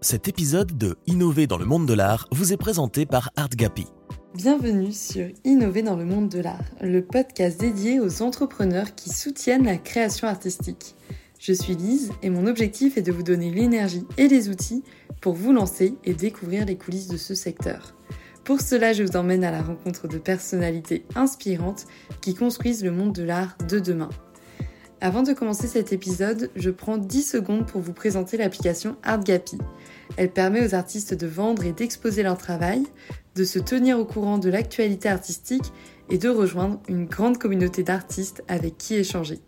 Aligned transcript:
Cet 0.00 0.28
épisode 0.28 0.78
de 0.78 0.96
Innover 1.06 1.46
dans 1.46 1.58
le 1.58 1.64
monde 1.64 1.86
de 1.86 1.94
l'art 1.94 2.28
vous 2.30 2.52
est 2.52 2.56
présenté 2.56 3.06
par 3.06 3.30
ArtGapi. 3.36 3.86
Bienvenue 4.34 4.92
sur 4.92 5.26
Innover 5.44 5.82
dans 5.82 5.96
le 5.96 6.04
monde 6.04 6.28
de 6.28 6.40
l'art, 6.40 6.64
le 6.80 7.02
podcast 7.02 7.60
dédié 7.60 7.98
aux 7.98 8.22
entrepreneurs 8.22 8.94
qui 8.94 9.10
soutiennent 9.10 9.64
la 9.64 9.76
création 9.76 10.28
artistique. 10.28 10.94
Je 11.40 11.52
suis 11.52 11.74
Lise 11.74 12.12
et 12.22 12.30
mon 12.30 12.46
objectif 12.46 12.96
est 12.96 13.02
de 13.02 13.12
vous 13.12 13.22
donner 13.22 13.50
l'énergie 13.50 14.06
et 14.16 14.28
les 14.28 14.48
outils 14.48 14.84
pour 15.20 15.34
vous 15.34 15.52
lancer 15.52 15.94
et 16.04 16.14
découvrir 16.14 16.64
les 16.64 16.76
coulisses 16.76 17.08
de 17.08 17.16
ce 17.16 17.34
secteur. 17.34 17.94
Pour 18.44 18.60
cela, 18.60 18.92
je 18.92 19.02
vous 19.02 19.16
emmène 19.16 19.44
à 19.44 19.50
la 19.50 19.62
rencontre 19.62 20.08
de 20.08 20.18
personnalités 20.18 21.04
inspirantes 21.14 21.86
qui 22.20 22.34
construisent 22.34 22.84
le 22.84 22.92
monde 22.92 23.12
de 23.12 23.22
l'art 23.22 23.56
de 23.68 23.78
demain. 23.78 24.08
Avant 25.00 25.22
de 25.22 25.32
commencer 25.32 25.68
cet 25.68 25.92
épisode, 25.92 26.50
je 26.56 26.70
prends 26.70 26.98
10 26.98 27.22
secondes 27.22 27.66
pour 27.66 27.80
vous 27.80 27.92
présenter 27.92 28.36
l'application 28.36 28.96
ArtGapi. 29.04 29.56
Elle 30.16 30.32
permet 30.32 30.66
aux 30.66 30.74
artistes 30.74 31.14
de 31.14 31.28
vendre 31.28 31.64
et 31.64 31.72
d'exposer 31.72 32.24
leur 32.24 32.36
travail, 32.36 32.82
de 33.36 33.44
se 33.44 33.60
tenir 33.60 34.00
au 34.00 34.04
courant 34.04 34.38
de 34.38 34.50
l'actualité 34.50 35.08
artistique 35.08 35.72
et 36.10 36.18
de 36.18 36.28
rejoindre 36.28 36.80
une 36.88 37.06
grande 37.06 37.38
communauté 37.38 37.84
d'artistes 37.84 38.42
avec 38.48 38.76
qui 38.76 38.96
échanger. 38.96 39.38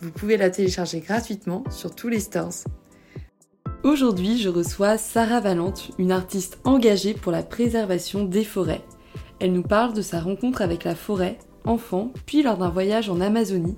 Vous 0.00 0.10
pouvez 0.10 0.38
la 0.38 0.48
télécharger 0.48 1.00
gratuitement 1.00 1.64
sur 1.70 1.94
tous 1.94 2.08
les 2.08 2.20
stores. 2.20 2.64
Aujourd'hui, 3.82 4.38
je 4.38 4.48
reçois 4.48 4.96
Sarah 4.96 5.40
Valente, 5.40 5.90
une 5.98 6.12
artiste 6.12 6.58
engagée 6.64 7.12
pour 7.12 7.30
la 7.30 7.42
préservation 7.42 8.24
des 8.24 8.44
forêts. 8.44 8.84
Elle 9.38 9.52
nous 9.52 9.62
parle 9.62 9.92
de 9.92 10.00
sa 10.00 10.20
rencontre 10.20 10.62
avec 10.62 10.82
la 10.82 10.94
forêt, 10.94 11.38
enfant, 11.66 12.10
puis 12.24 12.42
lors 12.42 12.56
d'un 12.56 12.70
voyage 12.70 13.10
en 13.10 13.20
Amazonie, 13.20 13.76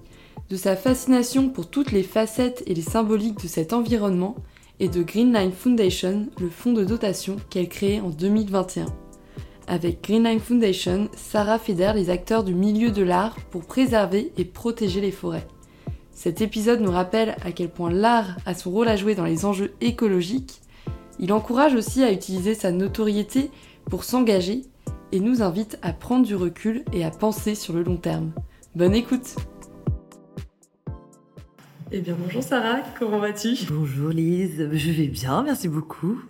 de 0.48 0.56
sa 0.56 0.76
fascination 0.76 1.48
pour 1.48 1.68
toutes 1.68 1.92
les 1.92 2.02
facettes 2.02 2.62
et 2.66 2.74
les 2.74 2.82
symboliques 2.82 3.42
de 3.42 3.48
cet 3.48 3.72
environnement 3.72 4.36
et 4.78 4.88
de 4.88 5.02
Greenline 5.02 5.52
Foundation, 5.52 6.28
le 6.40 6.50
fonds 6.50 6.72
de 6.72 6.84
dotation 6.84 7.36
qu'elle 7.50 7.68
crée 7.68 8.00
en 8.00 8.10
2021. 8.10 8.86
Avec 9.66 10.04
Greenline 10.04 10.38
Foundation, 10.38 11.08
Sarah 11.16 11.58
fédère 11.58 11.94
les 11.94 12.10
acteurs 12.10 12.44
du 12.44 12.54
milieu 12.54 12.90
de 12.90 13.02
l'art 13.02 13.36
pour 13.50 13.64
préserver 13.64 14.32
et 14.36 14.44
protéger 14.44 15.00
les 15.00 15.10
forêts. 15.10 15.46
Cet 16.12 16.40
épisode 16.40 16.80
nous 16.80 16.92
rappelle 16.92 17.36
à 17.44 17.52
quel 17.52 17.68
point 17.68 17.90
l'art 17.90 18.36
a 18.46 18.54
son 18.54 18.70
rôle 18.70 18.88
à 18.88 18.96
jouer 18.96 19.14
dans 19.14 19.24
les 19.24 19.44
enjeux 19.44 19.74
écologiques. 19.80 20.60
Il 21.18 21.32
encourage 21.32 21.74
aussi 21.74 22.02
à 22.04 22.12
utiliser 22.12 22.54
sa 22.54 22.70
notoriété 22.70 23.50
pour 23.90 24.04
s'engager 24.04 24.62
et 25.12 25.20
nous 25.20 25.42
invite 25.42 25.78
à 25.82 25.92
prendre 25.92 26.24
du 26.24 26.36
recul 26.36 26.84
et 26.92 27.04
à 27.04 27.10
penser 27.10 27.54
sur 27.54 27.72
le 27.72 27.82
long 27.82 27.96
terme. 27.96 28.32
Bonne 28.74 28.94
écoute 28.94 29.36
eh 31.92 32.00
bien, 32.00 32.16
bonjour 32.18 32.42
Sarah, 32.42 32.80
comment 32.98 33.18
vas-tu? 33.18 33.54
Bonjour 33.70 34.10
Lise, 34.10 34.68
je 34.72 34.90
vais 34.90 35.06
bien, 35.06 35.42
merci 35.44 35.68
beaucoup. 35.68 36.20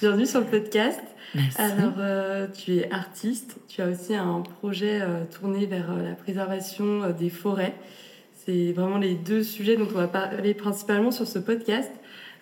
Bienvenue 0.00 0.26
sur 0.26 0.40
le 0.40 0.46
podcast. 0.46 1.00
Merci. 1.34 1.60
Alors, 1.60 1.94
euh, 1.98 2.48
tu 2.48 2.76
es 2.76 2.92
artiste, 2.92 3.58
tu 3.68 3.80
as 3.80 3.88
aussi 3.88 4.14
un 4.14 4.40
projet 4.40 5.00
euh, 5.00 5.24
tourné 5.24 5.66
vers 5.66 5.92
euh, 5.92 6.02
la 6.02 6.14
préservation 6.14 7.10
des 7.10 7.30
forêts. 7.30 7.74
C'est 8.34 8.72
vraiment 8.72 8.98
les 8.98 9.14
deux 9.14 9.44
sujets 9.44 9.76
dont 9.76 9.86
on 9.88 9.98
va 9.98 10.08
parler 10.08 10.52
principalement 10.52 11.12
sur 11.12 11.28
ce 11.28 11.38
podcast. 11.38 11.90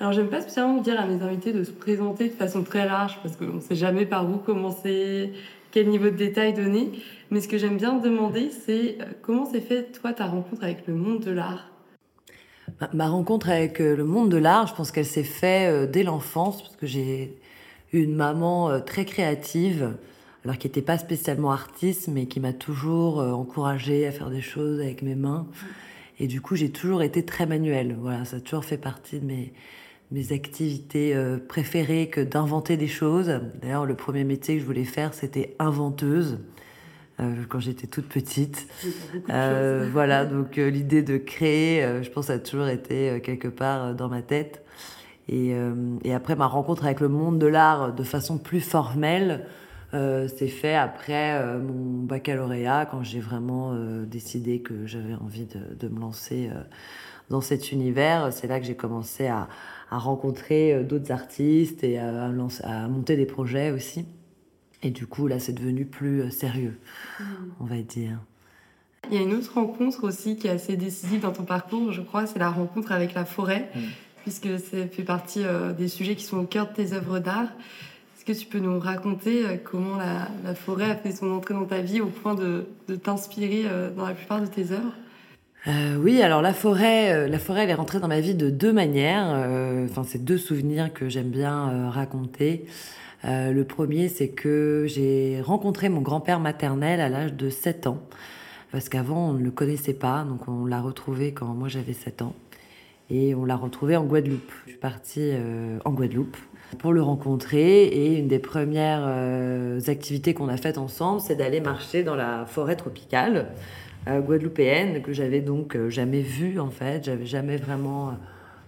Alors, 0.01 0.13
j'aime 0.13 0.29
pas 0.29 0.41
spécialement 0.41 0.81
dire 0.81 0.99
à 0.99 1.07
mes 1.07 1.23
invités 1.23 1.53
de 1.53 1.63
se 1.63 1.73
présenter 1.73 2.29
de 2.29 2.35
façon 2.35 2.63
très 2.63 2.87
large 2.87 3.19
parce 3.23 3.37
qu'on 3.37 3.57
ne 3.57 3.61
sait 3.61 3.75
jamais 3.77 4.07
par 4.07 4.29
où 4.29 4.39
commencer, 4.39 5.35
quel 5.73 5.89
niveau 5.89 6.07
de 6.07 6.17
détail 6.17 6.55
donner. 6.55 6.91
Mais 7.31 7.43
ce 7.43 7.49
que 7.49 7.59
j'aime 7.59 7.77
bien 7.77 7.99
demander, 7.99 8.51
c'est 8.51 8.97
comment 9.21 9.45
s'est 9.45 9.61
fait, 9.61 9.93
toi, 10.01 10.15
ta 10.15 10.25
rencontre 10.25 10.65
avec 10.65 10.87
le 10.87 10.95
monde 10.95 11.21
de 11.21 11.31
l'art? 11.31 11.71
Ma 12.93 13.09
rencontre 13.09 13.51
avec 13.51 13.81
euh, 13.81 13.97
le 13.97 14.05
monde 14.05 14.31
de 14.31 14.37
l'art, 14.37 14.67
je 14.67 14.75
pense 14.75 14.91
qu'elle 14.91 15.07
s'est 15.07 15.23
faite 15.23 15.73
euh, 15.73 15.87
dès 15.87 16.03
l'enfance, 16.03 16.63
parce 16.63 16.77
que 16.77 16.87
j'ai 16.87 17.37
eu 17.93 18.03
une 18.03 18.15
maman 18.15 18.71
euh, 18.71 18.81
très 18.81 19.05
créative, 19.05 19.95
alors 20.45 20.59
qui 20.59 20.67
n'était 20.67 20.83
pas 20.83 20.99
spécialement 20.99 21.53
artiste, 21.53 22.09
mais 22.09 22.27
qui 22.27 22.41
m'a 22.41 22.53
toujours 22.53 23.19
encouragée 23.19 24.07
à 24.07 24.13
faire 24.13 24.31
des 24.31 24.41
choses 24.41 24.81
avec 24.81 25.03
mes 25.03 25.15
mains. 25.15 25.47
Et 26.19 26.27
du 26.27 26.41
coup, 26.41 26.57
j'ai 26.57 26.71
toujours 26.71 27.03
été 27.03 27.25
très 27.25 27.45
manuelle. 27.45 27.97
Voilà, 28.01 28.25
ça 28.25 28.37
a 28.39 28.41
toujours 28.41 28.65
fait 28.65 28.79
partie 28.79 29.21
de 29.21 29.27
mes, 29.27 29.53
mes 30.11 30.33
activités 30.33 31.15
préférées 31.47 32.09
que 32.09 32.23
d'inventer 32.23 32.79
des 32.79 32.89
choses. 32.89 33.31
D'ailleurs, 33.61 33.85
le 33.85 33.95
premier 33.95 34.25
métier 34.25 34.55
que 34.55 34.63
je 34.63 34.67
voulais 34.67 34.85
faire, 34.85 35.13
c'était 35.13 35.57
inventeuse. 35.59 36.39
Euh, 37.21 37.45
quand 37.49 37.61
j'étais 37.61 37.87
toute 37.87 38.07
petite. 38.07 38.67
Euh, 39.29 39.89
voilà, 39.93 40.25
donc 40.25 40.59
euh, 40.59 40.71
l'idée 40.71 41.03
de 41.03 41.17
créer, 41.17 42.03
je 42.03 42.11
pense, 42.11 42.31
a 42.31 42.39
toujours 42.39 42.69
été 42.69 43.21
quelque 43.23 43.49
part 43.49 43.95
dans 43.95 44.09
ma 44.09 44.23
tête. 44.23 44.65
Et, 45.29 45.55
et, 46.03 46.13
après 46.13 46.35
ma 46.35 46.47
rencontre 46.47 46.85
avec 46.85 46.99
le 46.99 47.09
monde 47.09 47.39
de 47.39 47.47
l'art 47.47 47.95
de 47.95 48.03
façon 48.03 48.37
plus 48.37 48.61
formelle, 48.61 49.47
c'est 49.93 50.49
fait 50.49 50.75
après 50.75 51.57
mon 51.59 52.03
baccalauréat, 52.03 52.87
quand 52.91 53.05
j'ai 53.05 53.21
vraiment 53.21 53.73
décidé 54.07 54.61
que 54.61 54.87
j'avais 54.87 55.15
envie 55.15 55.47
de, 55.47 55.61
de, 55.79 55.89
me 55.89 56.01
lancer 56.01 56.51
dans 57.29 57.41
cet 57.41 57.71
univers. 57.71 58.33
C'est 58.33 58.49
là 58.49 58.59
que 58.59 58.67
j'ai 58.67 58.75
commencé 58.75 59.29
à, 59.29 59.47
à 59.93 59.99
rencontrer 59.99 60.83
d'autres 60.83 61.13
artistes 61.13 61.85
et 61.85 61.99
à, 61.99 62.25
à 62.65 62.89
monter 62.89 63.15
des 63.15 63.27
projets 63.27 63.71
aussi. 63.71 64.07
Et 64.83 64.91
du 64.91 65.07
coup, 65.07 65.27
là, 65.27 65.39
c'est 65.39 65.53
devenu 65.53 65.85
plus 65.85 66.23
euh, 66.23 66.31
sérieux, 66.31 66.79
mm. 67.19 67.25
on 67.61 67.65
va 67.65 67.77
dire. 67.83 68.19
Il 69.11 69.17
y 69.17 69.19
a 69.19 69.23
une 69.23 69.35
autre 69.35 69.55
rencontre 69.55 70.05
aussi 70.05 70.37
qui 70.37 70.47
est 70.47 70.51
assez 70.51 70.77
décisive 70.77 71.21
dans 71.21 71.33
ton 71.33 71.45
parcours, 71.45 71.93
je 71.93 72.03
crois, 72.03 72.27
c'est 72.27 72.39
la 72.39 72.51
rencontre 72.51 72.93
avec 72.93 73.15
la 73.15 73.25
forêt, 73.25 73.71
mm. 73.75 73.81
puisque 74.23 74.59
ça 74.59 74.87
fait 74.91 75.03
partie 75.03 75.45
euh, 75.45 75.73
des 75.73 75.89
sujets 75.89 76.17
qui 76.17 76.25
sont 76.25 76.39
au 76.39 76.45
cœur 76.45 76.69
de 76.69 76.75
tes 76.75 76.93
œuvres 76.95 77.19
d'art. 77.19 77.49
Est-ce 78.17 78.25
que 78.25 78.39
tu 78.39 78.47
peux 78.47 78.59
nous 78.59 78.79
raconter 78.79 79.47
euh, 79.47 79.57
comment 79.63 79.97
la, 79.97 80.55
forêt 80.55 80.91
a 80.91 80.97
fait 80.97 81.13
son 81.13 81.31
entrée 81.31 81.55
dans 81.55 81.67
ta 81.67 81.81
vie 81.81 82.01
au 82.01 82.07
point 82.07 82.35
de, 82.35 82.67
t'inspirer 83.03 83.65
dans 83.97 84.07
la 84.07 84.15
plupart 84.15 84.41
de 84.41 84.47
tes 84.47 84.73
œuvres? 84.73 84.95
Oui, 85.99 86.23
alors 86.23 86.41
la 86.41 86.55
forêt, 86.55 87.29
la 87.29 87.39
forêt, 87.39 87.65
elle 87.65 87.71
est 87.71 87.75
rentrée 87.75 88.01
dans 88.01 88.09
ma 88.09 88.21
vie 88.21 88.35
de 88.35 88.49
deux 88.49 88.73
manières. 88.73 89.27
Enfin, 89.85 90.05
c'est 90.05 90.25
deux 90.25 90.39
souvenirs 90.39 90.91
que 90.93 91.11
j'aime 91.11 91.29
bien 91.29 91.91
raconter. 91.91 92.65
Euh, 93.25 93.53
le 93.53 93.65
premier, 93.65 94.09
c'est 94.09 94.29
que 94.29 94.85
j'ai 94.89 95.41
rencontré 95.43 95.89
mon 95.89 96.01
grand-père 96.01 96.41
maternel 96.41 97.01
à 97.01 97.09
l'âge 97.09 97.35
de 97.35 97.51
7 97.51 97.87
ans. 97.87 98.03
Parce 98.73 98.89
qu'avant, 98.89 99.31
on 99.31 99.33
ne 99.35 99.43
le 99.43 99.51
connaissait 99.51 99.95
pas. 99.95 100.25
Donc, 100.25 100.49
on 100.49 100.65
l'a 100.65 100.81
retrouvé 100.81 101.33
quand 101.33 101.47
moi 101.47 101.69
j'avais 101.69 101.93
7 101.93 102.23
ans. 102.23 102.35
Et 103.11 103.35
on 103.35 103.45
l'a 103.45 103.57
retrouvé 103.57 103.97
en 103.97 104.05
Guadeloupe. 104.05 104.53
Je 104.67 104.71
suis 104.71 104.79
partie 104.79 105.31
euh, 105.33 105.79
en 105.85 105.93
Guadeloupe 105.93 106.37
pour 106.79 106.93
le 106.93 107.03
rencontrer. 107.03 107.85
Et 107.85 108.19
une 108.19 108.29
des 108.29 108.39
premières 108.39 109.03
euh, 109.05 109.81
activités 109.89 110.33
qu'on 110.33 110.49
a 110.49 110.57
faites 110.57 110.79
ensemble, 110.79 111.21
c'est 111.21 111.35
d'aller 111.35 111.61
marcher 111.61 112.05
dans 112.05 112.15
la 112.15 112.47
forêt 112.47 112.77
tropicale 112.77 113.49
guadeloupéenne, 114.07 115.03
que 115.03 115.13
j'avais 115.13 115.43
donc 115.43 115.77
jamais 115.89 116.23
vue 116.23 116.59
en 116.59 116.71
fait. 116.71 117.05
J'avais 117.05 117.27
jamais 117.27 117.59
vraiment 117.59 118.15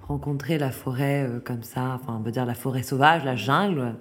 rencontré 0.06 0.58
la 0.58 0.70
forêt 0.70 1.26
comme 1.46 1.62
ça. 1.62 1.98
Enfin, 1.98 2.18
on 2.20 2.22
va 2.22 2.30
dire 2.30 2.44
la 2.44 2.52
forêt 2.52 2.82
sauvage, 2.82 3.24
la 3.24 3.34
jungle. 3.34 3.94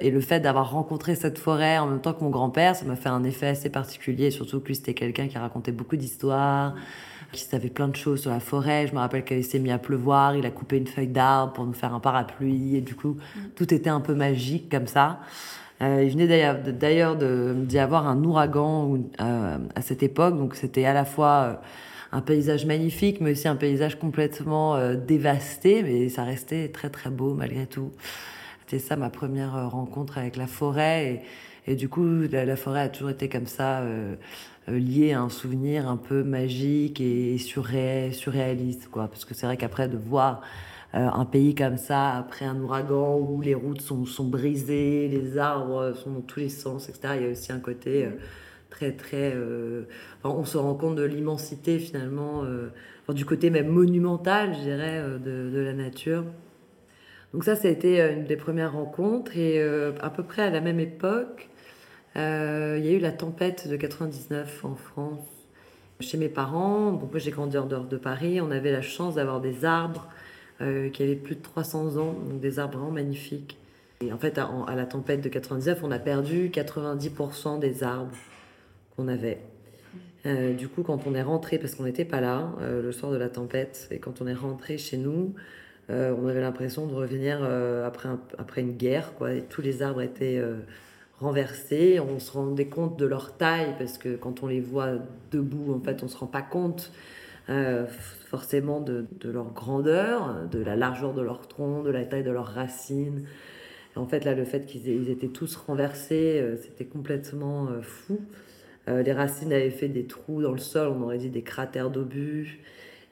Et 0.00 0.10
le 0.10 0.20
fait 0.20 0.40
d'avoir 0.40 0.72
rencontré 0.72 1.14
cette 1.14 1.38
forêt 1.38 1.78
en 1.78 1.86
même 1.86 2.00
temps 2.00 2.12
que 2.12 2.24
mon 2.24 2.30
grand-père, 2.30 2.74
ça 2.74 2.84
m'a 2.84 2.96
fait 2.96 3.08
un 3.08 3.22
effet 3.24 3.48
assez 3.48 3.70
particulier, 3.70 4.30
surtout 4.30 4.60
que 4.60 4.68
lui, 4.68 4.74
c'était 4.74 4.94
quelqu'un 4.94 5.28
qui 5.28 5.38
racontait 5.38 5.72
beaucoup 5.72 5.96
d'histoires, 5.96 6.74
qui 7.30 7.42
savait 7.42 7.70
plein 7.70 7.88
de 7.88 7.96
choses 7.96 8.22
sur 8.22 8.30
la 8.30 8.40
forêt. 8.40 8.86
Je 8.88 8.94
me 8.94 8.98
rappelle 8.98 9.24
qu'il 9.24 9.44
s'est 9.44 9.58
mis 9.58 9.70
à 9.70 9.78
pleuvoir, 9.78 10.36
il 10.36 10.44
a 10.44 10.50
coupé 10.50 10.76
une 10.76 10.86
feuille 10.86 11.08
d'arbre 11.08 11.52
pour 11.52 11.64
nous 11.66 11.72
faire 11.72 11.94
un 11.94 12.00
parapluie, 12.00 12.76
et 12.76 12.80
du 12.80 12.94
coup, 12.94 13.16
tout 13.54 13.72
était 13.72 13.90
un 13.90 14.00
peu 14.00 14.14
magique 14.14 14.70
comme 14.70 14.86
ça. 14.86 15.20
Euh, 15.82 16.04
il 16.04 16.10
venait 16.10 16.28
d'ailleurs 16.72 17.16
d'y 17.16 17.78
avoir 17.78 18.06
un 18.06 18.22
ouragan 18.22 18.98
euh, 19.20 19.58
à 19.74 19.82
cette 19.82 20.02
époque, 20.02 20.36
donc 20.36 20.54
c'était 20.54 20.84
à 20.84 20.92
la 20.92 21.04
fois 21.04 21.28
euh, 21.28 21.54
un 22.12 22.20
paysage 22.20 22.66
magnifique, 22.66 23.20
mais 23.20 23.32
aussi 23.32 23.48
un 23.48 23.56
paysage 23.56 23.98
complètement 23.98 24.76
dévasté, 24.94 25.82
mais 25.82 26.08
ça 26.08 26.24
restait 26.24 26.68
très 26.68 26.90
très 26.90 27.10
beau 27.10 27.34
malgré 27.34 27.66
tout. 27.66 27.90
C'était 28.72 28.84
ça 28.88 28.96
ma 28.96 29.10
première 29.10 29.54
euh, 29.54 29.68
rencontre 29.68 30.16
avec 30.16 30.34
la 30.36 30.46
forêt. 30.46 31.22
Et, 31.66 31.76
du 31.76 31.90
coup, 31.90 32.22
la, 32.30 32.56
forêt 32.56 32.80
a 32.80 32.88
toujours 32.88 33.10
été 33.10 33.28
comme 33.28 33.44
ça, 33.44 33.80
euh, 33.80 34.14
euh, 34.70 34.78
liée 34.78 35.12
à 35.12 35.20
un 35.20 35.28
souvenir 35.28 35.90
un 35.90 35.98
peu 35.98 36.22
magique 36.22 36.98
et 36.98 37.36
surréaliste. 37.36 38.88
Quoi. 38.88 39.08
Parce 39.08 39.26
que 39.26 39.34
c'est 39.34 39.44
vrai 39.44 39.58
qu'après, 39.58 39.88
de 39.88 39.98
voir 39.98 40.40
un 40.94 41.26
pays 41.26 41.54
comme 41.54 41.76
ça, 41.76 42.16
après 42.16 42.46
un 42.46 42.58
ouragan 42.60 43.18
où 43.18 43.42
les 43.42 43.54
routes 43.54 43.82
sont, 43.82 44.06
sont, 44.06 44.26
brisées, 44.26 45.06
les 45.08 45.36
arbres 45.36 45.92
sont 45.94 46.10
dans 46.10 46.20
tous 46.22 46.40
les 46.40 46.48
sens, 46.48 46.88
etc., 46.88 47.14
il 47.16 47.22
y 47.22 47.26
a 47.26 47.30
aussi 47.30 47.52
un 47.52 47.60
côté 47.60 48.08
très, 48.70 48.92
très. 48.92 49.34
on 50.24 50.44
se 50.44 50.58
rend 50.58 50.74
compte 50.74 50.96
de 50.96 51.02
l'immensité 51.02 51.78
finalement, 51.78 52.44
du 53.08 53.24
côté 53.24 53.48
même 53.48 53.68
monumental, 53.68 54.54
je 54.54 54.60
dirais, 54.60 55.02
de 55.18 55.58
la 55.58 55.72
nature. 55.72 56.24
Donc 57.32 57.44
ça, 57.44 57.56
ça 57.56 57.68
a 57.68 57.70
été 57.70 58.00
euh, 58.00 58.12
une 58.12 58.24
des 58.24 58.36
premières 58.36 58.72
rencontres. 58.72 59.36
Et 59.36 59.60
euh, 59.60 59.92
à 60.00 60.10
peu 60.10 60.22
près 60.22 60.42
à 60.42 60.50
la 60.50 60.60
même 60.60 60.80
époque, 60.80 61.48
euh, 62.16 62.76
il 62.78 62.84
y 62.84 62.88
a 62.88 62.92
eu 62.92 62.98
la 62.98 63.12
tempête 63.12 63.68
de 63.68 63.76
99 63.76 64.64
en 64.64 64.74
France. 64.74 65.20
Chez 66.00 66.18
mes 66.18 66.28
parents, 66.28 66.90
donc 66.90 67.12
moi 67.12 67.20
j'ai 67.20 67.30
grandi 67.30 67.56
en 67.56 67.66
dehors 67.66 67.84
de 67.84 67.96
Paris, 67.96 68.40
on 68.40 68.50
avait 68.50 68.72
la 68.72 68.82
chance 68.82 69.14
d'avoir 69.14 69.40
des 69.40 69.64
arbres 69.64 70.08
qui 70.58 71.02
avait 71.02 71.16
plus 71.16 71.36
de 71.36 71.42
300 71.42 71.96
ans, 71.96 72.12
donc 72.12 72.40
des 72.40 72.58
arbres 72.60 72.78
vraiment 72.78 72.92
magnifiques. 72.92 73.56
Et 74.00 74.12
en 74.12 74.18
fait, 74.18 74.38
à, 74.38 74.48
la 74.76 74.86
tempête 74.86 75.20
de 75.20 75.28
99, 75.28 75.80
on 75.82 75.90
a 75.90 75.98
perdu 75.98 76.50
90% 76.50 77.58
des 77.58 77.82
arbres 77.82 78.16
qu'on 78.96 79.08
avait. 79.08 79.40
Du 80.24 80.68
coup, 80.68 80.82
quand 80.82 81.06
on 81.06 81.14
est 81.14 81.22
rentré, 81.22 81.58
parce 81.58 81.74
qu'on 81.74 81.82
n'était 81.82 82.04
pas 82.04 82.20
là 82.20 82.52
le 82.60 82.92
soir 82.92 83.10
de 83.10 83.16
la 83.16 83.28
tempête, 83.28 83.88
et 83.90 83.98
quand 83.98 84.22
on 84.22 84.26
est 84.28 84.34
rentré 84.34 84.78
chez 84.78 84.96
nous, 84.96 85.34
euh, 85.90 86.14
on 86.20 86.28
avait 86.28 86.40
l'impression 86.40 86.86
de 86.86 86.94
revenir 86.94 87.42
après, 87.84 88.08
après 88.38 88.60
une 88.60 88.72
guerre, 88.72 89.14
quoi. 89.14 89.34
Et 89.34 89.42
tous 89.42 89.62
les 89.62 89.82
arbres 89.82 90.02
étaient 90.02 90.42
renversés. 91.18 92.00
On 92.00 92.18
se 92.18 92.32
rendait 92.32 92.66
compte 92.66 92.98
de 92.98 93.06
leur 93.06 93.36
taille, 93.36 93.74
parce 93.78 93.98
que 93.98 94.16
quand 94.16 94.42
on 94.42 94.46
les 94.46 94.60
voit 94.60 94.92
debout, 95.30 95.74
en 95.74 95.80
fait, 95.80 96.02
on 96.02 96.08
se 96.08 96.16
rend 96.16 96.26
pas 96.26 96.42
compte 96.42 96.92
forcément 98.28 98.80
de, 98.80 99.04
de, 99.20 99.30
leur 99.30 99.52
grandeur, 99.52 100.48
de 100.50 100.60
la 100.60 100.76
largeur 100.76 101.12
de 101.12 101.20
leur 101.20 101.48
tronc, 101.48 101.82
de 101.82 101.90
la 101.90 102.04
taille 102.04 102.22
de 102.22 102.30
leurs 102.30 102.46
racines. 102.46 103.24
en 103.96 104.06
fait, 104.06 104.24
là, 104.24 104.34
le 104.34 104.44
fait 104.44 104.64
qu'ils 104.64 105.10
étaient 105.10 105.28
tous 105.28 105.56
renversés, 105.56 106.42
c'était 106.62 106.86
complètement 106.86 107.68
fou. 107.82 108.20
Euh, 108.88 109.02
les 109.02 109.12
racines 109.12 109.52
avaient 109.52 109.70
fait 109.70 109.88
des 109.88 110.04
trous 110.04 110.42
dans 110.42 110.52
le 110.52 110.58
sol, 110.58 110.92
on 110.96 111.02
aurait 111.02 111.18
dit 111.18 111.30
des 111.30 111.42
cratères 111.42 111.90
d'obus. 111.90 112.60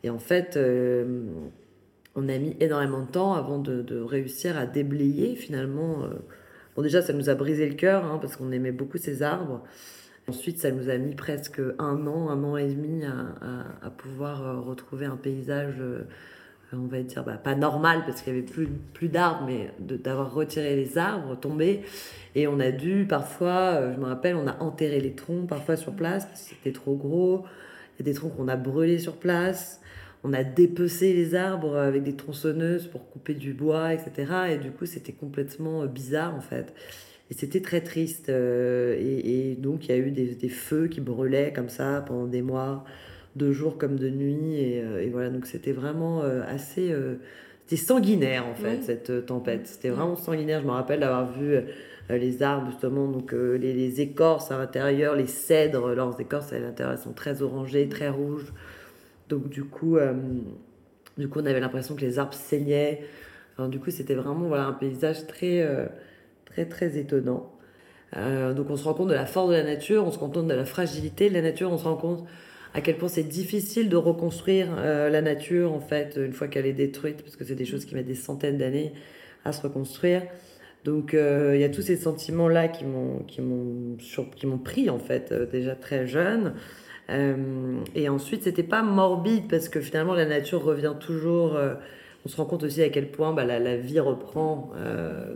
Et 0.03 0.11
en 0.11 0.19
fait, 0.19 0.57
euh, 0.57 1.25
on 2.15 2.29
a 2.29 2.39
mis 2.39 2.57
énormément 2.61 3.01
de 3.01 3.11
temps 3.11 3.35
avant 3.35 3.59
de, 3.59 4.01
réussir 4.01 4.59
à 4.59 4.67
déblayer 4.67 5.37
finalement. 5.37 6.05
Euh. 6.05 6.09
Bon, 6.77 6.83
déjà, 6.83 7.03
ça 7.03 7.13
nous 7.13 7.31
a 7.31 7.35
brisé 7.35 7.69
le 7.69 7.75
cœur 7.75 8.05
hein, 8.05 8.19
parce 8.21 8.37
qu'on 8.37 8.53
aimait 8.53 8.73
beaucoup 8.73 8.99
ces 8.99 9.23
arbres. 9.23 9.63
Ensuite, 10.29 10.59
ça 10.59 10.71
nous 10.71 10.89
a 10.89 10.99
mis 10.99 11.15
presque 11.15 11.61
un 11.79 12.07
an, 12.07 12.29
un 12.31 12.45
an 12.45 12.57
et 12.57 12.69
demi 12.69 13.03
à 13.05 13.91
pouvoir 13.91 14.65
retrouver 14.65 15.07
un 15.07 15.17
paysage 15.17 15.83
on 16.73 16.87
va 16.87 17.03
dire, 17.03 17.25
bah, 17.25 17.37
pas 17.37 17.55
normal 17.55 18.03
parce 18.07 18.23
qu'il 18.23 18.35
y 18.35 18.37
avait 18.37 18.47
plus, 18.47 18.69
plus 18.95 19.09
d'arbres, 19.09 19.45
mais 19.47 19.71
d'avoir 19.81 20.33
retiré 20.33 20.77
les 20.77 20.99
arbres 20.99 21.37
tombés. 21.39 21.83
Et 22.35 22.47
on 22.47 22.61
a 22.61 22.71
dû 22.71 23.07
parfois, 23.09 23.75
euh, 23.75 23.95
je 23.95 24.01
me 24.01 24.07
rappelle, 24.07 24.37
on 24.37 24.47
a 24.47 24.59
enterré 24.61 25.01
les 25.01 25.15
troncs 25.15 25.49
parfois 25.49 25.77
sur 25.77 25.93
place 25.93 26.27
parce 26.27 26.43
que 26.43 26.49
c'était 26.51 26.73
trop 26.73 26.95
gros. 26.95 27.45
Il 27.99 28.07
y 28.07 28.09
a 28.09 28.13
des 28.13 28.15
troncs 28.15 28.37
qu'on 28.37 28.49
a 28.49 28.57
brûlés 28.57 28.99
sur 28.99 29.17
place. 29.17 29.80
On 30.23 30.33
a 30.35 30.45
dépecé 30.45 31.15
les 31.15 31.35
arbres 31.35 31.77
avec 31.77 32.03
des 32.03 32.15
tronçonneuses 32.15 32.87
pour 32.87 33.09
couper 33.09 33.35
du 33.35 33.55
bois, 33.55 33.95
etc. 33.95 34.33
Et 34.51 34.59
du 34.59 34.71
coup, 34.71 34.85
c'était 34.85 35.13
complètement 35.13 35.83
euh, 35.83 35.87
bizarre 35.87 36.35
en 36.35 36.41
fait. 36.41 36.75
Et 37.31 37.35
c'était 37.35 37.61
très 37.61 37.81
triste. 37.81 38.29
Euh, 38.29 38.97
et, 38.99 39.57
donc, 39.57 39.89
il 39.89 39.93
y 39.93 39.95
a 39.95 39.99
eu 39.99 40.11
des, 40.11 40.35
des 40.35 40.49
feux 40.49 40.89
qui 40.89 41.01
brûlaient 41.01 41.53
comme 41.55 41.69
ça 41.69 42.05
pendant 42.07 42.27
des 42.27 42.43
mois 42.43 42.85
de 43.37 43.53
jour 43.53 43.79
comme 43.79 43.97
de 43.97 44.11
nuit. 44.11 44.57
Et, 44.57 44.83
euh, 44.83 45.09
voilà, 45.11 45.31
donc 45.31 45.47
c'était 45.47 45.73
vraiment 45.73 46.23
assez. 46.23 46.95
C'était 47.67 47.83
sanguinaire 47.85 48.47
en 48.49 48.57
fait, 48.57 48.83
cette 48.83 49.27
tempête. 49.27 49.69
C'était 49.69 49.91
vraiment 49.91 50.17
sanguinaire. 50.17 50.61
Je 50.61 50.67
me 50.67 50.73
rappelle 50.73 51.01
d'avoir 51.01 51.33
vu 51.33 51.55
les 52.11 52.43
arbres 52.43 52.67
justement, 52.73 53.07
donc 53.07 53.33
les, 53.33 54.01
écorces 54.01 54.51
à 54.51 54.59
l'intérieur, 54.59 55.15
les 55.15 55.29
cèdres, 55.29 55.95
leurs 55.95 56.21
écorces 56.21 56.53
à 56.53 56.59
l'intérieur 56.59 56.99
sont 56.99 57.13
très 57.13 57.43
orangées, 57.43 57.89
très 57.89 58.09
rouges. 58.09 58.53
Donc 59.31 59.49
du 59.49 59.65
coup, 59.65 59.97
du 61.17 61.29
coup 61.29 61.39
on 61.41 61.47
avait 61.47 61.61
l'impression 61.61 61.97
que 61.97 62.03
les 62.03 62.19
arbres 62.19 62.35
saignaient. 62.35 63.01
du 63.69 63.81
coup, 63.81 63.91
c'était 63.91 64.15
vraiment 64.15 64.49
voilà, 64.49 64.67
un 64.67 64.73
paysage 64.75 65.27
très, 65.27 65.67
très, 66.45 66.67
très 66.67 66.99
étonnant. 66.99 67.51
donc 68.15 68.69
on 68.69 68.77
se 68.77 68.85
rend 68.85 68.95
compte 68.95 69.09
de 69.09 69.15
la 69.15 69.25
force 69.25 69.49
de 69.49 69.55
la 69.55 69.65
nature, 69.65 70.07
on 70.07 70.11
se 70.11 70.19
rend 70.19 70.29
compte 70.29 70.49
de 70.49 70.55
la 70.55 70.67
fragilité 70.67 71.31
de 71.31 71.35
la 71.35 71.43
nature, 71.43 71.73
on 71.73 71.79
se 71.79 71.85
rend 71.85 71.97
compte 71.97 72.27
à 72.75 72.81
quel 72.81 72.97
point 72.97 73.09
c'est 73.09 73.25
difficile 73.25 73.89
de 73.89 73.97
reconstruire 73.97 74.69
euh, 74.79 75.11
la 75.11 75.23
nature 75.23 75.73
en 75.73 75.81
fait 75.81 76.17
une 76.17 76.33
fois 76.33 76.49
qu'elle 76.49 76.67
est 76.67 76.73
détruite 76.73 77.23
parce 77.23 77.37
que 77.37 77.45
c'est 77.45 77.55
des 77.55 77.65
choses 77.65 77.85
qui 77.85 77.95
mettent 77.95 78.07
des 78.07 78.15
centaines 78.15 78.59
d'années 78.59 78.93
à 79.45 79.53
se 79.53 79.63
reconstruire. 79.63 80.23
Donc 80.85 81.15
euh, 81.15 81.53
il 81.55 81.61
y 81.61 81.65
a 81.65 81.69
tous 81.69 81.83
ces 81.83 81.97
sentiments 81.97 82.49
là 82.49 82.69
qui 82.69 82.85
m'ont 82.85 84.59
pris 84.63 84.89
en 84.89 84.99
fait 84.99 85.33
euh, 85.33 85.47
déjà 85.47 85.75
très 85.75 86.07
jeune. 86.07 86.55
Et 87.95 88.09
ensuite 88.09 88.45
c'était 88.45 88.63
pas 88.63 88.83
morbide 88.83 89.49
parce 89.49 89.69
que 89.69 89.81
finalement 89.81 90.15
la 90.15 90.27
nature 90.27 90.63
revient 90.63 90.95
toujours. 91.01 91.59
on 92.25 92.29
se 92.29 92.37
rend 92.37 92.45
compte 92.45 92.63
aussi 92.63 92.83
à 92.83 92.89
quel 92.89 93.11
point 93.11 93.33
bah, 93.33 93.45
la, 93.45 93.77
vie 93.77 93.99
reprend 93.99 94.71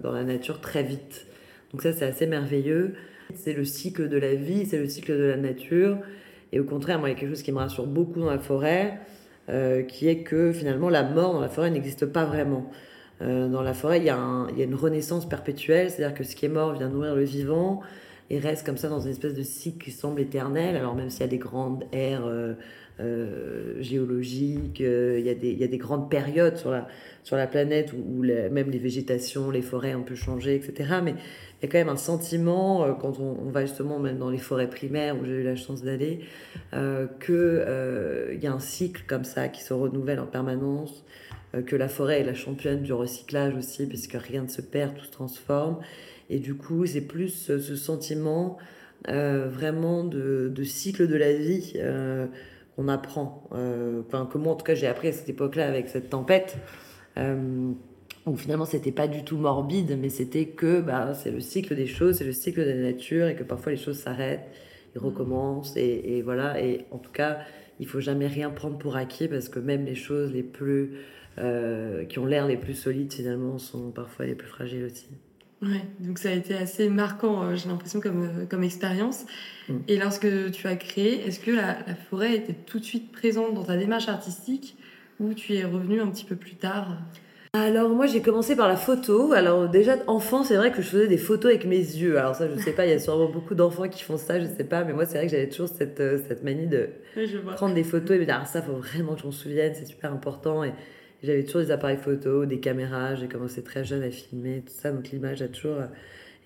dans 0.03 0.13
la 0.13 0.23
nature 0.23 0.61
très 0.61 0.83
vite. 0.83 1.27
Donc 1.73 1.83
ça 1.83 1.93
c'est 1.93 2.05
assez 2.05 2.27
merveilleux. 2.27 2.95
C'est 3.35 3.53
le 3.53 3.65
cycle 3.65 4.09
de 4.09 4.19
la 4.19 4.35
vie, 4.35 4.67
c'est 4.67 4.79
le 4.79 4.89
cycle 4.89 5.17
de 5.17 5.25
la 5.25 5.37
nature. 5.37 5.99
Et 6.55 6.61
au 6.61 6.65
contraire, 6.65 7.01
moi, 7.01 7.09
il 7.09 7.15
y 7.15 7.17
a 7.17 7.19
quelque 7.19 7.31
chose 7.31 7.43
qui 7.43 7.51
me 7.51 7.59
rassure 7.59 7.87
beaucoup 7.87 8.21
dans 8.21 8.31
la 8.31 8.39
forêt, 8.39 9.01
euh, 9.49 9.83
qui 9.83 10.09
est 10.09 10.23
que 10.23 10.53
finalement, 10.53 10.89
la 10.89 11.03
mort 11.03 11.33
dans 11.33 11.41
la 11.41 11.49
forêt 11.49 11.69
n'existe 11.71 12.07
pas 12.07 12.25
vraiment. 12.25 12.71
Euh, 13.23 13.49
dans 13.49 13.63
la 13.63 13.75
forêt, 13.75 13.99
il 13.99 14.05
y, 14.05 14.11
a 14.11 14.47
une 14.57 14.75
renaissance 14.77 15.29
perpétuelle, 15.29 15.91
c'est-à-dire 15.91 16.17
que 16.17 16.23
ce 16.23 16.37
qui 16.37 16.47
est 16.47 16.51
mort 16.51 16.73
vient 16.75 16.89
nourrir 16.89 17.17
le 17.17 17.25
vivant 17.25 17.81
et 18.31 18.39
reste 18.39 18.65
comme 18.65 18.77
ça 18.77 18.89
dans 18.89 19.01
une 19.01 19.11
espèce 19.11 19.35
de 19.35 19.43
cycle 19.43 19.85
qui 19.85 19.91
semble 19.91 20.21
éternel. 20.21 20.77
Alors 20.77 20.95
même 20.95 21.11
s'il 21.11 21.21
y 21.21 21.25
a 21.25 21.29
des 21.29 21.39
grandes 21.39 21.85
ères 21.93 22.27
euh, 22.27 23.83
géologiques, 23.83 24.81
il, 24.81 25.21
y 25.25 25.29
a 25.29 25.35
des, 25.35 25.51
il 25.51 25.59
y 25.59 25.65
a 25.65 25.69
des 25.69 25.79
grandes 25.79 26.11
périodes 26.11 26.57
sur 26.57 26.71
la, 26.71 26.89
sur 27.23 27.37
la 27.37 27.47
planète 27.47 27.93
où, 27.93 28.23
même 28.23 28.71
les 28.71 28.79
végétations, 28.79 29.51
les 29.51 29.63
forêts 29.63 29.95
ont 29.95 30.03
pu 30.03 30.17
changer, 30.17 30.55
etc. 30.55 31.01
Mais 31.03 31.15
il 31.61 31.67
y 31.67 31.69
a 31.69 31.73
quand 31.73 31.79
même 31.79 31.89
un 31.89 31.97
sentiment, 31.97 32.85
euh, 32.85 32.93
quand 32.93 33.19
on, 33.21 33.51
va 33.51 33.65
justement 33.65 33.99
même 33.99 34.19
dans 34.19 34.31
les 34.31 34.39
forêts 34.39 34.69
primaires 34.69 35.17
où 35.21 35.25
j'ai 35.25 35.41
eu 35.41 35.43
la 35.43 35.57
chance 35.57 35.83
d'aller, 35.83 36.21
euh, 36.73 37.07
qu'il 37.25 37.35
euh, 37.35 38.37
y 38.41 38.47
a 38.47 38.53
un 38.53 38.59
cycle 38.59 39.05
comme 39.07 39.25
ça 39.25 39.49
qui 39.49 39.63
se 39.63 39.73
renouvelle 39.73 40.21
en 40.21 40.27
permanence, 40.27 41.05
euh, 41.55 41.63
que 41.63 41.77
la 41.77 41.89
forêt 41.89 42.21
est 42.21 42.25
la 42.25 42.35
championne 42.35 42.83
du 42.83 42.93
recyclage 42.93 43.55
aussi, 43.55 43.87
puisque 43.87 44.15
rien 44.15 44.43
ne 44.43 44.49
se 44.49 44.61
perd, 44.61 44.95
tout 44.95 45.05
se 45.05 45.11
transforme. 45.11 45.79
Et 46.31 46.39
du 46.39 46.55
coup, 46.55 46.87
c'est 46.87 47.03
plus 47.03 47.29
ce 47.29 47.77
sentiment 47.77 48.57
vraiment 49.07 50.05
de, 50.05 50.51
de, 50.55 50.63
cycle 50.65 51.07
de 51.07 51.17
la 51.17 51.33
vie 51.33 51.75
qu'on 52.77 52.89
apprend. 52.89 53.49
Enfin, 54.07 54.27
que 54.27 54.39
moi, 54.39 54.53
en 54.53 54.57
tout 54.57 54.65
cas, 54.65 54.75
j'ai 54.75 54.87
appris 54.87 55.09
à 55.09 55.13
cette 55.13 55.29
époque-là 55.29 55.67
avec 55.69 55.89
cette 55.89 56.11
tempête. 56.11 56.57
Donc 58.27 58.39
finalement, 58.39 58.65
c'était 58.65 58.93
pas 58.93 59.07
du 59.07 59.23
tout 59.23 59.37
morbide, 59.37 59.99
mais 60.01 60.09
c'était 60.09 60.47
que 60.47 60.81
bah, 60.81 61.13
c'est 61.15 61.31
le 61.31 61.41
cycle 61.41 61.75
des 61.77 61.87
choses, 61.87 62.17
c'est 62.17 62.25
le 62.25 62.33
cycle 62.33 62.61
de 62.65 62.71
la 62.71 62.77
nature, 62.77 63.27
et 63.27 63.35
que 63.35 63.43
parfois 63.43 63.73
les 63.73 63.79
choses 63.79 63.99
s'arrêtent, 63.99 64.49
ils 64.95 65.01
mm. 65.01 65.05
recommencent, 65.05 65.77
et, 65.77 66.23
voilà. 66.23 66.61
Et 66.63 66.87
en 66.91 66.99
tout 66.99 67.13
cas, 67.13 67.41
il 67.81 67.87
faut 67.87 68.01
jamais 68.01 68.27
rien 68.27 68.51
prendre 68.51 68.79
pour 68.79 68.97
acquis, 68.97 69.29
parce 69.29 69.49
que 69.49 69.59
même 69.59 69.85
les 69.85 69.95
choses 69.95 70.33
les 70.33 70.43
plus 70.43 70.93
euh, 71.39 72.05
qui 72.07 72.19
ont 72.19 72.27
l'air 72.27 72.47
les 72.47 72.57
plus 72.57 72.75
solides, 72.75 73.13
finalement, 73.13 73.59
sont 73.59 73.91
parfois 73.91 74.25
les 74.25 74.35
plus 74.35 74.49
fragiles 74.49 74.85
aussi. 74.85 75.09
Ouais, 75.65 75.83
donc 76.01 76.19
ça 76.19 76.29
a 76.29 76.33
été 76.33 76.55
assez 76.55 76.89
marquant, 76.89 77.43
euh, 77.43 77.57
j'ai 77.57 77.69
l'impression, 77.69 78.01
comme, 78.01 78.23
euh, 78.23 78.47
comme 78.47 78.63
expérience. 78.63 79.25
Mm. 79.69 79.77
Et 79.89 79.97
lorsque 79.97 80.51
tu 80.53 80.67
as 80.67 80.77
créé, 80.77 81.27
est-ce 81.27 81.41
que 81.41 81.51
la, 81.51 81.79
la, 81.87 81.95
forêt 81.95 82.35
était 82.35 82.53
tout 82.53 82.79
de 82.79 82.85
suite 82.85 83.11
présente 83.13 83.55
dans 83.55 83.65
ta 83.65 83.77
démarche 83.77 84.09
artistique 84.09 84.77
ou 85.21 85.33
tu 85.33 85.55
es 85.55 85.65
revenu 85.65 86.01
un 86.01 86.09
petit 86.09 86.25
peu 86.25 86.37
plus 86.37 86.57
tard? 86.57 86.99
Alors 87.57 87.89
moi 87.91 88.07
j'ai 88.07 88.21
commencé 88.21 88.57
par 88.57 88.67
la 88.67 88.75
photo. 88.75 89.33
Alors 89.33 89.69
déjà 89.69 89.95
enfant 90.09 90.43
c'est 90.43 90.57
vrai 90.57 90.73
que 90.73 90.83
je 90.83 90.89
faisais 90.89 91.07
des 91.07 91.17
photos 91.17 91.53
avec 91.53 91.67
mes 91.67 91.77
yeux. 91.77 92.19
Alors 92.19 92.35
ça 92.35 92.49
je 92.51 92.61
sais 92.61 92.73
pas, 92.73 92.85
il 92.85 92.91
y 92.91 92.93
a 92.93 92.99
sûrement 92.99 93.29
beaucoup 93.29 93.55
d'enfants 93.55 93.89
qui 93.89 94.03
font 94.03 94.17
ça, 94.17 94.41
je 94.41 94.47
sais 94.47 94.65
pas, 94.65 94.83
mais 94.83 94.93
moi 94.93 95.07
c'est 95.07 95.19
vrai 95.19 95.27
que 95.27 95.31
j'avais 95.31 95.49
toujours 95.49 95.69
cette, 95.69 96.01
euh, 96.01 96.19
cette 96.27 96.43
manie 96.43 96.67
de 96.67 96.89
prendre 97.55 97.75
des 97.75 97.85
photos 97.85 98.17
et 98.17 98.19
me 98.19 98.25
dire 98.25 98.41
ah, 98.43 98.45
ça 98.45 98.61
faut 98.61 98.73
vraiment 98.73 99.15
que 99.15 99.21
je 99.21 99.27
m'en 99.27 99.31
souvienne, 99.31 99.73
c'est 99.73 99.87
super 99.87 100.13
important. 100.13 100.65
Et 100.65 100.73
j'avais 101.25 101.45
toujours 101.45 101.63
des 101.63 101.71
appareils 101.71 101.97
photos, 101.97 102.47
des 102.47 102.61
caméras, 102.61 103.15
j'ai 103.15 103.29
commencé 103.29 103.63
très 103.63 103.85
jeune 103.85 104.03
à 104.03 104.11
filmer, 104.11 104.63
tout 104.67 104.73
ça, 104.73 104.93
donc 104.93 105.11
l'image 105.11 105.43
a 105.43 105.49
toujours 105.49 105.79
euh, 105.79 105.87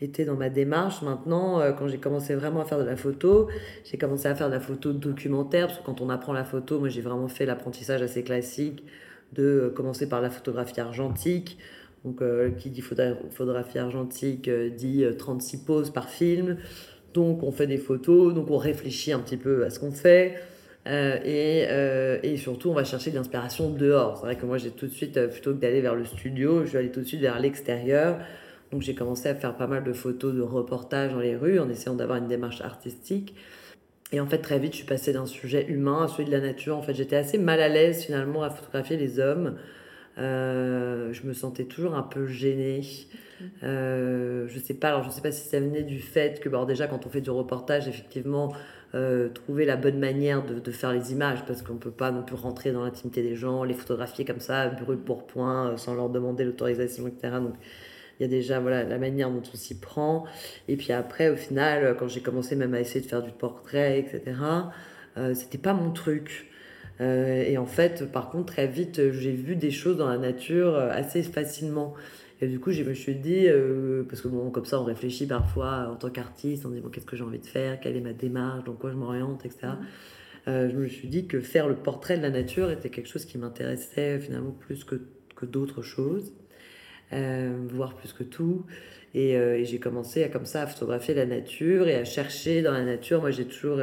été 0.00 0.24
dans 0.24 0.36
ma 0.36 0.48
démarche. 0.48 1.02
Maintenant, 1.02 1.60
euh, 1.60 1.72
quand 1.72 1.88
j'ai 1.88 1.98
commencé 1.98 2.34
vraiment 2.34 2.60
à 2.60 2.64
faire 2.64 2.78
de 2.78 2.84
la 2.84 2.96
photo, 2.96 3.48
j'ai 3.84 3.98
commencé 3.98 4.26
à 4.28 4.34
faire 4.34 4.48
de 4.48 4.54
la 4.54 4.60
photo 4.60 4.92
documentaire, 4.92 5.66
parce 5.66 5.78
que 5.80 5.84
quand 5.84 6.00
on 6.00 6.10
apprend 6.10 6.32
la 6.32 6.44
photo, 6.44 6.78
moi 6.78 6.88
j'ai 6.88 7.02
vraiment 7.02 7.28
fait 7.28 7.46
l'apprentissage 7.46 8.02
assez 8.02 8.22
classique 8.22 8.84
de 9.34 9.72
commencer 9.74 10.08
par 10.08 10.20
la 10.20 10.30
photographie 10.30 10.80
argentique. 10.80 11.58
Donc, 12.04 12.22
euh, 12.22 12.50
qui 12.50 12.70
dit 12.70 12.80
photographie 12.80 13.78
argentique 13.78 14.48
euh, 14.48 14.70
dit 14.70 15.04
36 15.18 15.56
euh, 15.56 15.60
poses 15.66 15.90
par 15.90 16.08
film. 16.08 16.56
Donc, 17.14 17.42
on 17.42 17.50
fait 17.50 17.66
des 17.66 17.78
photos, 17.78 18.34
donc 18.34 18.50
on 18.50 18.56
réfléchit 18.56 19.12
un 19.12 19.18
petit 19.18 19.36
peu 19.36 19.64
à 19.64 19.70
ce 19.70 19.80
qu'on 19.80 19.90
fait. 19.90 20.36
Et, 20.88 21.66
et, 22.22 22.36
surtout, 22.36 22.70
on 22.70 22.74
va 22.74 22.84
chercher 22.84 23.10
de 23.10 23.16
l'inspiration 23.16 23.70
dehors. 23.70 24.16
C'est 24.16 24.24
vrai 24.24 24.36
que 24.36 24.46
moi, 24.46 24.58
j'ai 24.58 24.70
tout 24.70 24.86
de 24.86 24.92
suite, 24.92 25.20
plutôt 25.28 25.52
que 25.52 25.60
d'aller 25.60 25.80
vers 25.80 25.94
le 25.94 26.04
studio, 26.04 26.64
je 26.64 26.72
vais 26.72 26.78
aller 26.78 26.90
tout 26.90 27.00
de 27.00 27.04
suite 27.04 27.20
vers 27.20 27.38
l'extérieur. 27.38 28.18
Donc, 28.72 28.82
j'ai 28.82 28.94
commencé 28.94 29.28
à 29.28 29.34
faire 29.34 29.56
pas 29.56 29.66
mal 29.66 29.84
de 29.84 29.92
photos 29.92 30.34
de 30.34 30.40
reportages 30.40 31.12
dans 31.12 31.20
les 31.20 31.36
rues 31.36 31.58
en 31.58 31.68
essayant 31.68 31.94
d'avoir 31.94 32.18
une 32.18 32.28
démarche 32.28 32.60
artistique. 32.60 33.34
Et 34.12 34.20
en 34.20 34.26
fait, 34.26 34.38
très 34.38 34.58
vite, 34.58 34.72
je 34.72 34.78
suis 34.78 34.86
passée 34.86 35.12
d'un 35.12 35.26
sujet 35.26 35.66
humain 35.66 36.04
à 36.04 36.08
celui 36.08 36.24
de 36.24 36.30
la 36.30 36.40
nature. 36.40 36.76
En 36.76 36.82
fait, 36.82 36.94
j'étais 36.94 37.16
assez 37.16 37.38
mal 37.38 37.60
à 37.60 37.68
l'aise 37.68 38.04
finalement 38.04 38.42
à 38.42 38.50
photographier 38.50 38.96
les 38.96 39.20
hommes. 39.20 39.56
Euh, 40.16 41.12
je 41.12 41.26
me 41.26 41.32
sentais 41.32 41.64
toujours 41.64 41.94
un 41.94 42.02
peu 42.02 42.26
gênée. 42.26 42.80
Euh, 43.62 44.46
je 44.48 44.58
sais 44.58 44.74
pas, 44.74 44.88
alors 44.88 45.04
je 45.04 45.10
sais 45.10 45.20
pas 45.20 45.30
si 45.30 45.46
ça 45.46 45.60
venait 45.60 45.82
du 45.82 46.00
fait 46.00 46.40
que, 46.40 46.48
bon, 46.48 46.64
déjà, 46.64 46.86
quand 46.86 47.06
on 47.06 47.10
fait 47.10 47.20
du 47.20 47.30
reportage, 47.30 47.86
effectivement, 47.86 48.52
euh, 48.94 49.28
trouver 49.28 49.64
la 49.64 49.76
bonne 49.76 49.98
manière 49.98 50.44
de, 50.44 50.58
de, 50.58 50.70
faire 50.70 50.92
les 50.92 51.12
images, 51.12 51.44
parce 51.46 51.62
qu'on 51.62 51.76
peut 51.76 51.90
pas 51.90 52.10
non 52.10 52.22
plus 52.22 52.36
rentrer 52.36 52.72
dans 52.72 52.84
l'intimité 52.84 53.22
des 53.22 53.36
gens, 53.36 53.64
les 53.64 53.74
photographier 53.74 54.24
comme 54.24 54.40
ça, 54.40 54.68
brûle 54.68 54.98
pour 54.98 55.26
point, 55.26 55.76
sans 55.76 55.94
leur 55.94 56.08
demander 56.08 56.44
l'autorisation, 56.44 57.06
etc. 57.06 57.34
Donc, 57.40 57.54
il 58.18 58.24
y 58.24 58.26
a 58.26 58.28
déjà 58.28 58.60
voilà, 58.60 58.84
la 58.84 58.98
manière 58.98 59.30
dont 59.30 59.42
on 59.52 59.56
s'y 59.56 59.78
prend. 59.78 60.24
Et 60.66 60.76
puis 60.76 60.92
après, 60.92 61.28
au 61.28 61.36
final, 61.36 61.96
quand 61.98 62.08
j'ai 62.08 62.20
commencé 62.20 62.56
même 62.56 62.74
à 62.74 62.80
essayer 62.80 63.00
de 63.00 63.06
faire 63.06 63.22
du 63.22 63.30
portrait, 63.30 64.00
etc., 64.00 64.36
euh, 65.16 65.34
c'était 65.34 65.58
pas 65.58 65.72
mon 65.72 65.90
truc. 65.90 66.46
Euh, 67.00 67.44
et 67.44 67.58
en 67.58 67.66
fait, 67.66 68.10
par 68.10 68.30
contre, 68.30 68.52
très 68.52 68.66
vite, 68.66 69.12
j'ai 69.12 69.32
vu 69.32 69.56
des 69.56 69.70
choses 69.70 69.96
dans 69.96 70.08
la 70.08 70.18
nature 70.18 70.74
euh, 70.74 70.90
assez 70.90 71.22
facilement. 71.22 71.94
Et 72.40 72.46
du 72.46 72.60
coup, 72.60 72.70
je 72.70 72.82
me 72.84 72.94
suis 72.94 73.16
dit, 73.16 73.48
euh, 73.48 74.04
parce 74.08 74.20
que 74.20 74.28
bon, 74.28 74.50
comme 74.50 74.64
ça, 74.64 74.80
on 74.80 74.84
réfléchit 74.84 75.26
parfois 75.26 75.88
en 75.90 75.96
tant 75.96 76.10
qu'artiste, 76.10 76.64
on 76.66 76.70
dit, 76.70 76.80
bon, 76.80 76.88
qu'est-ce 76.88 77.06
que 77.06 77.16
j'ai 77.16 77.24
envie 77.24 77.40
de 77.40 77.46
faire, 77.46 77.80
quelle 77.80 77.96
est 77.96 78.00
ma 78.00 78.12
démarche, 78.12 78.64
dans 78.64 78.74
quoi 78.74 78.90
je 78.90 78.96
m'oriente, 78.96 79.44
etc. 79.44 79.66
Mmh. 79.66 80.48
Euh, 80.48 80.70
je 80.70 80.76
me 80.76 80.86
suis 80.86 81.08
dit 81.08 81.26
que 81.26 81.40
faire 81.40 81.68
le 81.68 81.74
portrait 81.74 82.16
de 82.16 82.22
la 82.22 82.30
nature 82.30 82.70
était 82.70 82.90
quelque 82.90 83.08
chose 83.08 83.24
qui 83.24 83.38
m'intéressait 83.38 84.18
finalement 84.20 84.52
plus 84.52 84.84
que, 84.84 85.00
que 85.34 85.46
d'autres 85.46 85.82
choses, 85.82 86.32
euh, 87.12 87.58
voire 87.70 87.94
plus 87.94 88.12
que 88.12 88.22
tout. 88.22 88.64
Et, 89.14 89.32
et 89.32 89.64
j'ai 89.64 89.80
commencé 89.80 90.22
à, 90.22 90.28
comme 90.28 90.44
ça 90.44 90.62
à 90.62 90.66
photographier 90.66 91.14
la 91.14 91.24
nature 91.24 91.88
et 91.88 91.94
à 91.94 92.04
chercher 92.04 92.60
dans 92.60 92.72
la 92.72 92.84
nature. 92.84 93.20
Moi, 93.20 93.30
j'ai 93.30 93.46
toujours 93.46 93.80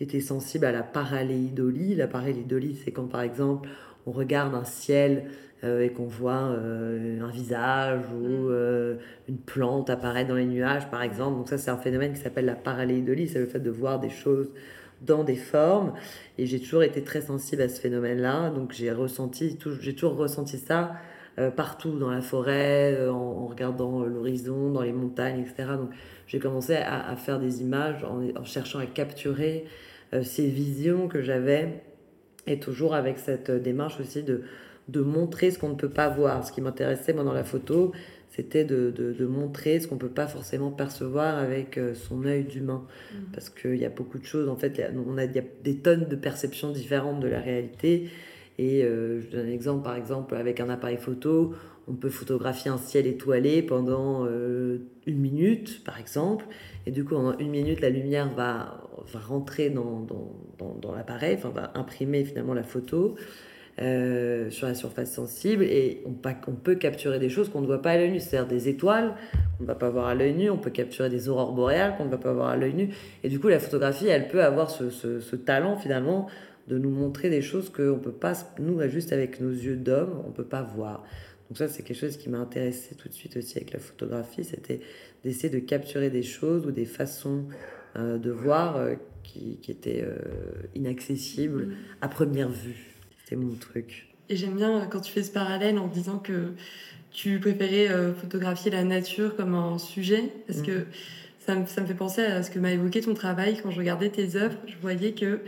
était 0.00 0.20
sensible 0.20 0.66
à 0.66 0.72
la 0.72 0.82
paraléidolie. 0.82 1.94
La 1.94 2.06
paraléidolie, 2.06 2.76
c'est 2.84 2.92
quand, 2.92 3.06
par 3.06 3.22
exemple, 3.22 3.68
on 4.06 4.12
regarde 4.12 4.54
un 4.54 4.64
ciel 4.64 5.24
euh, 5.66 5.82
et 5.82 5.90
qu'on 5.90 6.06
voit 6.06 6.50
euh, 6.50 7.20
un 7.20 7.30
visage 7.30 8.00
ou 8.14 8.26
mm. 8.26 8.48
euh, 8.50 8.94
une 9.28 9.38
plante 9.38 9.90
apparaître 9.90 10.28
dans 10.28 10.36
les 10.36 10.46
nuages, 10.46 10.88
par 10.90 11.02
exemple. 11.02 11.36
Donc 11.36 11.48
ça, 11.48 11.58
c'est 11.58 11.70
un 11.70 11.76
phénomène 11.76 12.12
qui 12.12 12.20
s'appelle 12.20 12.46
la 12.46 12.54
paraléidolie. 12.54 13.28
C'est 13.28 13.40
le 13.40 13.46
fait 13.46 13.60
de 13.60 13.70
voir 13.70 13.98
des 14.00 14.10
choses 14.10 14.52
dans 15.02 15.24
des 15.24 15.36
formes. 15.36 15.92
Et 16.38 16.46
j'ai 16.46 16.60
toujours 16.60 16.82
été 16.82 17.02
très 17.02 17.20
sensible 17.20 17.62
à 17.62 17.68
ce 17.68 17.80
phénomène-là. 17.80 18.50
Donc 18.50 18.72
j'ai 18.72 18.92
ressenti, 18.92 19.58
j'ai 19.80 19.94
toujours 19.94 20.16
ressenti 20.16 20.58
ça 20.58 20.92
partout, 21.54 21.98
dans 21.98 22.10
la 22.10 22.22
forêt, 22.22 23.10
en, 23.10 23.46
regardant 23.46 24.02
l'horizon, 24.04 24.70
dans 24.70 24.80
les 24.80 24.94
montagnes, 24.94 25.40
etc. 25.40 25.72
Donc 25.76 25.90
j'ai 26.26 26.38
commencé 26.38 26.76
à, 26.76 27.10
à, 27.10 27.14
faire 27.16 27.38
des 27.38 27.60
images 27.60 28.04
en, 28.04 28.22
en 28.40 28.44
cherchant 28.44 28.78
à 28.78 28.86
capturer 28.86 29.66
ces 30.22 30.46
visions 30.46 31.08
que 31.08 31.20
j'avais, 31.20 31.82
et 32.46 32.58
toujours 32.58 32.94
avec 32.94 33.18
cette 33.18 33.50
démarche 33.50 34.00
aussi 34.00 34.22
de, 34.22 34.44
de 34.88 35.00
montrer 35.00 35.50
ce 35.50 35.58
qu'on 35.58 35.70
ne 35.70 35.74
peut 35.74 35.90
pas 35.90 36.08
voir. 36.08 36.46
Ce 36.46 36.52
qui 36.52 36.60
m'intéressait, 36.60 37.12
moi, 37.12 37.24
dans 37.24 37.32
la 37.32 37.44
photo, 37.44 37.92
c'était 38.28 38.64
de, 38.64 38.90
de, 38.90 39.26
montrer 39.26 39.80
ce 39.80 39.88
qu'on 39.88 39.94
ne 39.96 40.00
peut 40.00 40.08
pas 40.08 40.26
forcément 40.26 40.70
percevoir 40.70 41.38
avec 41.38 41.78
euh, 41.78 41.94
son 41.94 42.24
œil 42.24 42.44
d'humain. 42.44 42.84
Mmh. 43.12 43.16
Parce 43.32 43.50
qu'il 43.50 43.76
y 43.76 43.84
a 43.84 43.90
beaucoup 43.90 44.18
de 44.18 44.24
choses, 44.24 44.48
en 44.48 44.56
fait, 44.56 44.80
on 45.06 45.18
a, 45.18 45.24
il 45.24 45.32
y 45.32 45.38
a 45.38 45.44
des 45.64 45.76
tonnes 45.76 46.06
de 46.08 46.16
perceptions 46.16 46.70
différentes 46.70 47.20
de 47.20 47.28
la 47.28 47.40
réalité. 47.40 48.10
Et 48.58 48.84
euh, 48.84 49.20
je 49.20 49.28
donne 49.28 49.46
un 49.46 49.52
exemple, 49.52 49.82
par 49.82 49.96
exemple, 49.96 50.34
avec 50.36 50.60
un 50.60 50.68
appareil 50.68 50.98
photo, 50.98 51.54
on 51.88 51.94
peut 51.94 52.10
photographier 52.10 52.70
un 52.70 52.78
ciel 52.78 53.06
étoilé 53.06 53.62
pendant 53.62 54.26
une 54.26 54.80
minute, 55.06 55.84
par 55.84 56.00
exemple. 56.00 56.44
Et 56.84 56.90
du 56.90 57.04
coup, 57.04 57.14
en 57.14 57.38
une 57.38 57.50
minute, 57.50 57.80
la 57.80 57.90
lumière 57.90 58.28
va, 58.34 58.88
va 59.12 59.20
rentrer 59.20 59.70
dans, 59.70 60.00
dans, 60.58 60.74
dans, 60.80 60.92
l'appareil, 60.92 61.36
enfin, 61.36 61.50
va 61.50 61.70
imprimer 61.76 62.24
finalement 62.24 62.54
la 62.54 62.64
photo 62.64 63.14
euh, 63.80 64.50
sur 64.50 64.66
la 64.66 64.74
surface 64.74 65.12
sensible. 65.12 65.64
Et 65.64 66.02
on, 66.06 66.14
on 66.48 66.54
peut 66.54 66.74
capturer 66.74 67.18
des 67.18 67.28
choses 67.28 67.48
qu'on 67.48 67.60
ne 67.60 67.66
voit 67.66 67.82
pas 67.82 67.92
à 67.92 67.96
l'œil 67.96 68.12
nu, 68.12 68.20
c'est-à-dire 68.20 68.48
des 68.48 68.68
étoiles 68.68 69.14
qu'on 69.56 69.64
ne 69.64 69.68
va 69.68 69.74
pas 69.74 69.90
voir 69.90 70.06
à 70.06 70.14
l'œil 70.14 70.34
nu. 70.34 70.50
On 70.50 70.58
peut 70.58 70.70
capturer 70.70 71.10
des 71.10 71.28
aurores 71.28 71.52
boréales 71.52 71.96
qu'on 71.96 72.04
ne 72.04 72.10
va 72.10 72.18
pas 72.18 72.32
voir 72.32 72.48
à 72.48 72.56
l'œil 72.56 72.74
nu. 72.74 72.90
Et 73.22 73.28
du 73.28 73.38
coup, 73.38 73.48
la 73.48 73.58
photographie, 73.58 74.06
elle 74.06 74.28
peut 74.28 74.42
avoir 74.42 74.70
ce, 74.70 74.90
ce, 74.90 75.20
ce 75.20 75.36
talent 75.36 75.76
finalement 75.76 76.28
de 76.68 76.78
nous 76.78 76.90
montrer 76.90 77.30
des 77.30 77.42
choses 77.42 77.70
qu'on 77.70 77.82
ne 77.82 77.98
peut 77.98 78.12
pas, 78.12 78.32
nous, 78.58 78.80
juste 78.88 79.12
avec 79.12 79.40
nos 79.40 79.50
yeux 79.50 79.76
d'homme, 79.76 80.22
on 80.24 80.28
ne 80.28 80.34
peut 80.34 80.44
pas 80.44 80.62
voir. 80.62 81.04
Donc 81.48 81.58
ça, 81.58 81.68
c'est 81.68 81.82
quelque 81.82 81.98
chose 81.98 82.16
qui 82.16 82.28
m'a 82.28 82.38
intéressé 82.38 82.94
tout 82.96 83.08
de 83.08 83.14
suite 83.14 83.36
aussi 83.36 83.56
avec 83.58 83.72
la 83.72 83.78
photographie, 83.78 84.42
c'était 84.42 84.80
d'essayer 85.22 85.48
de 85.48 85.60
capturer 85.60 86.10
des 86.10 86.22
choses 86.22 86.66
ou 86.66 86.72
des 86.72 86.84
façons 86.84 87.44
euh, 87.96 88.18
de 88.18 88.30
voir 88.30 88.76
euh, 88.76 88.94
qui, 89.22 89.58
qui, 89.62 89.70
étaient 89.70 90.02
euh, 90.04 90.18
inaccessibles 90.74 91.66
mm. 91.66 91.74
à 92.00 92.08
première 92.08 92.48
vue. 92.48 92.95
C'était 93.26 93.36
mon 93.36 93.54
truc. 93.56 94.06
Et 94.28 94.36
j'aime 94.36 94.54
bien 94.54 94.86
quand 94.88 95.00
tu 95.00 95.12
fais 95.12 95.24
ce 95.24 95.32
parallèle 95.32 95.78
en 95.78 95.88
disant 95.88 96.18
que 96.18 96.52
tu 97.10 97.40
préférais 97.40 97.88
photographier 98.20 98.70
la 98.70 98.84
nature 98.84 99.34
comme 99.36 99.54
un 99.54 99.78
sujet, 99.78 100.32
parce 100.46 100.62
que 100.62 100.80
mm. 100.80 100.86
ça 101.40 101.54
me, 101.56 101.66
ça 101.66 101.80
me, 101.80 101.86
fait 101.86 101.94
penser 101.94 102.22
à 102.22 102.42
ce 102.42 102.50
que 102.50 102.58
m'a 102.58 102.70
évoqué 102.70 103.00
ton 103.00 103.14
travail. 103.14 103.58
Quand 103.60 103.70
je 103.70 103.78
regardais 103.78 104.10
tes 104.10 104.36
œuvres, 104.36 104.56
je 104.66 104.76
voyais 104.80 105.12
que 105.12 105.40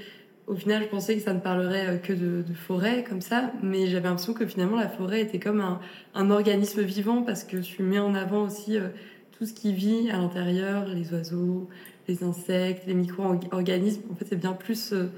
au 0.48 0.54
final, 0.54 0.82
je 0.82 0.88
pensais 0.88 1.14
que 1.14 1.22
ça 1.22 1.34
ne 1.34 1.40
parlerait 1.40 1.86
euh, 1.86 1.96
que 1.98 2.12
de, 2.12 2.42
de 2.42 2.54
forêt 2.54 3.04
comme 3.06 3.20
ça, 3.20 3.52
mais 3.62 3.86
j'avais 3.86 4.08
l'impression 4.08 4.32
que 4.32 4.46
finalement 4.46 4.78
la 4.78 4.88
forêt 4.88 5.20
était 5.20 5.38
comme 5.38 5.60
un, 5.60 5.78
un, 6.14 6.30
organisme 6.30 6.80
vivant 6.82 7.22
parce 7.22 7.44
que 7.44 7.58
tu 7.58 7.82
mets 7.82 7.98
en 7.98 8.14
avant 8.14 8.46
aussi 8.46 8.78
euh, 8.78 8.88
tout 9.36 9.44
ce 9.44 9.52
qui 9.52 9.74
vit 9.74 10.10
à 10.10 10.16
l'intérieur, 10.16 10.86
les 10.86 11.12
oiseaux, 11.12 11.68
les 12.08 12.24
insectes, 12.24 12.84
les 12.86 12.94
micro-organismes. 12.94 14.02
En 14.10 14.14
fait, 14.14 14.24
c'est 14.26 14.40
bien 14.40 14.54
plus 14.54 14.94
euh, 14.94 15.10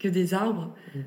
que 0.00 0.08
des 0.08 0.34
arbres. 0.34 0.74
Mm. 0.94 0.98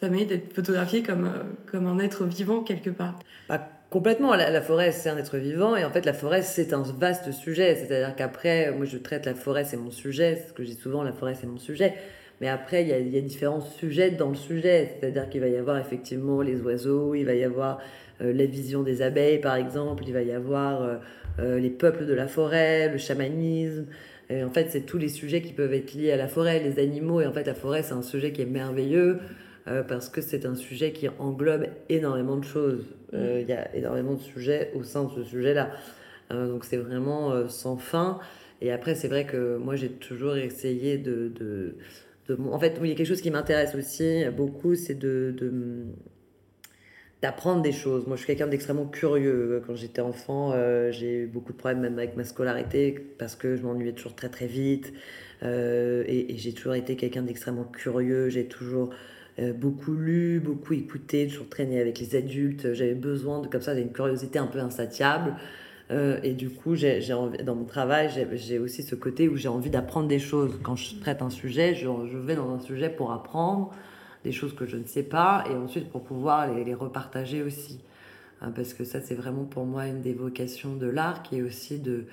Ça 0.00 0.08
mérite 0.08 0.28
d'être 0.28 0.52
photographié 0.52 1.02
comme, 1.02 1.30
comme 1.66 1.86
un 1.86 1.98
être 1.98 2.24
vivant 2.24 2.62
quelque 2.62 2.90
part. 2.90 3.18
Bah, 3.48 3.68
complètement, 3.90 4.34
la, 4.34 4.60
forêt 4.60 4.92
c'est 4.92 5.08
un 5.08 5.16
être 5.16 5.38
vivant 5.38 5.76
et 5.76 5.84
en 5.84 5.90
fait 5.90 6.04
la 6.04 6.12
forêt 6.12 6.42
c'est 6.42 6.72
un 6.72 6.82
vaste 6.82 7.32
sujet. 7.32 7.76
C'est-à-dire 7.76 8.14
qu'après, 8.16 8.72
moi 8.72 8.86
je 8.86 8.98
traite 8.98 9.26
la 9.26 9.34
forêt 9.34 9.64
c'est 9.64 9.76
mon 9.76 9.90
sujet, 9.90 10.36
c'est 10.36 10.48
ce 10.48 10.52
que 10.52 10.62
je 10.64 10.70
dis 10.70 10.76
souvent, 10.76 11.02
la 11.02 11.12
forêt 11.12 11.34
c'est 11.34 11.46
mon 11.46 11.58
sujet. 11.58 11.94
Mais 12.40 12.48
après, 12.48 12.82
il 12.82 12.88
y, 12.88 13.18
a, 13.18 13.20
différents 13.20 13.60
sujets 13.60 14.10
dans 14.10 14.28
le 14.28 14.34
sujet. 14.34 14.90
C'est-à-dire 14.98 15.28
qu'il 15.28 15.40
va 15.40 15.48
y 15.48 15.56
avoir 15.56 15.78
effectivement 15.78 16.42
les 16.42 16.60
oiseaux, 16.60 17.14
il 17.14 17.24
va 17.24 17.34
y 17.34 17.44
avoir 17.44 17.78
euh, 18.20 18.32
la 18.32 18.46
vision 18.46 18.82
des 18.82 19.02
abeilles, 19.02 19.38
par 19.38 19.56
exemple, 19.56 20.04
il 20.06 20.12
va 20.12 20.22
y 20.22 20.32
avoir 20.32 20.82
euh, 20.82 20.96
euh, 21.38 21.58
les 21.58 21.70
peuples 21.70 22.06
de 22.06 22.14
la 22.14 22.26
forêt, 22.26 22.88
le 22.88 22.98
chamanisme. 22.98 23.86
Et 24.30 24.42
en 24.42 24.50
fait, 24.50 24.68
c'est 24.70 24.82
tous 24.82 24.98
les 24.98 25.08
sujets 25.08 25.42
qui 25.42 25.52
peuvent 25.52 25.72
être 25.74 25.94
liés 25.94 26.12
à 26.12 26.16
la 26.16 26.28
forêt, 26.28 26.60
les 26.60 26.82
animaux. 26.82 27.20
Et 27.20 27.26
en 27.26 27.32
fait, 27.32 27.46
la 27.46 27.54
forêt, 27.54 27.82
c'est 27.82 27.92
un 27.92 28.02
sujet 28.02 28.32
qui 28.32 28.42
est 28.42 28.46
merveilleux 28.46 29.20
parce 29.64 30.08
que 30.10 30.20
c'est 30.20 30.44
un 30.44 30.54
sujet 30.54 30.92
qui 30.92 31.08
englobe 31.18 31.66
énormément 31.88 32.36
de 32.36 32.44
choses. 32.44 32.84
Il 33.12 33.46
y 33.48 33.52
a 33.52 33.74
énormément 33.74 34.14
de 34.14 34.20
sujets 34.20 34.70
au 34.74 34.82
sein 34.82 35.04
de 35.04 35.10
ce 35.10 35.24
sujet-là. 35.24 35.70
donc, 36.30 36.64
c'est 36.64 36.76
vraiment 36.76 37.48
sans 37.48 37.76
fin. 37.76 38.18
Et 38.60 38.72
après, 38.72 38.94
c'est 38.94 39.08
vrai 39.08 39.24
que 39.24 39.56
moi, 39.56 39.76
j'ai 39.76 39.88
toujours 39.88 40.36
essayé 40.36 40.98
de, 40.98 41.28
de 41.28 41.76
en 42.50 42.58
fait, 42.58 42.78
il 42.80 42.88
y 42.88 42.92
a 42.92 42.94
quelque 42.94 43.06
chose 43.06 43.20
qui 43.20 43.30
m'intéresse 43.30 43.74
aussi 43.74 44.24
beaucoup, 44.34 44.74
c'est 44.74 44.98
de, 44.98 45.34
d'apprendre 47.24 47.62
des 47.62 47.72
choses. 47.72 48.06
Moi, 48.06 48.16
je 48.16 48.22
suis 48.22 48.26
quelqu'un 48.26 48.46
d'extrêmement 48.46 48.86
curieux. 48.86 49.62
Quand 49.66 49.74
j'étais 49.74 50.00
enfant, 50.00 50.52
euh, 50.52 50.90
j'ai 50.90 51.20
eu 51.20 51.26
beaucoup 51.26 51.52
de 51.52 51.58
problèmes 51.58 51.80
même 51.80 51.98
avec 51.98 52.16
ma 52.16 52.24
scolarité 52.24 52.92
parce 53.18 53.36
que 53.36 53.56
je 53.56 53.62
m'ennuyais 53.62 53.92
toujours 53.92 54.14
très 54.14 54.28
très 54.28 54.46
vite. 54.46 54.92
Euh, 55.42 56.04
et, 56.06 56.36
j'ai 56.38 56.52
toujours 56.52 56.74
été 56.74 56.96
quelqu'un 56.96 57.22
d'extrêmement 57.22 57.64
curieux. 57.64 58.28
J'ai 58.30 58.46
toujours 58.46 58.90
euh, 58.90 58.94
beaucoup 59.54 59.94
lu, 59.94 60.40
beaucoup 60.40 60.74
écouté, 60.74 61.26
toujours 61.26 61.48
traîné 61.48 61.80
avec 61.80 61.98
les 61.98 62.14
adultes. 62.14 62.72
J'avais 62.72 62.94
besoin 62.94 63.40
de 63.40 63.48
comme 63.48 63.62
ça, 63.62 63.74
d'une 63.74 63.92
curiosité 63.92 64.38
un 64.38 64.46
peu 64.46 64.60
insatiable. 64.60 65.34
Euh, 65.90 66.18
et 66.22 66.32
du 66.32 66.50
coup, 66.50 66.74
j'ai, 66.74 67.00
dans 67.44 67.54
mon 67.54 67.64
travail, 67.64 68.10
j'ai, 68.32 68.58
aussi 68.58 68.82
ce 68.82 68.94
côté 68.94 69.28
où 69.28 69.36
j'ai 69.36 69.48
envie 69.48 69.70
d'apprendre 69.70 70.08
des 70.08 70.18
choses. 70.18 70.58
Quand 70.62 70.76
je 70.76 70.96
traite 70.96 71.20
un 71.20 71.30
sujet, 71.30 71.74
je, 71.74 71.86
je, 72.10 72.18
vais 72.18 72.36
dans 72.36 72.50
un 72.50 72.60
sujet 72.60 72.88
pour 72.88 73.12
apprendre 73.12 73.70
des 74.24 74.32
choses 74.32 74.54
que 74.54 74.66
je 74.66 74.76
ne 74.76 74.84
sais 74.84 75.02
pas 75.02 75.44
et 75.50 75.54
ensuite 75.54 75.90
pour 75.90 76.02
pouvoir 76.02 76.52
les, 76.52 76.64
les 76.64 76.74
repartager 76.74 77.42
aussi. 77.42 77.80
Hein, 78.40 78.50
parce 78.54 78.72
que 78.72 78.84
ça, 78.84 79.00
c'est 79.02 79.14
vraiment 79.14 79.44
pour 79.44 79.66
moi 79.66 79.86
une 79.86 80.00
des 80.00 80.14
vocations 80.14 80.74
de 80.74 80.86
l'art 80.86 81.22
qui 81.22 81.38
est 81.38 81.42
aussi 81.42 81.78
de. 81.78 82.06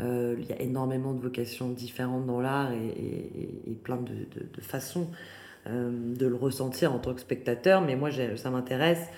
Euh, 0.00 0.34
il 0.38 0.46
y 0.46 0.52
a 0.52 0.60
énormément 0.60 1.12
de 1.12 1.20
vocations 1.20 1.68
différentes 1.68 2.26
dans 2.26 2.40
l'art 2.40 2.72
et, 2.72 2.86
et, 2.86 3.70
et 3.70 3.74
plein 3.74 3.98
de, 3.98 4.12
de, 4.12 4.60
façons 4.62 5.08
euh, 5.10 5.41
de 5.66 6.26
le 6.26 6.34
ressentir 6.34 6.92
en 6.92 6.98
tant 6.98 7.14
que 7.14 7.20
spectateur. 7.20 7.82
Mais 7.82 7.96
moi, 7.96 8.10
ça 8.36 8.50
m'intéresse 8.50 9.08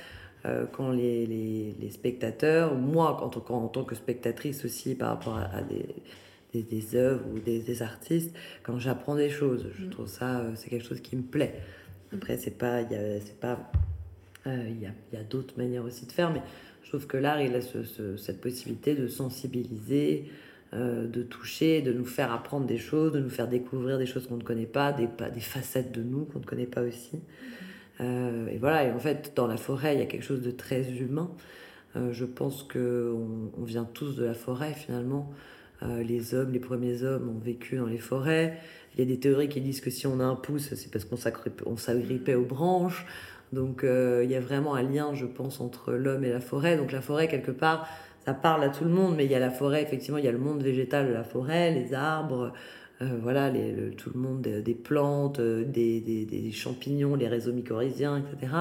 euh, 0.46 0.66
quand 0.70 0.90
les, 0.90 1.24
les, 1.24 1.74
les, 1.80 1.90
spectateurs, 1.90 2.74
moi 2.74 3.22
en 3.22 3.30
tant, 3.30 3.54
en 3.54 3.68
tant, 3.68 3.82
que 3.82 3.94
spectatrice 3.94 4.64
aussi 4.66 4.94
par 4.94 5.08
rapport 5.08 5.38
à, 5.38 5.62
des, 5.62 5.86
des, 6.52 6.62
des, 6.62 6.96
œuvres 6.96 7.24
ou 7.32 7.38
des, 7.38 7.60
des 7.60 7.82
artistes, 7.82 8.36
quand 8.62 8.78
j'apprends 8.78 9.16
des 9.16 9.30
choses, 9.30 9.70
je 9.78 9.86
mm. 9.86 9.90
trouve 9.90 10.06
ça, 10.06 10.40
euh, 10.40 10.52
c'est 10.54 10.68
quelque 10.68 10.86
chose 10.86 11.00
qui 11.00 11.16
me 11.16 11.22
plaît. 11.22 11.54
Après, 12.12 12.36
c'est 12.36 12.58
pas, 12.58 12.82
il 12.82 12.92
y 12.92 12.94
a, 12.94 12.98
euh, 12.98 13.20
a, 14.46 15.18
a 15.18 15.22
d'autres 15.22 15.56
manières 15.56 15.84
aussi 15.84 16.04
de 16.04 16.12
faire, 16.12 16.30
mais 16.30 16.42
je 16.82 16.90
trouve 16.90 17.06
que 17.06 17.16
l'art, 17.16 17.40
il 17.40 17.54
a 17.54 17.62
ce, 17.62 17.82
ce, 17.82 18.18
cette 18.18 18.42
possibilité 18.42 18.94
de 18.94 19.08
sensibiliser, 19.08 20.30
euh, 20.74 21.06
de 21.06 21.22
toucher, 21.22 21.82
de 21.82 21.92
nous 21.92 22.04
faire 22.04 22.32
apprendre 22.32 22.66
des 22.66 22.78
choses, 22.78 23.12
de 23.12 23.20
nous 23.20 23.30
faire 23.30 23.46
découvrir 23.46 23.96
des 23.96 24.06
choses 24.06 24.26
qu'on 24.26 24.38
ne 24.38 24.42
connaît 24.42 24.66
pas, 24.66 24.92
des, 24.92 25.08
des 25.32 25.40
facettes 25.40 25.92
de 25.92 26.02
nous 26.02 26.24
qu'on 26.24 26.40
ne 26.40 26.44
connaît 26.44 26.66
pas 26.66 26.82
aussi. 26.82 27.20
Euh, 28.00 28.48
et 28.48 28.56
voilà, 28.56 28.84
et 28.84 28.90
en 28.90 28.98
fait, 28.98 29.34
dans 29.36 29.46
la 29.46 29.56
forêt, 29.56 29.94
il 29.94 30.00
y 30.00 30.02
a 30.02 30.06
quelque 30.06 30.24
chose 30.24 30.42
de 30.42 30.50
très 30.50 30.90
humain. 30.90 31.30
je 32.10 32.24
pense 32.24 32.64
qu'on 32.64 33.52
on 33.56 33.62
vient 33.62 33.84
tous 33.84 34.16
de 34.16 34.24
la 34.24 34.34
forêt 34.34 34.72
finalement. 34.72 35.30
les 35.82 36.34
hommes, 36.34 36.50
les 36.50 36.58
premiers 36.58 37.04
hommes 37.04 37.28
ont 37.28 37.38
vécu 37.38 37.76
dans 37.76 37.86
les 37.86 37.98
forêts. 37.98 38.58
Il 38.94 38.98
y 38.98 39.02
a 39.04 39.06
des 39.06 39.20
théories 39.20 39.48
qui 39.48 39.60
disent 39.60 39.80
que 39.80 39.90
si 39.90 40.08
on 40.08 40.18
a 40.18 40.24
un 40.24 40.34
pouce, 40.34 40.74
c'est 40.74 40.90
parce 40.90 41.04
qu'on 41.04 41.76
s'agrippait 41.76 42.34
aux 42.34 42.44
branches. 42.44 43.06
Donc 43.52 43.84
il 43.84 44.28
y 44.28 44.34
a 44.34 44.40
vraiment 44.40 44.74
un 44.74 44.82
lien, 44.82 45.14
je 45.14 45.26
pense, 45.26 45.60
entre 45.60 45.92
l'homme 45.92 46.24
et 46.24 46.32
la 46.32 46.40
forêt. 46.40 46.76
Donc 46.76 46.90
la 46.90 47.00
forêt, 47.00 47.28
quelque 47.28 47.52
part, 47.52 47.86
ça 48.24 48.34
parle 48.34 48.64
à 48.64 48.68
tout 48.70 48.84
le 48.84 48.90
monde, 48.90 49.14
mais 49.16 49.24
il 49.26 49.30
y 49.30 49.34
a 49.34 49.38
la 49.38 49.50
forêt, 49.50 49.82
effectivement, 49.82 50.18
il 50.18 50.24
y 50.24 50.28
a 50.28 50.32
le 50.32 50.38
monde 50.38 50.62
végétal 50.62 51.08
de 51.08 51.12
la 51.12 51.24
forêt, 51.24 51.72
les 51.72 51.92
arbres, 51.92 52.52
euh, 53.02 53.18
voilà, 53.22 53.50
tout 53.96 54.10
le 54.14 54.20
monde 54.20 54.40
des, 54.40 54.74
plantes, 54.74 55.40
euh, 55.40 55.64
des, 55.64 56.50
champignons, 56.52 57.16
les 57.16 57.28
réseaux 57.28 57.52
mycorhiziens, 57.52 58.18
etc. 58.18 58.52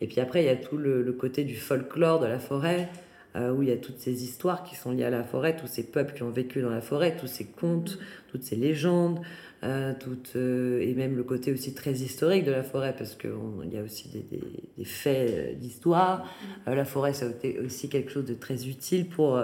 Et 0.00 0.06
puis 0.06 0.20
après, 0.20 0.42
il 0.42 0.46
y 0.46 0.50
a 0.50 0.56
tout 0.56 0.76
le, 0.76 1.12
côté 1.12 1.44
du 1.44 1.56
folklore 1.56 2.20
de 2.20 2.26
la 2.26 2.38
forêt, 2.38 2.88
euh, 3.36 3.52
où 3.52 3.62
il 3.62 3.68
y 3.68 3.72
a 3.72 3.76
toutes 3.76 3.98
ces 3.98 4.24
histoires 4.24 4.62
qui 4.62 4.76
sont 4.76 4.92
liées 4.92 5.04
à 5.04 5.10
la 5.10 5.24
forêt, 5.24 5.56
tous 5.56 5.66
ces 5.66 5.84
peuples 5.84 6.14
qui 6.14 6.22
ont 6.22 6.30
vécu 6.30 6.62
dans 6.62 6.70
la 6.70 6.80
forêt, 6.80 7.16
tous 7.16 7.26
ces 7.26 7.44
contes, 7.44 7.98
toutes 8.28 8.42
ces 8.42 8.56
légendes, 8.56 9.20
euh, 9.64 9.94
euh, 10.36 10.80
et 10.80 10.94
même 10.94 11.16
le 11.16 11.22
côté 11.22 11.50
aussi 11.52 11.72
très 11.72 11.92
historique 11.92 12.44
de 12.44 12.50
la 12.50 12.62
forêt, 12.62 12.94
parce 12.96 13.14
qu'il 13.14 13.30
y 13.72 13.78
a 13.78 13.82
aussi 13.82 14.10
des, 14.10 14.84
faits 14.84 15.30
euh, 15.30 15.54
d'histoire. 15.54 16.28
la 16.66 16.84
forêt, 16.84 17.14
ça 17.14 17.26
a 17.26 17.30
été 17.30 17.58
aussi 17.60 17.88
quelque 17.88 18.10
chose 18.10 18.26
de 18.26 18.34
très 18.34 18.68
utile 18.68 19.08
pour, 19.08 19.40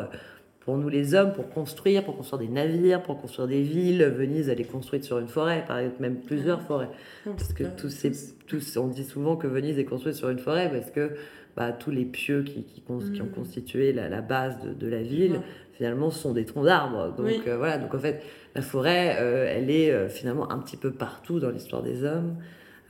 pour 0.60 0.76
nous 0.76 0.90
les 0.90 1.14
hommes, 1.14 1.32
pour 1.32 1.48
construire, 1.48 2.04
pour 2.04 2.16
construire 2.16 2.42
des 2.42 2.48
navires, 2.48 3.02
pour 3.02 3.18
construire 3.18 3.48
des 3.48 3.62
villes. 3.62 4.04
Venise, 4.04 4.50
elle 4.50 4.60
est 4.60 4.64
construite 4.64 5.04
sur 5.04 5.18
une 5.18 5.28
forêt, 5.28 5.64
par 5.66 5.78
exemple, 5.78 6.02
même 6.02 6.16
plusieurs 6.16 6.60
forêts. 6.60 6.90
Parce 7.24 7.54
que 7.54 7.64
tous 7.64 7.88
ces, 7.88 8.12
tous, 8.46 8.76
on 8.76 8.88
dit 8.88 9.04
souvent 9.04 9.36
que 9.36 9.46
Venise 9.46 9.78
est 9.78 9.86
construite 9.86 10.16
sur 10.16 10.28
une 10.28 10.38
forêt, 10.38 10.70
parce 10.70 10.90
que 10.90 11.12
bah, 11.60 11.72
tous 11.72 11.90
les 11.90 12.06
pieux 12.06 12.42
qui, 12.42 12.64
qui, 12.64 12.82
ont 12.88 13.00
mm. 13.00 13.32
constitué 13.34 13.92
la, 13.92 14.22
base 14.22 14.56
de, 14.64 14.86
la 14.86 15.02
ville, 15.02 15.42
finalement, 15.74 16.10
sont 16.10 16.32
des 16.32 16.46
troncs 16.46 16.64
d'arbres. 16.64 17.14
Donc 17.18 17.46
voilà, 17.46 17.76
donc 17.76 17.94
en 17.94 17.98
fait, 17.98 18.22
la 18.54 18.62
forêt, 18.62 19.18
euh, 19.20 19.46
elle 19.46 19.70
est 19.70 19.90
euh, 19.90 20.08
finalement 20.08 20.50
un 20.50 20.58
petit 20.58 20.78
peu 20.78 20.90
partout 20.90 21.38
dans 21.38 21.50
l'histoire 21.50 21.82
des 21.82 22.02
hommes, 22.02 22.36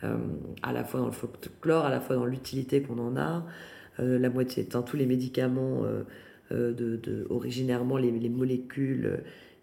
euh, 0.05 0.17
à 0.63 0.73
la 0.73 0.85
fois 0.85 1.01
dans 1.01 1.07
le 1.07 1.13
folklore, 1.13 1.85
à 1.85 1.91
la 1.91 1.99
fois 1.99 2.15
dans 2.15 2.27
l'utilité 2.27 2.81
qu'on 2.81 3.01
en 3.01 3.17
a. 3.17 3.45
la 3.99 4.31
moitié 4.31 4.63
étant 4.63 4.83
tous 4.83 4.97
les 4.97 5.07
médicaments, 5.07 5.83
de, 6.53 7.27
originairement 7.29 7.97
les, 7.97 8.29
molécules 8.29 9.19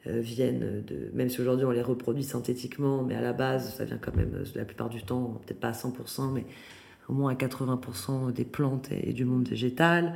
viennent 0.06 0.84
de, 0.86 1.10
même 1.14 1.30
si 1.30 1.40
aujourd'hui 1.40 1.66
on 1.66 1.72
les 1.72 1.82
reproduit 1.82 2.24
synthétiquement, 2.24 3.04
mais 3.04 3.16
à 3.16 3.22
la 3.22 3.32
base 3.32 3.74
ça 3.74 3.86
vient 3.86 3.98
quand 3.98 4.16
même 4.18 4.44
la 4.54 4.66
plupart 4.66 4.90
du 4.90 5.02
temps, 5.02 5.42
peut-être 5.46 5.62
pas 5.62 5.70
à 5.70 5.72
100%, 5.72 6.34
mais 6.34 6.46
au 7.10 7.14
moins 7.14 7.32
à 7.32 7.36
80% 7.36 8.32
des 8.34 8.46
plantes 8.46 8.90
et 8.92 9.14
du 9.14 9.26
monde 9.26 9.48
végétal. 9.48 10.14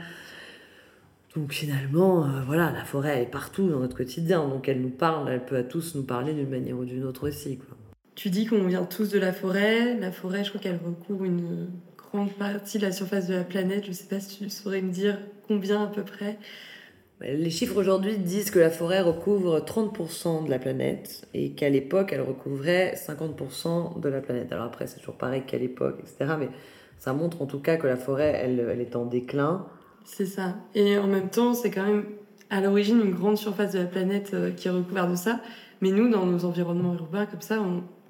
Donc 1.36 1.54
finalement, 1.54 2.26
euh, 2.26 2.42
voilà, 2.46 2.72
la 2.72 2.84
forêt 2.84 3.16
elle 3.16 3.24
est 3.24 3.32
partout 3.32 3.70
dans 3.70 3.80
notre 3.80 3.96
quotidien, 3.96 4.48
donc 4.48 4.68
elle 4.68 4.82
nous 4.82 4.90
parle, 4.90 5.30
elle 5.30 5.46
peut 5.46 5.56
à 5.56 5.64
tous 5.64 5.96
nous 5.96 6.04
parler 6.04 6.34
d'une 6.34 6.50
manière 6.50 6.78
ou 6.78 6.84
d'une 6.84 7.06
autre 7.06 7.30
aussi. 7.30 7.58
Quoi. 7.58 7.78
Tu 8.16 8.30
dis 8.30 8.46
qu'on 8.46 8.66
vient 8.66 8.84
tous 8.84 9.10
de 9.10 9.20
la 9.20 9.32
forêt. 9.32 9.98
La 9.98 10.12
forêt, 10.12 10.44
je 10.44 10.50
crois 10.50 10.62
qu'elle 10.62 10.80
recouvre 10.86 11.24
une 11.24 11.70
grande 11.98 12.32
partie 12.34 12.78
de 12.78 12.84
la 12.86 12.92
surface 12.92 13.28
de 13.28 13.36
la 13.36 13.44
planète. 13.44 13.86
Je 13.86 13.90
ne 13.90 13.94
sais 13.94 14.08
pas 14.08 14.20
si 14.20 14.38
tu 14.38 14.50
saurais 14.50 14.82
me 14.82 14.92
dire 14.92 15.18
combien 15.48 15.84
à 15.84 15.88
peu 15.88 16.04
près. 16.04 16.38
Les 17.22 17.50
chiffres 17.52 17.78
aujourd'hui 17.78 18.18
disent 18.18 18.52
que 18.52 18.60
la 18.60 18.72
forêt 18.72 19.02
recouvre 19.02 19.60
30% 19.60 20.46
de 20.46 20.50
la 20.50 20.60
planète 20.60 21.28
et 21.34 21.52
qu'à 21.52 21.70
l'époque, 21.70 22.12
elle 22.14 22.22
recouvrait 22.22 22.96
50% 22.96 24.00
de 24.00 24.10
la 24.10 24.22
planète. 24.22 24.52
Alors 24.52 24.66
après, 24.66 24.88
c'est 24.88 25.00
toujours 25.00 25.18
pareil 25.18 25.44
qu'à 25.46 25.58
l'époque, 25.58 26.00
etc. 26.00 26.34
Mais 26.40 26.50
ça 27.02 27.14
montre 27.14 27.42
en 27.42 27.48
tout 27.48 27.58
cas 27.58 27.78
que 27.78 27.88
la 27.88 27.98
forêt, 27.98 28.40
elle, 28.44 28.60
elle 28.72 28.80
est 28.80 28.96
en 28.96 29.06
déclin. 29.06 29.66
C'est 30.06 30.28
ça. 30.28 30.56
Et 30.76 31.00
en 31.00 31.08
même 31.08 31.30
temps, 31.30 31.56
c'est 31.56 31.72
quand 31.72 31.84
même 31.84 32.06
à 32.52 32.62
l'origine 32.62 33.02
une 33.02 33.16
grande 33.16 33.40
surface 33.40 33.74
de 33.74 33.80
la 33.80 33.86
planète 33.86 34.36
euh, 34.36 34.52
qui 34.52 34.68
est 34.68 34.72
recouverte 34.72 35.10
de 35.10 35.16
ça. 35.16 35.42
Mais 35.82 35.90
nous, 35.90 36.10
dans 36.12 36.28
nos 36.28 36.46
environnements 36.46 36.94
urbains 36.94 37.26
comme 37.26 37.42
ça, 37.42 37.58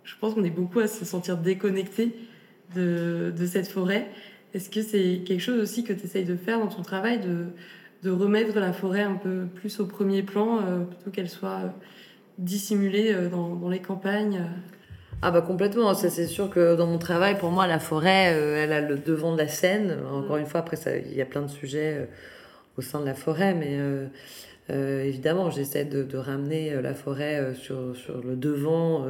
je 0.04 0.14
pense 0.20 0.34
qu'on 0.34 0.44
est 0.44 0.50
beaucoup 0.50 0.82
à 0.82 0.88
se 0.88 1.06
sentir 1.06 1.38
déconnecté 1.38 2.14
de, 2.76 3.34
de 3.36 3.46
cette 3.46 3.70
forêt. 3.70 4.10
Est-ce 4.54 4.70
que 4.70 4.82
c'est 4.82 5.22
quelque 5.26 5.40
chose 5.40 5.62
aussi 5.62 5.86
que 5.86 5.94
tu 5.94 6.04
essayes 6.04 6.26
de 6.26 6.36
faire 6.36 6.60
dans 6.60 6.68
ton 6.68 6.82
travail, 6.82 7.22
de, 7.22 7.46
de, 8.04 8.10
remettre 8.10 8.60
la 8.60 8.74
forêt 8.74 9.04
un 9.04 9.16
peu 9.16 9.46
plus 9.56 9.80
au 9.80 9.86
premier 9.86 10.22
plan, 10.22 10.60
euh, 10.60 10.80
plutôt 10.80 11.12
qu'elle 11.12 11.30
soit 11.30 11.60
euh, 11.62 11.70
dissimulée 12.40 13.16
dans, 13.32 13.56
dans 13.56 13.70
les 13.70 13.80
campagnes 13.80 14.42
ah 15.24 15.30
bah 15.30 15.42
complètement, 15.42 15.94
c'est 15.94 16.26
sûr 16.26 16.50
que 16.50 16.76
dans 16.76 16.88
mon 16.88 16.98
travail, 16.98 17.38
pour 17.38 17.52
moi, 17.52 17.68
la 17.68 17.78
forêt, 17.78 18.34
euh, 18.34 18.64
elle 18.64 18.72
a 18.74 18.82
le 18.82 18.98
devant 18.98 19.34
de 19.34 19.38
la 19.38 19.48
scène. 19.48 20.00
Encore 20.12 20.38
une 20.38 20.48
fois, 20.48 20.62
après, 20.62 20.78
il 21.06 21.16
y 21.16 21.22
a 21.22 21.26
plein 21.28 21.44
de 21.44 21.48
sujets 21.48 21.98
euh, 22.00 22.06
au 22.78 22.82
sein 22.82 23.00
de 23.02 23.06
la 23.06 23.14
forêt, 23.14 23.54
mais 23.54 23.78
euh, 24.72 25.04
évidemment, 25.04 25.52
j'essaie 25.52 25.86
de, 25.86 26.18
ramener 26.18 26.82
la 26.82 26.96
forêt 26.96 27.54
sur, 27.54 27.96
sur 27.96 28.24
le 28.24 28.36
devant, 28.36 29.06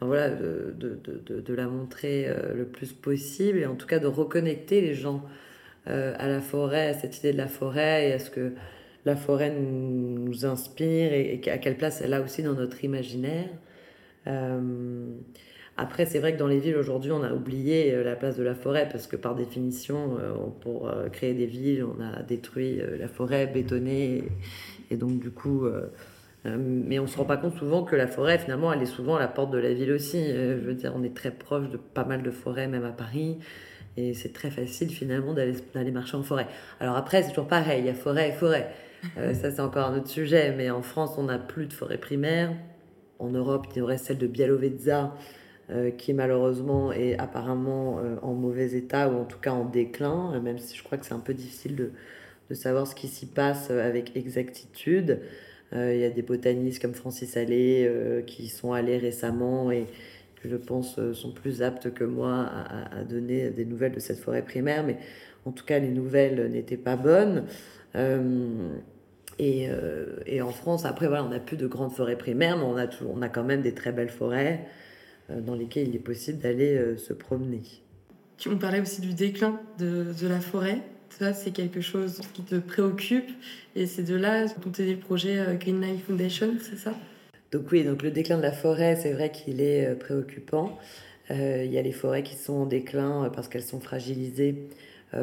voilà, 0.00 0.30
de, 0.30 0.74
de, 0.76 1.40
de, 1.40 1.54
la 1.54 1.66
montrer 1.68 2.28
le 2.54 2.64
plus 2.64 2.92
possible, 2.92 3.58
et 3.58 3.66
en 3.66 3.74
tout 3.74 3.86
cas 3.86 3.98
de 3.98 4.06
reconnecter 4.06 4.80
les 4.80 4.94
gens 4.94 5.22
à 5.86 6.26
la 6.26 6.40
forêt, 6.40 6.88
à 6.88 6.94
cette 6.94 7.18
idée 7.18 7.32
de 7.32 7.38
la 7.38 7.48
forêt, 7.48 8.08
et 8.08 8.12
à 8.14 8.18
ce 8.18 8.30
que 8.30 8.54
la 9.04 9.14
forêt 9.14 9.50
nous, 9.50 10.46
inspire, 10.46 11.12
et, 11.12 11.40
et 11.44 11.50
à 11.50 11.58
quelle 11.58 11.76
place 11.76 12.00
elle 12.00 12.14
a 12.14 12.22
aussi 12.22 12.42
dans 12.42 12.54
notre 12.54 12.82
imaginaire. 12.84 13.48
Euh, 14.28 15.06
après, 15.76 16.06
c'est 16.06 16.18
vrai 16.18 16.32
que 16.32 16.38
dans 16.38 16.48
les 16.48 16.58
villes 16.58 16.76
aujourd'hui, 16.76 17.12
on 17.12 17.22
a 17.22 17.32
oublié 17.32 17.94
euh, 17.94 18.02
la 18.02 18.16
place 18.16 18.36
de 18.36 18.42
la 18.42 18.54
forêt 18.54 18.88
parce 18.90 19.06
que 19.06 19.16
par 19.16 19.34
définition, 19.34 20.16
euh, 20.18 20.34
pour 20.60 20.90
créer 21.12 21.34
des 21.34 21.46
villes, 21.46 21.84
on 21.84 22.02
a 22.02 22.22
détruit 22.22 22.80
la 22.98 23.08
forêt, 23.08 23.46
bétonné. 23.46 24.24
Et 24.90 24.96
donc, 24.96 25.20
du 25.20 25.30
coup, 25.30 25.66
mais 26.44 26.98
on 26.98 27.06
se 27.06 27.16
rend 27.18 27.24
pas 27.24 27.36
compte 27.36 27.56
souvent 27.58 27.84
que 27.84 27.94
la 27.94 28.06
forêt, 28.06 28.38
finalement, 28.38 28.72
elle 28.72 28.82
est 28.82 28.86
souvent 28.86 29.16
à 29.16 29.20
la 29.20 29.28
porte 29.28 29.50
de 29.50 29.58
la 29.58 29.72
ville 29.72 29.92
aussi. 29.92 30.28
je 30.28 30.64
veux 30.64 30.74
dire, 30.74 30.92
on 30.96 31.02
est 31.02 31.14
très 31.14 31.30
proche 31.30 31.68
de 31.68 31.76
pas 31.76 32.04
mal 32.04 32.22
de 32.22 32.30
forêts, 32.30 32.68
même 32.68 32.84
à 32.84 32.92
Paris. 32.92 33.38
Et 33.96 34.14
c'est 34.14 34.32
très 34.32 34.50
facile, 34.50 34.90
finalement, 34.90 35.34
d'aller 35.34 35.90
marcher 35.90 36.16
en 36.16 36.22
forêt. 36.22 36.46
Alors 36.80 36.96
après, 36.96 37.22
c'est 37.22 37.30
toujours 37.30 37.48
pareil, 37.48 37.80
il 37.80 37.86
y 37.86 37.90
a 37.90 37.94
forêt 37.94 38.30
et 38.30 38.32
forêt. 38.32 38.72
ça, 39.16 39.50
c'est 39.50 39.60
encore 39.60 39.88
un 39.88 39.98
autre 39.98 40.08
sujet. 40.08 40.54
Mais 40.56 40.70
en 40.70 40.82
France, 40.82 41.16
on 41.18 41.24
n'a 41.24 41.38
plus 41.38 41.66
de 41.66 41.72
forêt 41.72 41.98
primaire 41.98 42.50
en 43.18 43.30
Europe, 43.30 43.66
il 43.70 43.78
y 43.78 43.80
aurait 43.80 43.98
celle 43.98 44.18
de 44.18 44.26
Bialovezza, 44.26 45.14
euh, 45.70 45.90
qui 45.90 46.14
malheureusement 46.14 46.92
est 46.92 47.18
apparemment 47.18 47.98
euh, 47.98 48.16
en 48.22 48.32
mauvais 48.32 48.72
état 48.72 49.10
ou 49.10 49.18
en 49.18 49.24
tout 49.24 49.38
cas 49.38 49.52
en 49.52 49.66
déclin, 49.66 50.32
euh, 50.34 50.40
même 50.40 50.58
si 50.58 50.74
je 50.74 50.82
crois 50.82 50.96
que 50.96 51.04
c'est 51.04 51.12
un 51.12 51.18
peu 51.18 51.34
difficile 51.34 51.76
de, 51.76 52.54
savoir 52.54 52.86
ce 52.86 52.94
qui 52.94 53.08
s'y 53.08 53.26
passe 53.26 53.70
avec 53.70 54.16
exactitude. 54.16 55.20
Il 55.74 55.98
y 55.98 56.04
a 56.04 56.08
des 56.08 56.22
botanistes 56.22 56.80
comme 56.80 56.94
Francis 56.94 57.36
Allais 57.36 58.24
qui 58.26 58.48
sont 58.48 58.72
allés 58.72 58.96
récemment 58.96 59.70
et 59.70 59.84
je 60.42 60.56
pense 60.56 60.98
sont 61.12 61.32
plus 61.32 61.60
aptes 61.60 61.92
que 61.92 62.04
moi 62.04 62.48
à, 62.90 63.04
donner 63.04 63.50
des 63.50 63.66
nouvelles 63.66 63.92
de 63.92 64.00
cette 64.00 64.18
forêt 64.18 64.40
primaire, 64.40 64.82
mais 64.82 64.96
en 65.44 65.52
tout 65.52 65.66
cas 65.66 65.78
les 65.78 65.90
nouvelles 65.90 66.50
n'étaient 66.50 66.78
pas 66.78 66.96
bonnes. 66.96 67.44
Euh, 69.40 70.06
et, 70.26 70.42
en 70.42 70.50
France, 70.50 70.84
après, 70.84 71.06
voilà, 71.06 71.24
on 71.24 71.28
n'a 71.28 71.40
plus 71.40 71.56
de 71.56 71.66
grandes 71.66 71.92
forêts 71.92 72.16
primaires, 72.16 72.56
mais 72.56 72.64
on 72.64 72.76
a, 72.76 72.86
on 73.08 73.22
a 73.22 73.28
quand 73.28 73.44
même 73.44 73.62
des 73.62 73.72
très 73.72 73.92
belles 73.92 74.10
forêts 74.10 74.66
euh, 75.30 75.40
dans 75.40 75.54
lesquelles 75.54 75.88
il 75.88 75.96
est 75.96 76.00
possible 76.00 76.38
d'aller 76.38 76.76
euh, 76.76 76.96
se 76.96 77.12
promener. 77.12 77.62
On 78.46 78.56
parlait 78.56 78.80
aussi 78.80 79.00
du 79.00 79.14
déclin 79.14 79.60
de, 79.78 80.06
de 80.20 80.28
la 80.28 80.40
forêt. 80.40 80.80
Ça, 81.18 81.32
c'est 81.32 81.50
quelque 81.50 81.80
chose 81.80 82.20
qui 82.34 82.42
te 82.42 82.56
préoccupe. 82.56 83.30
Et 83.74 83.86
c'est 83.86 84.04
de 84.04 84.14
là 84.14 84.46
dont 84.46 84.72
est 84.72 84.86
le 84.86 84.96
projet 84.96 85.56
Green 85.58 85.80
Life 85.80 86.04
Foundation, 86.06 86.52
c'est 86.60 86.76
ça? 86.76 86.94
Donc 87.50 87.72
oui, 87.72 87.82
donc 87.82 88.02
le 88.02 88.10
déclin 88.10 88.36
de 88.36 88.42
la 88.42 88.52
forêt, 88.52 88.94
c'est 88.94 89.12
vrai 89.12 89.32
qu'il 89.32 89.60
est 89.60 89.94
préoccupant. 89.98 90.78
Il 91.30 91.72
y 91.72 91.78
a 91.78 91.82
les 91.82 91.92
forêts 91.92 92.22
qui 92.22 92.36
sont 92.36 92.52
en 92.52 92.66
déclin 92.66 93.30
parce 93.34 93.48
qu'elles 93.48 93.62
sont 93.62 93.80
fragilisées 93.80 94.68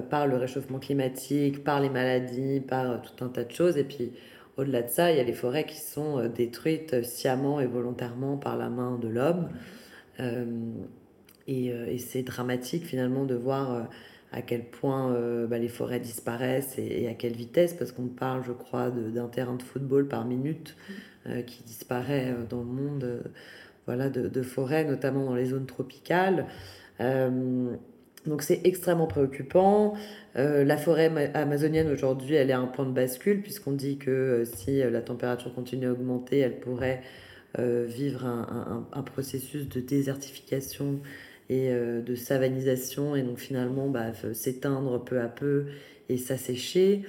par 0.10 0.26
le 0.26 0.38
réchauffement 0.38 0.80
climatique, 0.80 1.64
par 1.64 1.80
les 1.80 1.90
maladies, 1.90 2.60
par 2.60 2.92
euh, 2.92 2.98
tout 2.98 3.24
un 3.24 3.30
tas 3.30 3.44
de 3.44 3.52
choses. 3.52 3.78
Et 3.78 3.84
puis, 3.84 4.14
au-delà 4.58 4.82
de 4.82 4.90
ça, 4.90 5.12
il 5.12 5.18
y 5.18 5.20
a 5.20 5.24
les 5.24 5.34
forêts 5.34 5.66
qui 5.66 5.78
sont 5.78 6.20
euh, 6.20 6.28
détruites 6.28 7.04
sciemment 7.04 7.60
et 7.60 7.68
volontairement 7.68 8.38
par 8.38 8.58
la 8.58 8.70
main 8.70 8.98
de 8.98 9.08
l'homme. 9.08 9.50
et, 11.48 11.98
c'est 12.00 12.24
dramatique 12.24 12.86
finalement 12.86 13.26
de 13.26 13.36
voir 13.36 13.88
à 14.32 14.42
quel 14.42 14.64
point 14.64 15.14
bah, 15.46 15.60
les 15.60 15.68
forêts 15.68 16.00
disparaissent 16.00 16.78
et, 16.78 17.08
à 17.08 17.14
quelle 17.14 17.34
vitesse, 17.34 17.74
parce 17.74 17.92
qu'on 17.92 18.08
parle, 18.08 18.44
je 18.46 18.54
crois, 18.54 18.90
d'un 18.90 19.28
terrain 19.28 19.56
de 19.56 19.62
football 19.62 20.08
par 20.08 20.26
minute 20.26 20.76
qui 21.46 21.64
disparaît 21.64 22.34
dans 22.50 22.60
le 22.60 22.66
monde 22.66 23.24
voilà, 23.86 24.10
de, 24.10 24.42
forêts, 24.42 24.86
notamment 24.86 25.26
dans 25.26 25.36
les 25.36 25.48
zones 25.48 25.66
tropicales. 25.66 26.48
Donc 28.28 28.42
c'est 28.42 28.62
extrêmement 28.64 29.08
préoccupant. 29.08 29.94
Euh, 30.38 30.64
la 30.64 30.78
forêt 30.78 31.32
amazonienne 31.34 31.90
aujourd'hui, 31.90 32.36
elle 32.36 32.50
est 32.50 32.54
à 32.54 32.60
un 32.60 32.68
point 32.68 32.86
de 32.86 32.92
bascule 32.92 33.42
puisqu'on 33.42 33.72
dit 33.72 33.98
que 33.98 34.12
euh, 34.12 34.46
si 34.46 34.82
euh, 34.82 34.90
la 34.90 35.02
température 35.02 35.54
continue 35.54 35.88
à 35.88 35.92
augmenter, 35.92 36.40
elle 36.40 36.60
pourrait 36.60 37.02
vivre 37.58 38.26
un, 38.26 39.02
processus 39.04 39.70
de 39.70 39.80
désertification 39.80 41.00
et 41.48 41.70
de 41.72 42.14
savanisation 42.14 43.16
et 43.16 43.22
donc 43.22 43.38
finalement 43.38 43.88
bah, 43.88 44.12
s'éteindre 44.34 45.02
peu 45.02 45.22
à 45.22 45.30
peu 45.30 45.68
et 46.10 46.18
s'assécher. 46.18 47.04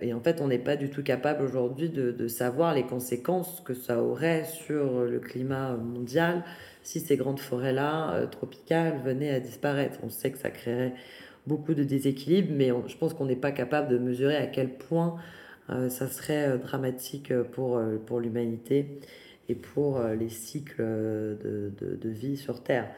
Et 0.00 0.14
en 0.14 0.20
fait, 0.20 0.40
on 0.40 0.48
n'est 0.48 0.58
pas 0.58 0.76
du 0.76 0.88
tout 0.88 1.02
capable 1.02 1.44
aujourd'hui 1.44 1.90
de, 1.90 2.28
savoir 2.28 2.74
les 2.74 2.84
conséquences 2.84 3.60
que 3.60 3.74
ça 3.74 4.02
aurait 4.02 4.44
sur 4.44 5.02
le 5.02 5.18
climat 5.18 5.76
mondial 5.76 6.44
si 6.82 7.00
ces 7.00 7.16
grandes 7.16 7.40
forêts-là, 7.40 8.14
euh, 8.14 8.26
tropicales, 8.26 9.00
venaient 9.04 9.30
à 9.30 9.40
disparaître. 9.40 9.98
On 10.02 10.08
sait 10.08 10.30
que 10.30 10.38
ça 10.38 10.50
créerait 10.50 10.94
beaucoup 11.46 11.74
de 11.74 11.84
déséquilibres, 11.84 12.52
mais 12.52 12.70
je 12.86 12.96
pense 12.96 13.14
qu'on 13.14 13.26
n'est 13.26 13.36
pas 13.36 13.52
capable 13.52 13.88
de 13.88 13.98
mesurer 13.98 14.36
à 14.36 14.46
quel 14.46 14.70
point 14.70 15.16
euh, 15.70 15.88
ça 15.88 16.08
serait 16.08 16.48
euh, 16.48 16.56
dramatique 16.56 17.32
pour, 17.52 17.80
pour 18.06 18.20
l'humanité 18.20 19.00
et 19.48 19.54
pour 19.54 20.00
les 20.00 20.28
cycles 20.28 20.80
de, 20.80 21.72
de, 21.80 22.08
vie 22.08 22.36
sur 22.36 22.62
Terre. 22.62 22.88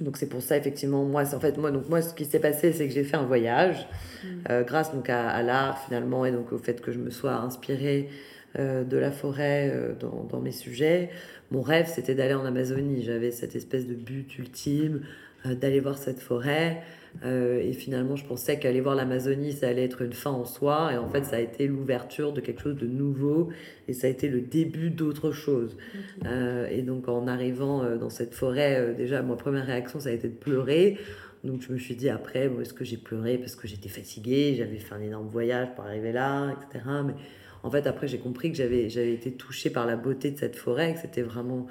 Donc 0.00 0.16
c'est 0.16 0.28
pour 0.28 0.40
ça 0.40 0.56
effectivement 0.56 1.04
moi 1.04 1.22
en 1.34 1.38
fait 1.38 1.58
moi 1.58 1.70
donc 1.70 1.86
moi 1.90 2.00
ce 2.00 2.14
qui 2.14 2.24
s'est 2.24 2.40
passé 2.40 2.72
c'est 2.72 2.88
que 2.88 2.94
j'ai 2.94 3.04
fait 3.04 3.18
un 3.18 3.26
voyage 3.26 3.86
mmh. 4.24 4.62
grâce 4.62 4.94
donc 4.94 5.10
à, 5.10 5.28
à 5.28 5.42
l'art 5.42 5.78
finalement 5.84 6.24
et 6.24 6.32
donc 6.32 6.50
au 6.50 6.56
fait 6.56 6.80
que 6.80 6.92
je 6.92 6.98
me 6.98 7.10
sois 7.10 7.34
inspirée 7.34 8.08
de 8.56 8.96
la 8.96 9.10
forêt 9.10 9.94
dans, 9.98 10.24
dans, 10.24 10.40
mes 10.40 10.52
sujets 10.52 11.10
mon 11.52 11.60
rêve, 11.60 11.86
c'était 11.86 12.14
d'aller 12.14 12.34
en 12.34 12.46
Amazonie. 12.46 13.02
J'avais 13.02 13.30
cette 13.30 13.54
espèce 13.54 13.86
de 13.86 13.94
but 13.94 14.38
ultime 14.38 15.02
euh, 15.44 15.54
d'aller 15.54 15.80
voir 15.80 15.98
cette 15.98 16.18
forêt. 16.18 16.82
Euh, 17.26 17.60
et 17.60 17.74
finalement, 17.74 18.16
je 18.16 18.24
pensais 18.24 18.58
qu'aller 18.58 18.80
voir 18.80 18.94
l'Amazonie, 18.94 19.52
ça 19.52 19.68
allait 19.68 19.84
être 19.84 20.00
une 20.00 20.14
fin 20.14 20.30
en 20.30 20.46
soi. 20.46 20.94
Et 20.94 20.96
en 20.96 21.10
fait, 21.10 21.24
ça 21.24 21.36
a 21.36 21.40
été 21.40 21.66
l'ouverture 21.66 22.32
de 22.32 22.40
quelque 22.40 22.62
chose 22.62 22.76
de 22.76 22.86
nouveau. 22.86 23.50
Et 23.86 23.92
ça 23.92 24.06
a 24.06 24.10
été 24.10 24.28
le 24.28 24.40
début 24.40 24.88
d'autre 24.88 25.30
chose. 25.30 25.76
Euh, 26.24 26.66
et 26.70 26.80
donc, 26.80 27.06
en 27.06 27.26
arrivant 27.26 27.84
dans 27.96 28.10
cette 28.10 28.34
forêt, 28.34 28.94
déjà, 28.96 29.20
ma 29.20 29.36
première 29.36 29.66
réaction, 29.66 30.00
ça 30.00 30.08
a 30.08 30.12
été 30.12 30.28
de 30.28 30.34
pleurer. 30.34 30.96
Donc, 31.44 31.60
je 31.60 31.70
me 31.70 31.76
suis 31.76 31.96
dit 31.96 32.08
après, 32.08 32.50
est-ce 32.62 32.72
que 32.72 32.84
j'ai 32.84 32.96
pleuré 32.96 33.36
parce 33.36 33.56
que 33.56 33.68
j'étais 33.68 33.90
fatiguée? 33.90 34.54
J'avais 34.56 34.78
fait 34.78 34.94
un 34.94 35.02
énorme 35.02 35.28
voyage 35.28 35.68
pour 35.74 35.84
arriver 35.84 36.12
là, 36.12 36.56
etc. 36.70 36.84
Mais 37.04 37.14
en 37.62 37.70
fait, 37.70 37.86
après, 37.86 38.08
j'ai 38.08 38.18
compris 38.18 38.50
que 38.50 38.56
j'avais, 38.56 38.86
été 38.86 39.32
touchée 39.32 39.70
par 39.70 39.86
la 39.86 39.96
beauté 39.96 40.30
de 40.30 40.38
cette 40.38 40.56
forêt, 40.56 40.94
que 40.94 41.00
c'était 41.00 41.22
vraiment 41.22 41.66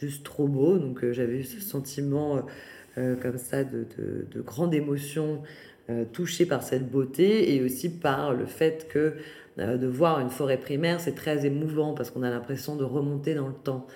juste 0.00 0.24
trop 0.24 0.48
beau. 0.48 0.78
Donc, 0.78 1.04
euh, 1.04 1.12
j'avais 1.12 1.38
eu 1.38 1.44
ce 1.44 1.60
sentiment 1.60 2.36
euh, 2.36 2.40
euh, 2.98 3.16
comme 3.16 3.38
ça 3.38 3.62
de, 3.64 3.86
de, 3.98 4.40
grande 4.40 4.74
émotion 4.74 5.42
touchée 6.14 6.46
par 6.46 6.62
cette 6.62 6.90
beauté 6.90 7.54
et 7.54 7.62
aussi 7.62 7.90
par 7.90 8.32
le 8.32 8.46
fait 8.46 8.88
que 8.88 9.16
de 9.58 9.86
voir 9.86 10.18
une 10.18 10.30
forêt 10.30 10.56
primaire, 10.56 10.98
c'est 10.98 11.14
très 11.14 11.44
émouvant 11.44 11.92
parce 11.92 12.10
qu'on 12.10 12.22
a 12.22 12.30
l'impression 12.30 12.74
de 12.74 12.84
remonter 12.84 13.34
dans 13.34 13.48
le 13.48 13.52
temps. 13.52 13.86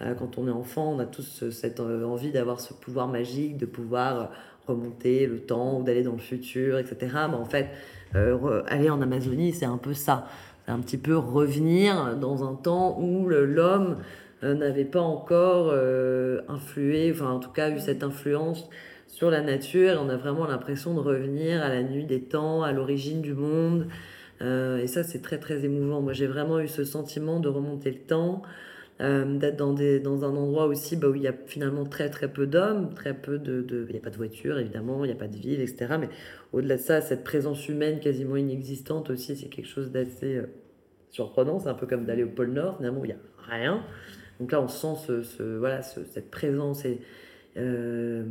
quand 0.00 0.38
on 0.38 0.48
est 0.48 0.50
enfant, 0.50 0.94
on 0.94 0.98
a 0.98 1.06
tous 1.06 1.48
cette 1.50 1.78
envie 1.78 2.32
d'avoir 2.32 2.58
ce 2.58 2.74
pouvoir 2.74 3.06
magique, 3.06 3.58
de 3.58 3.66
pouvoir 3.66 4.32
remonter 4.66 5.28
le 5.28 5.38
temps 5.38 5.78
ou 5.78 5.84
d'aller 5.84 6.02
dans 6.02 6.14
le 6.14 6.18
futur, 6.18 6.80
etc. 6.80 6.96
Mais 7.28 7.36
en 7.36 7.44
fait, 7.44 7.68
aller 8.66 8.90
en 8.90 9.00
Amazonie, 9.00 9.52
c'est 9.52 9.66
un 9.66 9.78
peu 9.78 9.94
ça 9.94 10.26
un 10.68 10.80
petit 10.80 10.98
peu 10.98 11.16
revenir 11.16 12.16
dans 12.16 12.48
un 12.48 12.54
temps 12.54 12.98
où 12.98 13.28
l'homme 13.28 13.98
euh, 14.42 14.54
n'avait 14.54 14.84
pas 14.84 15.00
encore 15.00 15.70
euh, 15.72 16.40
influé, 16.48 17.10
enfin 17.12 17.30
en 17.30 17.40
tout 17.40 17.50
cas 17.50 17.70
eu 17.70 17.78
cette 17.78 18.02
influence 18.02 18.68
sur 19.06 19.30
la 19.30 19.40
nature. 19.40 20.00
On 20.04 20.08
a 20.08 20.16
vraiment 20.16 20.46
l'impression 20.46 20.94
de 20.94 21.00
revenir 21.00 21.62
à 21.62 21.68
la 21.68 21.82
nuit 21.82 22.04
des 22.04 22.20
temps, 22.20 22.62
à 22.62 22.72
l'origine 22.72 23.22
du 23.22 23.32
monde. 23.32 23.86
Euh, 24.42 24.78
et 24.78 24.86
ça, 24.86 25.02
c'est 25.02 25.22
très 25.22 25.38
très 25.38 25.64
émouvant. 25.64 26.02
Moi, 26.02 26.12
j'ai 26.12 26.26
vraiment 26.26 26.60
eu 26.60 26.68
ce 26.68 26.84
sentiment 26.84 27.40
de 27.40 27.48
remonter 27.48 27.90
le 27.90 27.98
temps, 27.98 28.42
d'être 28.98 29.56
dans, 29.56 29.74
dans 29.74 30.24
un 30.24 30.36
endroit 30.36 30.66
aussi 30.66 30.96
bah, 30.96 31.08
où 31.08 31.14
il 31.14 31.22
y 31.22 31.28
a 31.28 31.34
finalement 31.46 31.84
très 31.84 32.08
très 32.08 32.28
peu 32.28 32.46
d'hommes, 32.46 32.94
très 32.94 33.12
peu 33.12 33.38
de, 33.38 33.60
de... 33.60 33.84
Il 33.88 33.92
n'y 33.92 33.98
a 33.98 34.02
pas 34.02 34.10
de 34.10 34.16
voiture, 34.16 34.58
évidemment, 34.58 35.04
il 35.04 35.08
n'y 35.08 35.12
a 35.12 35.18
pas 35.18 35.28
de 35.28 35.36
ville, 35.36 35.60
etc. 35.60 35.96
Mais 36.00 36.08
au-delà 36.52 36.76
de 36.76 36.80
ça, 36.80 37.00
cette 37.02 37.22
présence 37.22 37.68
humaine 37.68 38.00
quasiment 38.00 38.36
inexistante 38.36 39.10
aussi, 39.10 39.36
c'est 39.36 39.48
quelque 39.48 39.68
chose 39.68 39.90
d'assez 39.90 40.36
euh, 40.36 40.46
surprenant. 41.10 41.58
C'est 41.58 41.68
un 41.68 41.74
peu 41.74 41.86
comme 41.86 42.06
d'aller 42.06 42.24
au 42.24 42.28
pôle 42.28 42.52
Nord, 42.52 42.78
finalement, 42.78 43.00
où 43.00 43.04
il 43.04 43.08
n'y 43.08 43.14
a 43.14 43.50
rien. 43.50 43.84
Donc 44.40 44.52
là, 44.52 44.60
on 44.60 44.68
sent 44.68 45.22
ce, 45.22 45.42
voilà, 45.58 45.82
cette 45.82 46.30
présence 46.30 46.84
et 46.84 47.00
euh, 47.56 48.24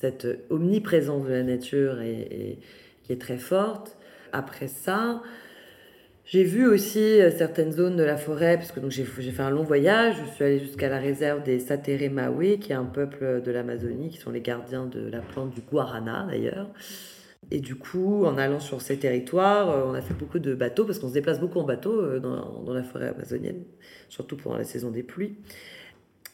cette 0.00 0.26
omniprésence 0.50 1.24
de 1.24 1.30
la 1.30 1.42
nature 1.42 2.00
et, 2.02 2.58
qui 3.02 3.12
est 3.12 3.20
très 3.20 3.38
forte. 3.38 3.96
Après 4.32 4.68
ça, 4.68 5.22
j'ai 6.26 6.42
vu 6.42 6.66
aussi 6.66 6.98
euh, 6.98 7.30
certaines 7.30 7.70
zones 7.70 7.96
de 7.96 8.02
la 8.02 8.16
forêt, 8.16 8.58
puisque 8.58 8.80
donc 8.80 8.90
j'ai 8.90 9.04
fait 9.04 9.42
un 9.42 9.50
long 9.50 9.62
voyage. 9.62 10.16
Je 10.26 10.30
suis 10.32 10.44
allée 10.44 10.58
jusqu'à 10.58 10.88
la 10.88 10.98
réserve 10.98 11.44
des 11.44 11.60
Satere 11.60 12.10
Maui, 12.10 12.58
qui 12.58 12.72
est 12.72 12.74
un 12.76 12.84
peuple 12.84 13.42
de 13.42 13.50
l'Amazonie, 13.52 14.10
qui 14.10 14.18
sont 14.18 14.32
les 14.32 14.40
gardiens 14.40 14.86
de 14.86 15.08
la 15.08 15.20
plante 15.20 15.54
du 15.54 15.60
guarana 15.60 16.26
d'ailleurs. 16.28 16.68
Et 17.52 17.60
du 17.60 17.76
coup, 17.76 18.24
en 18.24 18.38
allant 18.38 18.58
sur 18.58 18.82
ces 18.82 18.98
territoires, 18.98 19.70
euh, 19.70 19.84
on 19.86 19.94
a 19.94 20.02
fait 20.02 20.14
beaucoup 20.14 20.40
de 20.40 20.54
bateaux, 20.54 20.84
parce 20.84 20.98
qu'on 20.98 21.08
se 21.08 21.14
déplace 21.14 21.38
beaucoup 21.38 21.60
en 21.60 21.64
bateau 21.64 21.92
euh, 22.00 22.18
dans, 22.18 22.60
dans, 22.62 22.74
la 22.74 22.82
forêt 22.82 23.08
amazonienne, 23.08 23.62
surtout 24.08 24.36
pendant 24.36 24.56
la 24.56 24.64
saison 24.64 24.90
des 24.90 25.04
pluies. 25.04 25.36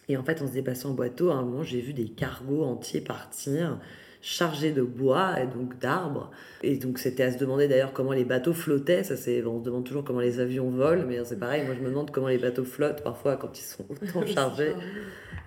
Et 0.08 0.16
en 0.16 0.24
fait, 0.24 0.40
en 0.40 0.46
se 0.46 0.52
déplaçant 0.52 0.90
en 0.90 0.94
bateau, 0.94 1.30
à 1.30 1.34
un 1.34 1.42
moment, 1.42 1.62
j'ai 1.62 1.82
vu 1.82 1.92
des 1.92 2.08
cargos 2.08 2.64
entiers 2.64 3.02
partir, 3.02 3.78
chargés 4.22 4.70
de 4.70 4.82
bois 4.82 5.40
et 5.40 5.46
donc 5.46 5.78
d'arbres. 5.78 6.30
Et 6.62 6.76
donc, 6.76 6.98
c'était 6.98 7.24
à 7.24 7.32
se 7.32 7.38
demander 7.38 7.68
d'ailleurs 7.68 7.92
comment 7.92 8.12
les 8.12 8.24
bateaux 8.24 8.54
flottaient. 8.54 9.02
Ça, 9.02 9.16
c'est, 9.16 9.44
on 9.44 9.58
se 9.58 9.64
demande 9.64 9.84
toujours 9.84 10.04
comment 10.04 10.20
les 10.20 10.40
avions 10.40 10.70
volent, 10.70 11.04
mais 11.06 11.18
c'est 11.24 11.38
pareil. 11.38 11.64
Moi, 11.64 11.74
je 11.74 11.80
me 11.82 11.88
demande 11.88 12.10
comment 12.12 12.28
les 12.28 12.38
bateaux 12.38 12.64
flottent 12.64 13.02
parfois 13.02 13.36
quand 13.36 13.58
ils 13.58 13.64
sont 13.64 13.84
autant 13.90 14.24
chargés, 14.26 14.74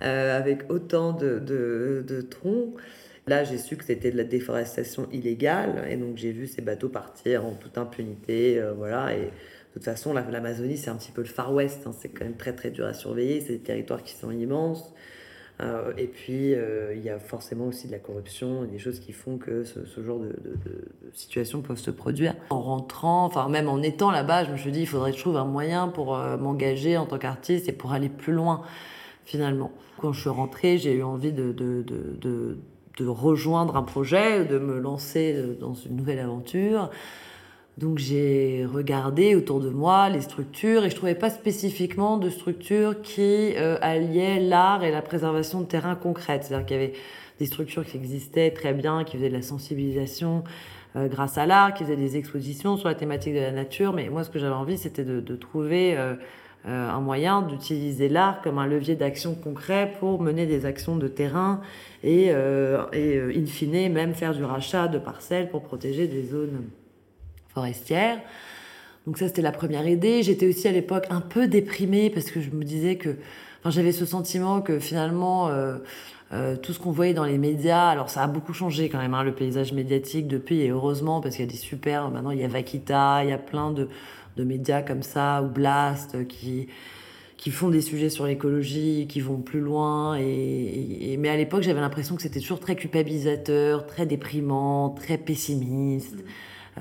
euh, 0.04 0.38
avec 0.38 0.72
autant 0.72 1.14
de, 1.14 1.40
de, 1.40 2.04
de 2.06 2.22
troncs. 2.22 2.76
Là, 3.28 3.44
j'ai 3.44 3.58
su 3.58 3.76
que 3.76 3.84
c'était 3.84 4.12
de 4.12 4.18
la 4.18 4.24
déforestation 4.24 5.08
illégale, 5.12 5.88
et 5.90 5.96
donc 5.96 6.18
j'ai 6.18 6.32
vu 6.32 6.46
ces 6.46 6.62
bateaux 6.62 6.90
partir 6.90 7.44
en 7.44 7.54
toute 7.54 7.78
impunité, 7.78 8.60
euh, 8.60 8.74
voilà. 8.74 9.16
Et 9.16 9.22
de 9.22 9.30
toute 9.74 9.84
façon, 9.84 10.14
l'Amazonie, 10.14 10.78
c'est 10.78 10.92
un 10.92 10.96
petit 10.96 11.12
peu 11.12 11.22
le 11.22 11.28
Far 11.28 11.52
West, 11.52 11.88
hein. 11.88 11.92
c'est 11.98 12.10
quand 12.10 12.24
même 12.24 12.38
très 12.38 12.54
très 12.54 12.70
dur 12.70 12.86
à 12.86 12.94
surveiller, 12.94 13.42
c'est 13.42 13.54
des 13.54 13.60
territoires 13.60 14.04
qui 14.04 14.14
sont 14.14 14.30
immenses. 14.30 14.94
Euh, 15.62 15.94
et 15.98 16.08
puis, 16.08 16.54
euh, 16.54 16.94
il 16.96 17.02
y 17.02 17.10
a 17.10 17.18
forcément 17.18 17.68
aussi 17.68 17.88
de 17.88 17.94
la 17.94 18.00
corruption, 18.00 18.65
des 18.65 18.78
choses 18.78 19.00
qui 19.00 19.13
font 19.13 19.38
que 19.38 19.63
ce, 19.63 20.04
genre 20.04 20.20
de, 20.20 20.28
de, 20.28 20.91
situations 21.13 21.62
peuvent 21.62 21.80
se 21.80 21.91
produire. 21.91 22.36
En 22.50 22.62
rentrant, 22.62 23.26
enfin 23.26 23.48
même 23.48 23.70
en 23.70 23.82
étant 23.82 24.12
là-bas, 24.12 24.44
je 24.44 24.52
me 24.52 24.58
suis 24.58 24.72
dit, 24.72 24.82
il 24.82 24.88
faudrait 24.88 25.12
que 25.12 25.18
je 25.18 25.22
trouve 25.22 25.38
un 25.38 25.46
moyen 25.46 25.88
pour 25.88 26.18
m'engager 26.18 26.98
en 26.98 27.06
tant 27.06 27.18
qu'artiste 27.18 27.70
et 27.70 27.72
pour 27.72 27.94
aller 27.94 28.10
plus 28.10 28.34
loin, 28.34 28.63
finalement. 29.24 29.72
Quand 30.00 30.12
je 30.12 30.20
suis 30.20 30.30
rentrée, 30.30 30.78
j'ai 30.78 30.94
eu 30.94 31.04
envie 31.04 31.32
de, 31.32 31.54
de 31.54 32.58
de 32.98 33.08
rejoindre 33.08 33.76
un 33.76 33.84
projet, 33.84 34.46
de 34.46 34.58
me 34.58 34.80
lancer 34.80 35.34
euh, 35.36 35.56
dans 35.60 35.74
une 35.74 35.96
nouvelle 35.96 36.20
aventure. 36.20 36.89
Donc 37.78 37.98
j'ai 37.98 38.66
regardé 38.66 39.36
autour 39.36 39.60
de 39.60 39.70
moi 39.70 40.10
les 40.10 40.22
structures 40.22 40.86
et 40.86 40.90
je 40.90 40.96
trouvais 40.96 41.16
pas 41.16 41.30
spécifiquement 41.30 42.18
de 42.18 42.30
structures 42.30 43.02
qui 43.02 43.54
euh, 43.58 43.78
alliaient 43.82 44.40
l'art 44.40 44.84
et 44.84 44.92
la 44.92 45.02
préservation 45.02 45.62
de 45.62 45.66
terrains 45.66 45.96
concrètes. 45.96 46.46
C'est-à-dire 46.46 46.66
qu'il 46.66 46.78
y 46.78 46.80
avait 46.80 46.94
des 47.40 47.46
structures 47.46 47.86
qui 47.86 47.98
existaient 47.98 48.52
très 48.52 48.74
bien, 48.74 49.04
qui 49.04 49.18
faisaient 49.18 49.30
de 49.30 49.34
la 49.34 49.42
sensibilisation 49.42 50.46
euh, 50.96 51.10
grâce 51.10 51.38
à 51.38 51.46
l'art, 51.46 51.74
qui 51.74 51.84
faisaient 51.84 51.98
des 51.98 52.16
expositions 52.16 52.78
sur 52.78 52.88
la 52.88 52.96
thématique 52.96 53.34
de 53.34 53.40
la 53.40 53.52
nature. 53.52 53.92
Mais 53.92 54.10
moi, 54.10 54.24
ce 54.24 54.30
que 54.30 54.40
j'avais 54.40 54.56
envie, 54.56 54.78
c'était 54.78 55.04
de, 55.04 55.20
de, 55.20 55.36
trouver 55.36 55.98
euh, 56.68 56.90
un 56.90 57.00
moyen 57.00 57.44
d'utiliser 57.44 58.10
l'art 58.10 58.42
comme 58.42 58.58
un 58.58 58.66
levier 58.66 58.96
d'action 58.96 59.36
concret 59.36 59.94
pour 60.00 60.20
mener 60.20 60.48
des 60.48 60.66
actions 60.66 60.96
de 60.96 61.08
terrain 61.08 61.62
et, 62.04 62.30
euh, 62.32 62.86
et 62.92 63.18
euh, 63.18 63.38
in 63.38 63.46
fine 63.46 63.94
même 63.94 64.16
faire 64.16 64.34
du 64.34 64.44
rachat 64.44 64.88
de 64.88 64.98
parcelles 64.98 65.50
pour 65.50 65.62
protéger 65.62 66.08
des 66.08 66.24
zones 66.24 66.64
forestières. 67.56 68.20
Donc 69.08 69.18
ça 69.18 69.28
c'était 69.28 69.41
la 69.41 69.52
première 69.52 69.88
idée. 69.88 70.22
J'étais 70.22 70.48
aussi 70.48 70.68
à 70.68 70.72
l'époque 70.72 71.06
un 71.10 71.22
peu 71.22 71.48
déprimée 71.48 72.12
parce 72.12 72.30
que 72.30 72.39
je 72.39 72.52
me 72.52 72.63
disais 72.63 72.98
que, 72.98 73.15
enfin 73.60 73.72
j'avais 73.72 73.91
ce 73.91 74.06
sentiment 74.06 74.62
que 74.62 74.78
finalement 74.78 75.50
tout 76.62 76.74
ce 76.74 76.80
qu'on 76.80 76.91
voyait 76.91 77.13
dans 77.13 77.24
les 77.24 77.38
médias, 77.38 77.88
alors 77.88 78.10
ça 78.10 78.24
a 78.24 78.28
beaucoup 78.28 78.54
changé 78.54 78.89
quand 78.89 78.98
même 78.98 79.13
hein, 79.13 79.24
le 79.24 79.34
paysage 79.34 79.74
médiatique 79.74 80.28
depuis 80.28 80.62
et 80.62 80.70
heureusement 80.70 81.22
parce 81.22 81.36
qu'il 81.36 81.46
y 81.46 81.48
a 81.48 81.52
des 81.52 81.58
super, 81.58 82.10
maintenant 82.10 82.32
il 82.32 82.39
y 82.39 82.44
a 82.44 82.48
Vakita, 82.48 83.24
il 83.24 83.30
y 83.30 83.34
a 83.34 83.38
plein 83.38 83.72
de 83.72 83.88
de 84.38 84.44
médias 84.44 84.82
comme 84.82 85.04
ça, 85.04 85.41
ou 85.44 85.48
Blast, 85.48 86.28
qui, 86.28 86.68
qui 87.38 87.52
font 87.52 87.70
des 87.70 87.82
sujets 87.82 88.10
sur 88.10 88.26
l'écologie, 88.26 89.08
qui 89.08 89.22
vont 89.22 89.38
plus 89.38 89.62
loin. 89.62 90.15
Et, 90.15 91.15
mais 91.20 91.30
à 91.30 91.38
l'époque, 91.38 91.63
j'avais 91.63 91.82
l'impression 91.82 92.15
que 92.15 92.22
c'était 92.22 92.39
toujours 92.39 92.60
très 92.60 92.76
culpabilisateur, 92.76 93.86
très 93.86 94.06
déprimant, 94.06 94.89
très 94.89 95.18
pessimiste. 95.18 96.15
Mm. 96.15 96.24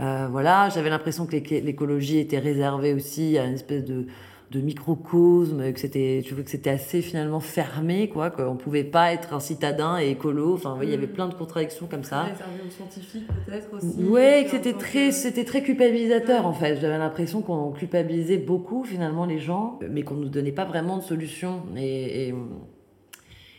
Euh, 0.00 0.28
voilà, 0.30 0.68
j'avais 0.70 0.90
l'impression 0.90 1.26
que 1.26 1.36
l'écologie 1.36 2.18
était 2.18 2.38
réservée 2.38 2.94
aussi 2.94 3.38
à 3.38 3.44
une 3.44 3.54
espèce 3.54 3.84
de 3.84 4.06
de 4.54 4.60
microcosme, 4.60 5.72
que 5.72 5.80
c'était, 5.80 6.22
je 6.22 6.34
que 6.34 6.48
c'était 6.48 6.70
assez 6.70 7.02
finalement 7.02 7.40
fermé, 7.40 8.08
quoi, 8.08 8.30
qu'on 8.30 8.56
pouvait 8.56 8.84
pas 8.84 9.12
être 9.12 9.32
un 9.34 9.40
citadin 9.40 9.98
et 9.98 10.10
écolo. 10.10 10.54
Enfin, 10.54 10.78
il 10.82 10.90
y 10.90 10.94
avait 10.94 11.06
mm. 11.06 11.12
plein 11.12 11.28
de 11.28 11.34
contradictions 11.34 11.86
comme 11.86 12.04
ça. 12.04 12.26
scientifique 12.70 13.26
peut-être 13.46 13.68
aussi. 13.72 14.02
Ouais, 14.04 14.44
que 14.44 14.50
c'était 14.50 14.74
très, 14.74 15.10
c'était 15.10 15.44
très 15.44 15.62
culpabilisateur 15.62 16.46
en 16.46 16.52
fait. 16.52 16.76
J'avais 16.80 16.98
l'impression 16.98 17.42
qu'on 17.42 17.72
culpabilisait 17.72 18.38
beaucoup 18.38 18.84
finalement 18.84 19.26
les 19.26 19.38
gens, 19.38 19.78
mais 19.90 20.02
qu'on 20.02 20.14
nous 20.14 20.28
donnait 20.28 20.52
pas 20.52 20.64
vraiment 20.64 20.98
de 20.98 21.02
solution. 21.02 21.62
Et, 21.76 22.28
et, 22.28 22.34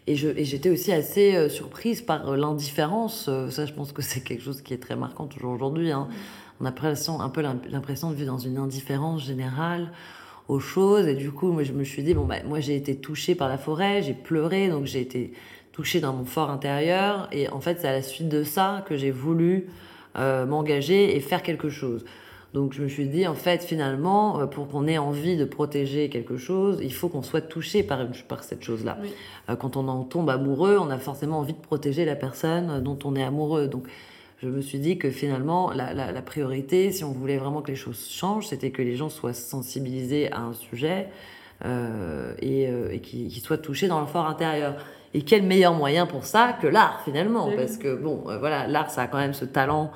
et, 0.08 0.16
j'étais 0.16 0.70
aussi 0.70 0.92
assez 0.92 1.36
euh, 1.36 1.50
surprise 1.50 2.02
par 2.02 2.30
euh, 2.30 2.38
l'indifférence. 2.38 3.28
Euh, 3.28 3.50
ça, 3.50 3.66
je 3.66 3.74
pense 3.74 3.92
que 3.92 4.02
c'est 4.02 4.22
quelque 4.22 4.44
chose 4.44 4.62
qui 4.62 4.74
est 4.74 4.78
très 4.78 4.96
marquant 4.96 5.26
toujours 5.26 5.52
aujourd'hui. 5.52 5.92
Hein. 5.92 6.08
on 6.60 6.66
a 6.66 6.70
un 6.70 7.30
peu 7.30 7.42
l'impression 7.42 8.12
de 8.12 8.16
vivre 8.16 8.32
dans 8.32 8.38
une 8.38 8.58
indifférence 8.58 9.24
générale 9.24 9.92
aux 10.48 10.60
choses. 10.60 11.08
Et 11.08 11.16
du 11.16 11.32
coup, 11.32 11.52
moi, 11.52 11.64
je 11.64 11.74
me 11.74 11.84
suis 11.84 12.04
dit, 12.04 12.14
bon, 12.14 12.26
bah, 12.26 12.44
moi, 12.46 12.60
j'ai 12.60 12.76
été 12.76 12.96
touchée 12.96 13.36
par 13.36 13.50
la 13.50 13.58
forêt, 13.58 14.02
j'ai 14.02 14.14
pleuré, 14.14 14.70
donc 14.70 14.86
j'ai 14.86 15.02
été 15.02 15.34
touchée 15.72 16.00
dans 16.00 16.14
mon 16.14 16.26
fort 16.26 16.50
intérieur. 16.50 17.28
Et 17.32 17.50
en 17.50 17.60
fait, 17.60 17.80
c'est 17.82 17.88
à 17.88 17.94
la 17.94 18.02
suite 18.02 18.30
de 18.30 18.44
ça 18.44 18.86
que 18.88 18.96
j'ai 18.96 19.12
voulu 19.12 19.68
euh, 20.18 20.46
m'engager 20.46 21.16
et 21.16 21.20
faire 21.20 21.44
quelque 21.44 21.70
chose. 21.70 22.06
Donc 22.56 22.72
je 22.72 22.82
me 22.82 22.88
suis 22.88 23.08
dit, 23.08 23.28
en 23.28 23.36
fait, 23.36 23.62
finalement, 23.66 24.40
euh, 24.40 24.46
pour 24.46 24.70
qu'on 24.70 24.88
ait 24.88 24.98
envie 24.98 25.36
de 25.36 25.44
protéger 25.44 26.08
quelque 26.08 26.38
chose, 26.38 26.80
il 26.82 26.94
faut 26.94 27.10
qu'on 27.10 27.22
soit 27.22 27.42
touché 27.42 27.84
par, 27.84 28.08
par 28.30 28.46
cette 28.46 28.64
chose-là. 28.64 28.98
Euh, 29.50 29.58
quand 29.58 29.76
on 29.76 29.90
en 29.90 30.06
tombe 30.06 30.30
amoureux, 30.30 30.78
on 30.80 30.90
a 30.90 30.98
forcément 30.98 31.40
envie 31.40 31.52
de 31.52 31.60
protéger 31.60 32.06
la 32.06 32.16
personne 32.16 32.82
dont 32.82 32.98
on 33.04 33.14
est 33.18 33.24
amoureux. 33.24 33.68
Donc 33.68 33.84
je 34.42 34.48
me 34.48 34.62
suis 34.62 34.80
dit 34.80 34.98
que 34.98 35.12
finalement, 35.12 35.74
la, 35.74 36.22
priorité, 36.22 36.94
si 36.94 37.04
on 37.04 37.12
voulait 37.12 37.36
vraiment 37.36 37.62
que 37.62 37.72
les 37.72 37.76
choses 37.76 38.08
changent, 38.10 38.48
c'était 38.48 38.72
que 38.72 38.82
les 38.82 38.96
gens 38.96 39.10
soient 39.10 39.34
sensibilisés 39.34 40.32
à 40.32 40.40
un 40.40 40.54
sujet 40.54 41.10
euh, 41.66 42.34
et, 42.40 42.68
euh, 42.68 42.98
qu'ils 42.98 43.32
soient 43.42 43.58
touchés 43.58 43.88
dans 43.88 44.00
leur 44.00 44.10
fort 44.10 44.28
intérieur. 44.28 44.76
Et 45.14 45.22
quel 45.22 45.44
meilleur 45.44 45.74
moyen 45.74 46.06
pour 46.06 46.26
ça 46.26 46.56
que 46.62 46.68
l'art 46.68 47.02
finalement 47.04 47.50
Parce 47.56 47.78
que 47.78 47.96
bon, 47.96 48.24
euh, 48.28 48.38
voilà, 48.38 48.68
l'art, 48.68 48.92
ça 48.92 49.04
a 49.04 49.08
quand 49.08 49.18
même 49.18 49.34
ce 49.34 49.46
talent 49.46 49.92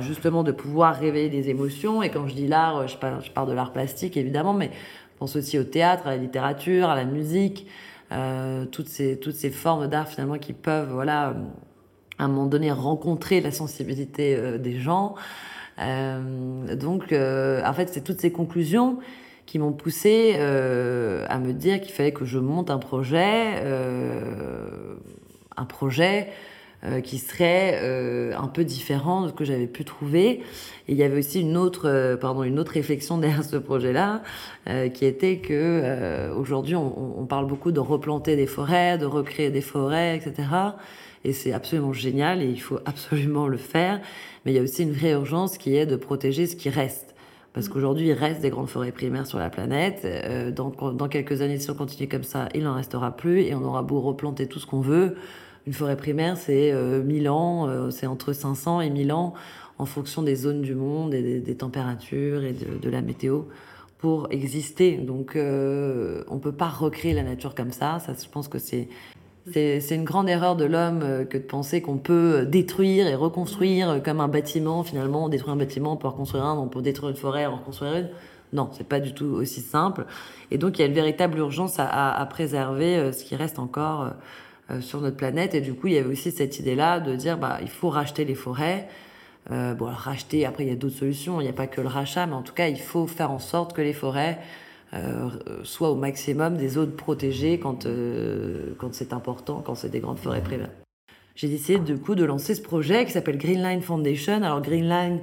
justement 0.00 0.42
de 0.42 0.52
pouvoir 0.52 0.96
réveiller 0.96 1.30
des 1.30 1.48
émotions. 1.48 2.02
Et 2.02 2.10
quand 2.10 2.28
je 2.28 2.34
dis 2.34 2.46
l'art, 2.46 2.86
je 2.86 2.96
parle, 2.98 3.24
je 3.24 3.30
parle 3.30 3.48
de 3.48 3.54
l'art 3.54 3.72
plastique 3.72 4.18
évidemment, 4.18 4.52
mais 4.52 4.70
je 4.74 5.18
pense 5.18 5.34
aussi 5.34 5.58
au 5.58 5.64
théâtre, 5.64 6.06
à 6.06 6.10
la 6.10 6.18
littérature, 6.18 6.90
à 6.90 6.94
la 6.94 7.06
musique, 7.06 7.66
toutes 8.70 8.88
ces 8.88 9.18
toutes 9.18 9.34
ces 9.34 9.50
formes 9.50 9.86
d'art 9.86 10.08
finalement 10.08 10.36
qui 10.36 10.52
peuvent 10.52 10.92
voilà 10.92 11.34
à 12.18 12.24
un 12.24 12.28
moment 12.28 12.46
donné 12.46 12.70
rencontrer 12.70 13.40
la 13.40 13.50
sensibilité 13.50 14.58
des 14.58 14.78
gens. 14.78 15.14
Donc, 15.78 17.04
en 17.12 17.72
fait, 17.72 17.88
c'est 17.88 18.04
toutes 18.04 18.20
ces 18.20 18.30
conclusions 18.30 18.98
qui 19.48 19.58
m'ont 19.58 19.72
poussé 19.72 20.34
à 20.36 21.38
me 21.38 21.52
dire 21.52 21.80
qu'il 21.80 21.92
fallait 21.92 22.12
que 22.12 22.26
je 22.26 22.38
monte 22.38 22.70
un 22.70 22.76
projet, 22.76 23.62
un 25.56 25.64
projet 25.64 26.28
qui 27.02 27.16
serait 27.16 28.34
un 28.36 28.46
peu 28.48 28.62
différent 28.64 29.22
de 29.22 29.28
ce 29.28 29.32
que 29.32 29.44
j'avais 29.44 29.66
pu 29.66 29.86
trouver. 29.86 30.42
Et 30.86 30.92
il 30.92 30.96
y 30.96 31.02
avait 31.02 31.18
aussi 31.18 31.40
une 31.40 31.56
autre, 31.56 32.16
pardon, 32.20 32.42
une 32.42 32.58
autre 32.58 32.72
réflexion 32.72 33.16
derrière 33.18 33.42
ce 33.42 33.56
projet-là, 33.56 34.22
qui 34.92 35.06
était 35.06 35.38
que 35.38 36.30
aujourd'hui 36.36 36.76
on, 36.76 37.18
on, 37.18 37.24
parle 37.24 37.46
beaucoup 37.46 37.72
de 37.72 37.80
replanter 37.80 38.36
des 38.36 38.46
forêts, 38.46 38.98
de 38.98 39.06
recréer 39.06 39.50
des 39.50 39.62
forêts, 39.62 40.16
etc 40.16 40.44
et 41.24 41.32
c'est 41.32 41.52
absolument 41.52 41.92
génial 41.92 42.42
et 42.42 42.48
il 42.48 42.60
faut 42.60 42.78
absolument 42.84 43.46
le 43.46 43.56
faire. 43.56 44.00
Mais 44.44 44.52
il 44.52 44.56
y 44.56 44.58
a 44.58 44.62
aussi 44.62 44.82
une 44.82 44.92
vraie 44.92 45.12
urgence 45.12 45.58
qui 45.58 45.76
est 45.76 45.86
de 45.86 45.96
protéger 45.96 46.46
ce 46.46 46.56
qui 46.56 46.70
reste. 46.70 47.07
Parce 47.58 47.68
mm. 47.68 47.72
qu'aujourd'hui, 47.72 48.06
il 48.06 48.12
reste 48.12 48.40
des 48.40 48.50
grandes 48.50 48.68
forêts 48.68 48.92
primaires 48.92 49.26
sur 49.26 49.40
la 49.40 49.50
planète. 49.50 50.02
Euh, 50.04 50.52
dans, 50.52 50.70
dans, 50.70 51.08
quelques 51.08 51.42
années, 51.42 51.58
si 51.58 51.68
on 51.70 51.74
continue 51.74 52.08
comme 52.08 52.22
ça, 52.22 52.48
il 52.54 52.62
n'en 52.62 52.74
restera 52.74 53.16
plus 53.16 53.40
et 53.40 53.54
on 53.56 53.64
aura 53.64 53.82
beau 53.82 54.00
replanter 54.00 54.46
tout 54.46 54.60
ce 54.60 54.66
qu'on 54.66 54.80
veut. 54.80 55.16
Une 55.66 55.72
forêt 55.72 55.96
primaire, 55.96 56.36
c'est 56.36 56.70
euh, 56.72 57.02
1000 57.02 57.28
ans, 57.28 57.68
euh, 57.68 57.90
c'est 57.90 58.06
entre 58.06 58.32
500 58.32 58.80
et 58.80 58.90
1000 58.90 59.12
ans 59.12 59.34
en 59.78 59.86
fonction 59.86 60.22
des 60.22 60.36
zones 60.36 60.62
du 60.62 60.76
monde 60.76 61.14
et 61.14 61.40
des, 61.40 61.54
températures 61.56 62.44
et 62.44 62.52
de, 62.52 62.78
de, 62.78 62.90
la 62.90 63.02
météo 63.02 63.42
pour 63.98 64.28
exister. 64.30 64.96
Donc, 64.96 65.36
euh, 65.36 66.22
on 66.28 66.38
peut 66.38 66.52
pas 66.52 66.68
recréer 66.68 67.12
la 67.12 67.24
nature 67.24 67.54
comme 67.54 67.72
ça. 67.72 67.98
Ça, 67.98 68.12
je 68.14 68.28
pense 68.28 68.48
que 68.48 68.58
c'est 68.58 68.88
c'est 69.52 69.94
une 69.94 70.04
grande 70.04 70.28
erreur 70.28 70.56
de 70.56 70.64
l'homme 70.64 71.00
euh, 71.02 71.24
que 71.24 71.38
de 71.38 71.42
penser 71.42 71.80
qu'on 71.80 71.98
peut 71.98 72.46
détruire 72.46 73.06
et 73.06 73.14
reconstruire 73.14 73.90
euh, 73.90 73.98
comme 73.98 74.20
un 74.20 74.28
bâtiment. 74.28 74.82
Finalement, 74.82 75.24
on 75.24 75.28
détruit 75.28 75.52
un 75.52 75.56
bâtiment, 75.56 75.92
on 75.92 75.96
peut 75.96 76.08
reconstruire 76.08 76.44
un, 76.44 76.58
on 76.58 76.68
peut 76.68 76.82
détruire 76.82 77.10
une 77.10 77.16
forêt, 77.16 77.46
en 77.46 77.56
reconstruire 77.56 77.94
une. 77.94 78.08
Non, 78.52 78.70
c'est 78.72 78.86
pas 78.86 79.00
du 79.00 79.12
tout 79.12 79.26
aussi 79.26 79.60
simple. 79.60 80.06
Et 80.50 80.58
donc, 80.58 80.78
il 80.78 80.82
y 80.82 80.84
a 80.84 80.88
une 80.88 80.94
véritable 80.94 81.38
urgence 81.38 81.76
à, 81.78 82.26
préserver 82.30 82.96
euh, 82.96 83.12
ce 83.12 83.24
qui 83.24 83.36
reste 83.36 83.58
encore 83.58 84.10
sur 84.80 85.00
notre 85.00 85.16
planète. 85.16 85.54
Et 85.54 85.60
du 85.60 85.74
coup, 85.74 85.86
il 85.86 85.94
y 85.94 85.98
avait 85.98 86.10
aussi 86.10 86.30
cette 86.30 86.58
idée-là 86.58 87.00
de 87.00 87.14
dire, 87.14 87.38
bah, 87.38 87.58
il 87.62 87.68
faut 87.68 87.88
racheter 87.88 88.24
les 88.24 88.34
forêts. 88.34 88.88
bon, 89.48 89.54
alors, 89.54 89.90
racheter, 89.90 90.46
après, 90.46 90.64
il 90.64 90.68
y 90.68 90.72
a 90.72 90.76
d'autres 90.76 90.96
solutions. 90.96 91.40
Il 91.40 91.44
n'y 91.44 91.50
a 91.50 91.54
pas 91.54 91.66
que 91.66 91.80
le 91.80 91.88
rachat, 91.88 92.26
mais 92.26 92.34
en 92.34 92.42
tout 92.42 92.54
cas, 92.54 92.68
il 92.68 92.80
faut 92.80 93.06
faire 93.06 93.30
en 93.30 93.38
sorte 93.38 93.74
que 93.74 93.82
les 93.82 93.94
forêts 93.94 94.38
euh, 94.38 94.42
soit 95.64 95.90
au 95.90 95.94
maximum 95.94 96.56
des 96.56 96.68
zones 96.68 96.92
protégées 96.92 97.58
quand, 97.58 97.86
euh, 97.86 98.74
quand 98.78 98.94
c'est 98.94 99.12
important, 99.12 99.62
quand 99.64 99.74
c'est 99.74 99.90
des 99.90 100.00
grandes 100.00 100.18
forêts 100.18 100.42
primaires. 100.42 100.70
J'ai 101.34 101.48
décidé 101.48 101.78
du 101.78 101.98
coup 101.98 102.14
de 102.14 102.24
lancer 102.24 102.54
ce 102.54 102.62
projet 102.62 103.04
qui 103.04 103.12
s'appelle 103.12 103.38
Greenline 103.38 103.82
Foundation. 103.82 104.42
Alors 104.42 104.62
Greenline, 104.62 105.20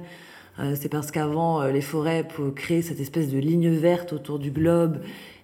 euh, 0.58 0.74
c'est 0.74 0.88
parce 0.88 1.10
qu'avant 1.10 1.64
les 1.66 1.80
forêts 1.80 2.26
créer 2.54 2.80
cette 2.80 3.00
espèce 3.00 3.30
de 3.30 3.38
ligne 3.38 3.70
verte 3.70 4.12
autour 4.12 4.38
du 4.38 4.50
globe 4.50 4.98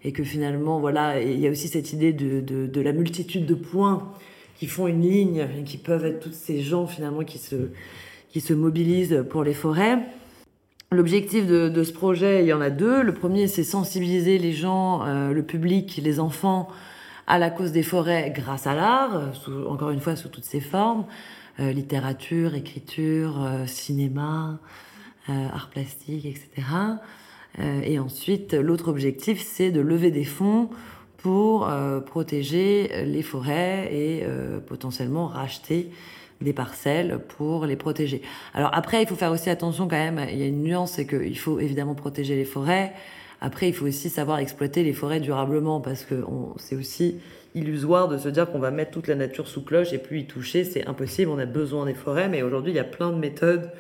et 0.05 0.13
que 0.13 0.25
finalement 0.25 0.81
voilà, 0.81 1.21
il 1.21 1.39
y 1.39 1.47
a 1.47 1.51
aussi 1.51 1.69
cette 1.69 1.93
idée 1.93 2.13
de, 2.13 2.41
de, 2.41 2.67
de, 2.67 2.81
la 2.81 2.93
multitude 2.93 3.45
de 3.45 3.55
points 3.55 4.13
qui 4.57 4.67
font 4.67 4.87
une 4.87 5.03
ligne 5.03 5.47
et 5.59 5.65
qui 5.65 5.77
peuvent 5.77 6.05
être 6.05 6.21
tous 6.21 6.33
ces 6.33 6.61
gens 6.61 6.87
finalement 6.87 7.25
qui 7.25 7.39
se 7.39 7.71
qui 8.31 8.41
se 8.41 8.55
mobilisent 8.55 9.25
pour 9.29 9.45
les 9.45 9.53
forêts. 9.53 9.99
L'objectif 10.93 11.47
de, 11.47 11.85
ce 11.85 11.93
projet, 11.93 12.45
il 12.45 12.49
y 12.49 12.53
en 12.53 12.61
a 12.61 12.69
deux. 12.69 13.03
Le 13.03 13.15
premier, 13.15 13.49
c'est 13.49 13.65
sensibiliser 13.65 14.37
les 14.39 14.53
gens, 14.53 15.03
euh, 15.07 15.33
le 15.33 15.43
public, 15.43 15.99
les 16.03 16.21
enfants 16.21 16.69
à 17.27 17.39
la 17.39 17.51
cause 17.51 17.73
des 17.73 17.83
forêts 17.83 18.31
grâce 18.35 18.67
à 18.67 18.75
l'art, 18.75 19.31
encore 19.69 19.91
une 19.91 20.01
fois 20.01 20.17
sous 20.17 20.29
toutes 20.29 20.45
ses 20.45 20.61
formes, 20.61 21.07
euh, 21.61 21.73
littérature, 21.73 22.55
écriture, 22.55 23.43
euh, 23.43 23.67
cinéma, 23.67 24.59
art 25.29 25.71
plastique, 25.71 26.27
etc. 26.27 26.67
et 27.85 28.01
ensuite, 28.01 28.55
l'autre 28.55 28.89
objectif, 28.89 29.41
c'est 29.41 29.71
de 29.71 29.81
lever 29.81 30.11
des 30.11 30.25
fonds 30.25 30.69
pour 31.19 31.71
protéger 32.07 33.05
les 33.07 33.23
forêts 33.23 33.89
et 33.95 34.27
potentiellement 34.67 35.29
racheter 35.29 35.91
des 36.43 36.53
parcelles 36.53 37.21
pour 37.37 37.67
les 37.67 37.77
protéger. 37.77 38.23
Alors 38.55 38.71
après, 38.73 39.03
il 39.03 39.09
faut 39.09 39.17
faire 39.17 39.33
aussi 39.33 39.51
attention 39.51 39.89
quand 39.89 39.97
même, 39.97 40.21
il 40.31 40.39
y 40.39 40.43
a 40.43 40.47
une 40.47 40.63
nuance, 40.63 40.93
c'est 40.93 41.07
qu'il 41.07 41.39
faut 41.39 41.61
évidemment 41.61 41.95
protéger 41.95 42.37
les 42.37 42.45
forêts. 42.45 42.93
Après, 43.41 43.69
il 43.69 43.75
faut 43.75 43.87
aussi 43.87 44.09
savoir 44.09 44.39
exploiter 44.39 44.85
les 44.85 44.93
forêts 44.93 45.19
durablement 45.19 45.81
parce 45.81 46.05
que 46.05 46.25
c'est 46.59 46.77
aussi 46.77 47.17
illusoire 47.55 48.09
de 48.09 48.17
se 48.17 48.29
dire 48.29 48.51
qu'on 48.51 48.59
va 48.59 48.71
mettre 48.71 48.93
toute 48.93 49.09
la 49.09 49.15
nature 49.15 49.49
sous 49.49 49.65
cloche 49.65 49.93
et 49.93 49.99
puis 49.99 50.21
y 50.21 50.27
toucher, 50.27 50.65
c'est 50.65 50.87
impossible. 50.87 51.31
On 51.31 51.39
a 51.39 51.47
besoin 51.47 51.87
des 51.87 51.95
forêts, 51.95 52.29
mais 52.29 52.43
aujourd'hui, 52.43 52.73
il 52.73 52.77
y 52.77 52.81
a 52.81 52.85
plein 52.85 53.11
de 53.11 53.17
méthodes 53.17 53.71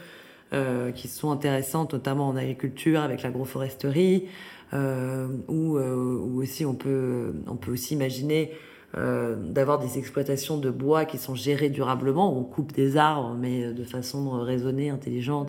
euh, 0.52 0.90
qui 0.90 1.08
sont 1.08 1.30
intéressantes, 1.30 1.92
notamment 1.92 2.28
en 2.28 2.36
agriculture 2.36 3.00
avec 3.00 3.22
l'agroforesterie, 3.22 4.28
euh, 4.74 5.28
ou 5.48 5.76
euh, 5.76 5.94
aussi 6.36 6.64
on 6.64 6.74
peut, 6.74 7.32
on 7.46 7.56
peut 7.56 7.72
aussi 7.72 7.94
imaginer 7.94 8.52
euh, 8.96 9.36
d'avoir 9.36 9.78
des 9.78 9.98
exploitations 9.98 10.58
de 10.58 10.70
bois 10.70 11.06
qui 11.06 11.16
sont 11.16 11.34
gérées 11.34 11.70
durablement, 11.70 12.34
où 12.34 12.40
on 12.40 12.44
coupe 12.44 12.72
des 12.72 12.98
arbres, 12.98 13.34
mais 13.38 13.72
de 13.72 13.84
façon 13.84 14.30
raisonnée, 14.42 14.90
intelligente, 14.90 15.48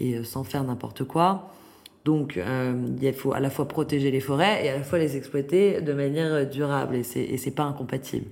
et 0.00 0.16
euh, 0.16 0.24
sans 0.24 0.42
faire 0.42 0.64
n'importe 0.64 1.04
quoi. 1.04 1.50
Donc, 2.06 2.38
euh, 2.38 2.72
il 3.02 3.12
faut 3.12 3.34
à 3.34 3.40
la 3.40 3.50
fois 3.50 3.68
protéger 3.68 4.10
les 4.10 4.20
forêts 4.20 4.64
et 4.64 4.70
à 4.70 4.76
la 4.76 4.82
fois 4.82 4.98
les 4.98 5.18
exploiter 5.18 5.82
de 5.82 5.92
manière 5.92 6.48
durable, 6.48 6.96
et 6.96 7.02
c'est, 7.02 7.20
et 7.20 7.36
c'est 7.36 7.50
pas 7.50 7.64
incompatible. 7.64 8.26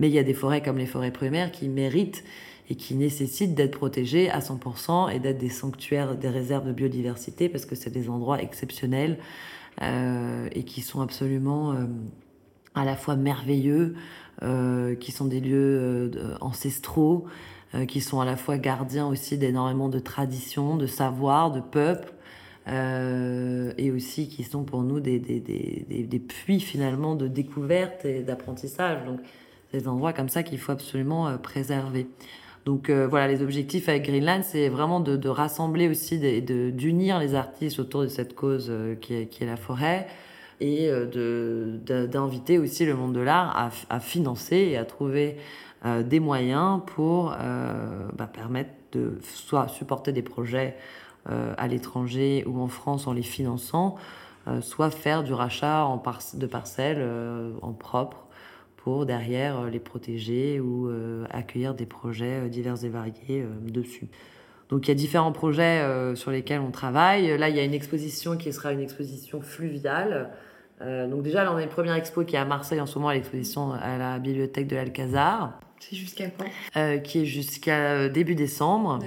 Mais 0.00 0.08
il 0.08 0.14
y 0.14 0.18
a 0.18 0.24
des 0.24 0.34
forêts 0.34 0.62
comme 0.62 0.78
les 0.78 0.86
forêts 0.86 1.12
primaires 1.12 1.52
qui 1.52 1.68
méritent 1.68 2.24
et 2.68 2.74
qui 2.74 2.96
nécessitent 2.96 3.54
d'être 3.54 3.78
protégées 3.78 4.28
à 4.30 4.40
100% 4.40 5.14
et 5.14 5.20
d'être 5.20 5.38
des 5.38 5.50
sanctuaires, 5.50 6.16
des 6.16 6.28
réserves 6.28 6.66
de 6.66 6.72
biodiversité, 6.72 7.48
parce 7.48 7.64
que 7.64 7.76
c'est 7.76 7.90
des 7.90 8.08
endroits 8.08 8.42
exceptionnels 8.42 9.18
euh, 9.82 10.48
et 10.52 10.64
qui 10.64 10.80
sont 10.80 11.00
absolument 11.00 11.76
à 12.74 12.84
la 12.84 12.96
fois 12.96 13.16
merveilleux, 13.16 13.94
euh, 14.42 14.94
qui 14.94 15.12
sont 15.12 15.26
des 15.26 15.40
lieux 15.40 16.10
euh, 16.16 16.34
ancestraux, 16.40 17.26
euh, 17.74 17.84
qui 17.84 18.00
sont 18.00 18.20
à 18.20 18.24
la 18.24 18.36
fois 18.36 18.56
gardiens 18.56 19.06
aussi 19.06 19.36
d'énormément 19.36 19.90
de 19.90 19.98
traditions, 19.98 20.76
de 20.78 20.86
savoirs, 20.86 21.50
de 21.50 21.60
peuples, 21.60 22.12
et 22.66 23.90
aussi 23.90 24.28
qui 24.28 24.44
sont 24.44 24.62
pour 24.62 24.84
nous 24.84 25.00
des, 25.00 25.18
des, 25.18 25.40
des, 25.40 26.04
des 26.04 26.18
puits 26.20 26.60
finalement 26.60 27.16
de 27.16 27.26
découverte 27.26 28.04
et 28.04 28.20
d'apprentissage. 28.20 29.04
Donc, 29.06 29.18
des 29.72 29.88
endroits 29.88 30.12
comme 30.12 30.28
ça 30.28 30.44
qu'il 30.44 30.58
faut 30.58 30.70
absolument 30.70 31.36
préserver. 31.38 32.06
Donc 32.66 32.88
voilà, 32.88 33.26
les 33.26 33.42
objectifs 33.42 33.88
avec 33.88 34.04
Greenland, 34.04 34.44
c'est 34.44 34.68
vraiment 34.68 35.00
de, 35.00 35.16
de, 35.16 35.28
rassembler 35.28 35.88
aussi, 35.88 36.20
d'unir 36.20 37.18
les 37.18 37.34
artistes 37.34 37.80
autour 37.80 38.02
de 38.02 38.08
cette 38.08 38.36
cause 38.36 38.72
qui 39.00 39.14
est, 39.14 39.26
qui 39.26 39.42
est 39.42 39.48
la 39.48 39.56
forêt, 39.56 40.06
et 40.60 40.88
euh, 40.90 41.78
d'inviter 42.06 42.58
aussi 42.58 42.84
le 42.84 42.94
monde 42.94 43.14
de 43.14 43.20
l'art 43.20 43.72
à, 43.88 44.00
financer 44.00 44.56
et 44.56 44.76
à 44.76 44.84
trouver 44.84 45.36
euh, 45.84 46.02
des 46.02 46.20
moyens 46.20 46.80
pour 46.86 47.34
euh, 47.38 48.08
bah, 48.14 48.26
permettre 48.26 48.70
de 48.92 49.18
soit 49.22 49.68
supporter 49.68 50.12
des 50.12 50.22
projets 50.22 50.76
à 51.58 51.68
l'étranger 51.68 52.44
ou 52.46 52.60
en 52.60 52.66
France 52.66 53.06
en 53.06 53.12
les 53.12 53.22
finançant, 53.22 53.96
soit 54.62 54.90
faire 54.90 55.22
du 55.22 55.34
rachat 55.34 55.84
en 55.84 56.02
de 56.34 56.46
parcelles 56.46 57.06
en 57.60 57.72
propre 57.72 58.26
pour 58.78 59.04
derrière 59.04 59.66
les 59.66 59.78
protéger 59.78 60.60
ou 60.60 60.90
accueillir 61.30 61.74
des 61.74 61.84
projets 61.84 62.48
divers 62.48 62.82
et 62.84 62.88
variés 62.88 63.44
dessus. 63.62 64.08
Donc 64.70 64.88
il 64.88 64.88
y 64.88 64.92
a 64.92 64.94
différents 64.94 65.30
projets 65.30 65.84
sur 66.16 66.30
lesquels 66.30 66.60
on 66.60 66.70
travaille. 66.70 67.36
Là, 67.38 67.50
il 67.50 67.54
y 67.54 67.60
a 67.60 67.64
une 67.64 67.74
exposition 67.74 68.38
qui 68.38 68.50
sera 68.52 68.72
une 68.72 68.80
exposition 68.80 69.42
fluviale. 69.42 70.30
Donc 70.80 71.22
déjà, 71.22 71.44
là, 71.44 71.52
on 71.52 71.56
a 71.56 71.62
une 71.62 71.68
première 71.68 71.94
expo 71.94 72.24
qui 72.24 72.36
est 72.36 72.38
à 72.38 72.44
Marseille 72.44 72.80
en 72.80 72.86
ce 72.86 72.98
moment, 72.98 73.10
l'exposition 73.10 73.72
à 73.72 73.98
la 73.98 74.18
bibliothèque 74.18 74.66
de 74.66 74.76
l'Alcazar. 74.76 75.60
C'est 75.78 75.96
jusqu'à 75.96 76.26
quand 76.30 77.00
Qui 77.02 77.22
est 77.22 77.24
jusqu'à 77.26 78.08
début 78.08 78.34
décembre. 78.34 78.98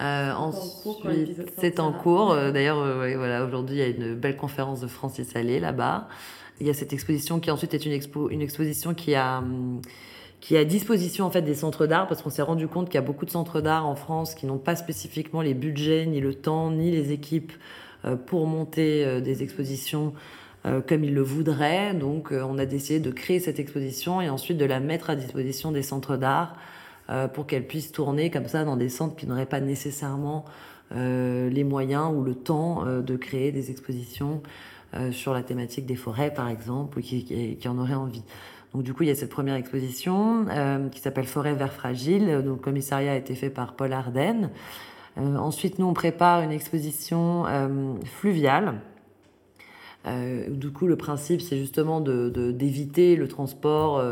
Euh, 0.00 0.32
ensuite, 0.32 1.50
c'est 1.58 1.80
en 1.80 1.92
cours. 1.92 2.32
Euh, 2.32 2.52
d'ailleurs, 2.52 2.78
euh, 2.78 3.14
voilà, 3.16 3.44
aujourd'hui, 3.44 3.76
il 3.76 3.78
y 3.80 3.82
a 3.82 3.88
une 3.88 4.14
belle 4.14 4.36
conférence 4.36 4.80
de 4.80 4.86
Francis 4.86 5.34
Allais 5.34 5.58
là-bas. 5.58 6.08
Il 6.60 6.66
y 6.66 6.70
a 6.70 6.74
cette 6.74 6.92
exposition 6.92 7.40
qui 7.40 7.50
ensuite 7.50 7.74
est 7.74 7.84
une, 7.84 7.92
expo, 7.92 8.30
une 8.30 8.42
exposition 8.42 8.94
qui 8.94 9.14
a, 9.14 9.38
hum, 9.38 9.80
qui 10.40 10.56
a 10.56 10.60
à 10.60 10.64
disposition 10.64 11.24
en 11.24 11.30
fait 11.30 11.42
des 11.42 11.54
centres 11.54 11.86
d'art 11.86 12.06
parce 12.06 12.22
qu'on 12.22 12.30
s'est 12.30 12.42
rendu 12.42 12.68
compte 12.68 12.86
qu'il 12.86 12.94
y 12.94 12.98
a 12.98 13.02
beaucoup 13.02 13.24
de 13.24 13.30
centres 13.30 13.60
d'art 13.60 13.86
en 13.86 13.96
France 13.96 14.34
qui 14.34 14.46
n'ont 14.46 14.58
pas 14.58 14.76
spécifiquement 14.76 15.42
les 15.42 15.54
budgets, 15.54 16.06
ni 16.06 16.20
le 16.20 16.34
temps, 16.34 16.70
ni 16.70 16.90
les 16.90 17.12
équipes 17.12 17.52
pour 18.26 18.46
monter 18.46 19.20
des 19.20 19.42
expositions 19.42 20.14
comme 20.64 21.04
ils 21.04 21.14
le 21.14 21.22
voudraient. 21.22 21.94
Donc, 21.94 22.32
on 22.32 22.58
a 22.58 22.66
décidé 22.66 23.00
de 23.00 23.10
créer 23.10 23.40
cette 23.40 23.58
exposition 23.58 24.20
et 24.20 24.28
ensuite 24.28 24.58
de 24.58 24.64
la 24.64 24.80
mettre 24.80 25.10
à 25.10 25.16
disposition 25.16 25.72
des 25.72 25.82
centres 25.82 26.16
d'art 26.16 26.56
euh, 27.10 27.26
pour 27.26 27.46
qu'elle 27.46 27.66
puisse 27.66 27.90
tourner 27.90 28.30
comme 28.30 28.48
ça 28.48 28.64
dans 28.64 28.76
des 28.76 28.90
centres 28.90 29.16
qui 29.16 29.26
n'auraient 29.26 29.46
pas 29.46 29.60
nécessairement 29.60 30.44
euh, 30.94 31.48
les 31.48 31.64
moyens 31.64 32.12
ou 32.14 32.22
le 32.22 32.34
temps 32.34 32.84
euh, 32.86 33.00
de 33.00 33.16
créer 33.16 33.50
des 33.52 33.70
expositions 33.70 34.42
sur 35.10 35.34
la 35.34 35.42
thématique 35.42 35.84
des 35.84 35.96
forêts, 35.96 36.32
par 36.32 36.48
exemple, 36.48 36.98
ou 36.98 37.02
qui, 37.02 37.22
qui, 37.22 37.68
en 37.68 37.76
auraient 37.76 37.92
envie. 37.92 38.22
Donc 38.72 38.84
du 38.84 38.94
coup, 38.94 39.02
il 39.02 39.10
y 39.10 39.12
a 39.12 39.14
cette 39.14 39.28
première 39.28 39.56
exposition 39.56 40.46
qui 40.90 41.00
s'appelle 41.02 41.26
Forêt 41.26 41.52
vert 41.52 41.74
fragile. 41.74 42.26
Donc 42.42 42.56
le 42.56 42.62
commissariat 42.62 43.12
a 43.12 43.16
été 43.16 43.34
fait 43.34 43.50
par 43.50 43.74
Paul 43.74 43.92
Arden. 43.92 44.48
ensuite, 45.18 45.78
nous, 45.78 45.84
on 45.84 45.92
prépare 45.92 46.40
une 46.40 46.52
exposition 46.52 47.44
fluviale. 48.06 48.80
Du 50.48 50.70
coup, 50.70 50.86
le 50.86 50.96
principe, 50.96 51.40
c'est 51.40 51.58
justement 51.58 52.00
d'éviter 52.00 53.16
de, 53.16 53.20
le 53.20 53.28
transport 53.28 54.02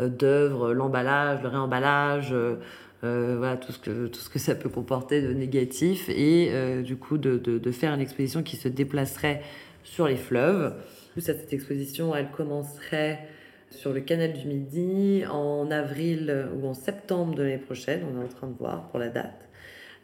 euh, 0.00 0.08
d'œuvres, 0.08 0.72
l'emballage, 0.74 1.42
le 1.42 1.48
réemballage, 1.48 2.32
euh, 2.32 2.56
euh, 3.02 3.34
voilà, 3.36 3.56
tout 3.56 3.72
ce, 3.72 3.78
que, 3.78 4.06
tout 4.06 4.20
ce 4.20 4.30
que 4.30 4.38
ça 4.38 4.54
peut 4.54 4.68
comporter 4.68 5.20
de 5.22 5.32
négatif, 5.32 6.08
et 6.08 6.52
du 6.82 6.96
coup 6.96 7.18
de, 7.18 7.36
de, 7.36 7.72
faire 7.72 7.94
une 7.94 8.00
exposition 8.00 8.42
qui 8.42 8.56
se 8.56 8.68
déplacerait 8.68 9.42
sur 9.84 10.06
les 10.06 10.16
fleuves. 10.16 10.74
Cette 11.16 11.52
exposition, 11.52 12.14
elle 12.14 12.30
commencerait 12.30 13.26
sur 13.70 13.92
le 13.92 14.00
canal 14.00 14.32
du 14.32 14.46
Midi 14.46 15.24
en 15.30 15.70
avril 15.70 16.48
ou 16.56 16.66
en 16.66 16.74
septembre 16.74 17.34
de 17.34 17.42
l'année 17.42 17.58
prochaine. 17.58 18.02
On 18.12 18.20
est 18.20 18.24
en 18.24 18.28
train 18.28 18.46
de 18.46 18.56
voir 18.56 18.88
pour 18.88 18.98
la 18.98 19.08
date. 19.08 19.47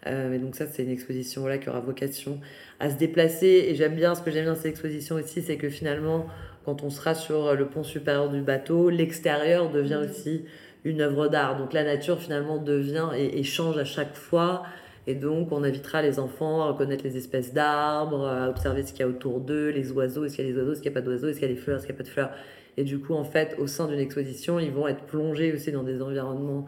Euh, 0.07 0.39
donc 0.39 0.55
ça, 0.55 0.67
c'est 0.67 0.83
une 0.83 0.91
exposition 0.91 1.47
là 1.47 1.59
qui 1.59 1.69
aura 1.69 1.81
vocation 1.81 2.41
à 2.81 2.91
se 2.91 2.97
déplacer. 2.97 3.67
Et 3.69 3.75
j'aime 3.75 3.95
bien, 3.95 4.15
ce 4.15 4.23
que 4.23 4.31
j'aime 4.31 4.45
bien 4.45 4.53
dans 4.53 4.59
cette 4.59 4.73
exposition 4.73 5.17
aussi, 5.17 5.43
c'est 5.43 5.57
que 5.57 5.69
finalement, 5.69 6.27
quand 6.65 6.83
on 6.83 6.91
sera 6.91 7.15
sur 7.15 7.55
le 7.55 7.67
pont 7.67 7.85
supérieur 7.85 8.31
du 8.31 8.41
bateau, 8.41 8.91
l'extérieur 8.91 9.71
devient 9.71 10.01
mm. 10.03 10.11
aussi 10.11 10.45
une 10.85 11.01
œuvre 11.01 11.29
d'art. 11.29 11.57
Donc 11.57 11.73
la 11.73 11.83
nature 11.83 12.21
finalement 12.21 12.59
devient 12.59 13.09
et, 13.17 13.43
change 13.43 13.79
à 13.79 13.85
chaque 13.85 14.15
fois. 14.15 14.63
Et 15.07 15.15
donc 15.15 15.53
on 15.53 15.65
invitera 15.65 16.01
les 16.01 16.19
enfants 16.19 16.63
à 16.63 16.67
reconnaître 16.67 17.05
les 17.05 17.17
espèces 17.17 17.53
d'arbres, 17.53 18.27
à 18.27 18.49
observer 18.49 18.83
ce 18.83 18.93
qu'il 18.93 19.01
y 19.01 19.03
a 19.03 19.09
autour 19.09 19.41
d'eux, 19.41 19.69
les 19.69 19.93
oiseaux, 19.93 20.25
est-ce 20.25 20.37
qu'il 20.37 20.47
y 20.47 20.49
a 20.49 20.53
des 20.53 20.59
oiseaux, 20.59 20.73
est-ce 20.73 20.81
qu'il 20.81 20.91
n'y 20.91 20.97
a 20.97 21.01
pas 21.01 21.05
d'oiseaux, 21.05 21.29
est-ce 21.29 21.39
qu'il 21.39 21.49
y 21.49 21.53
a 21.53 21.55
des 21.55 21.61
fleurs, 21.61 21.77
est-ce 21.77 21.87
qu'il 21.87 21.95
n'y 21.95 22.01
a 22.01 22.03
pas 22.03 22.09
de 22.09 22.13
fleurs. 22.13 22.31
Et 22.77 22.85
du 22.85 22.99
coup, 22.99 23.15
en 23.15 23.25
fait, 23.25 23.55
au 23.59 23.67
sein 23.67 23.87
d'une 23.87 24.01
exposition, 24.01 24.59
ils 24.59 24.73
vont 24.73 24.89
être 24.89 25.05
plongés 25.05 25.53
aussi 25.53 25.73
dans 25.73 25.83
des 25.83 26.01
environnements 26.01 26.65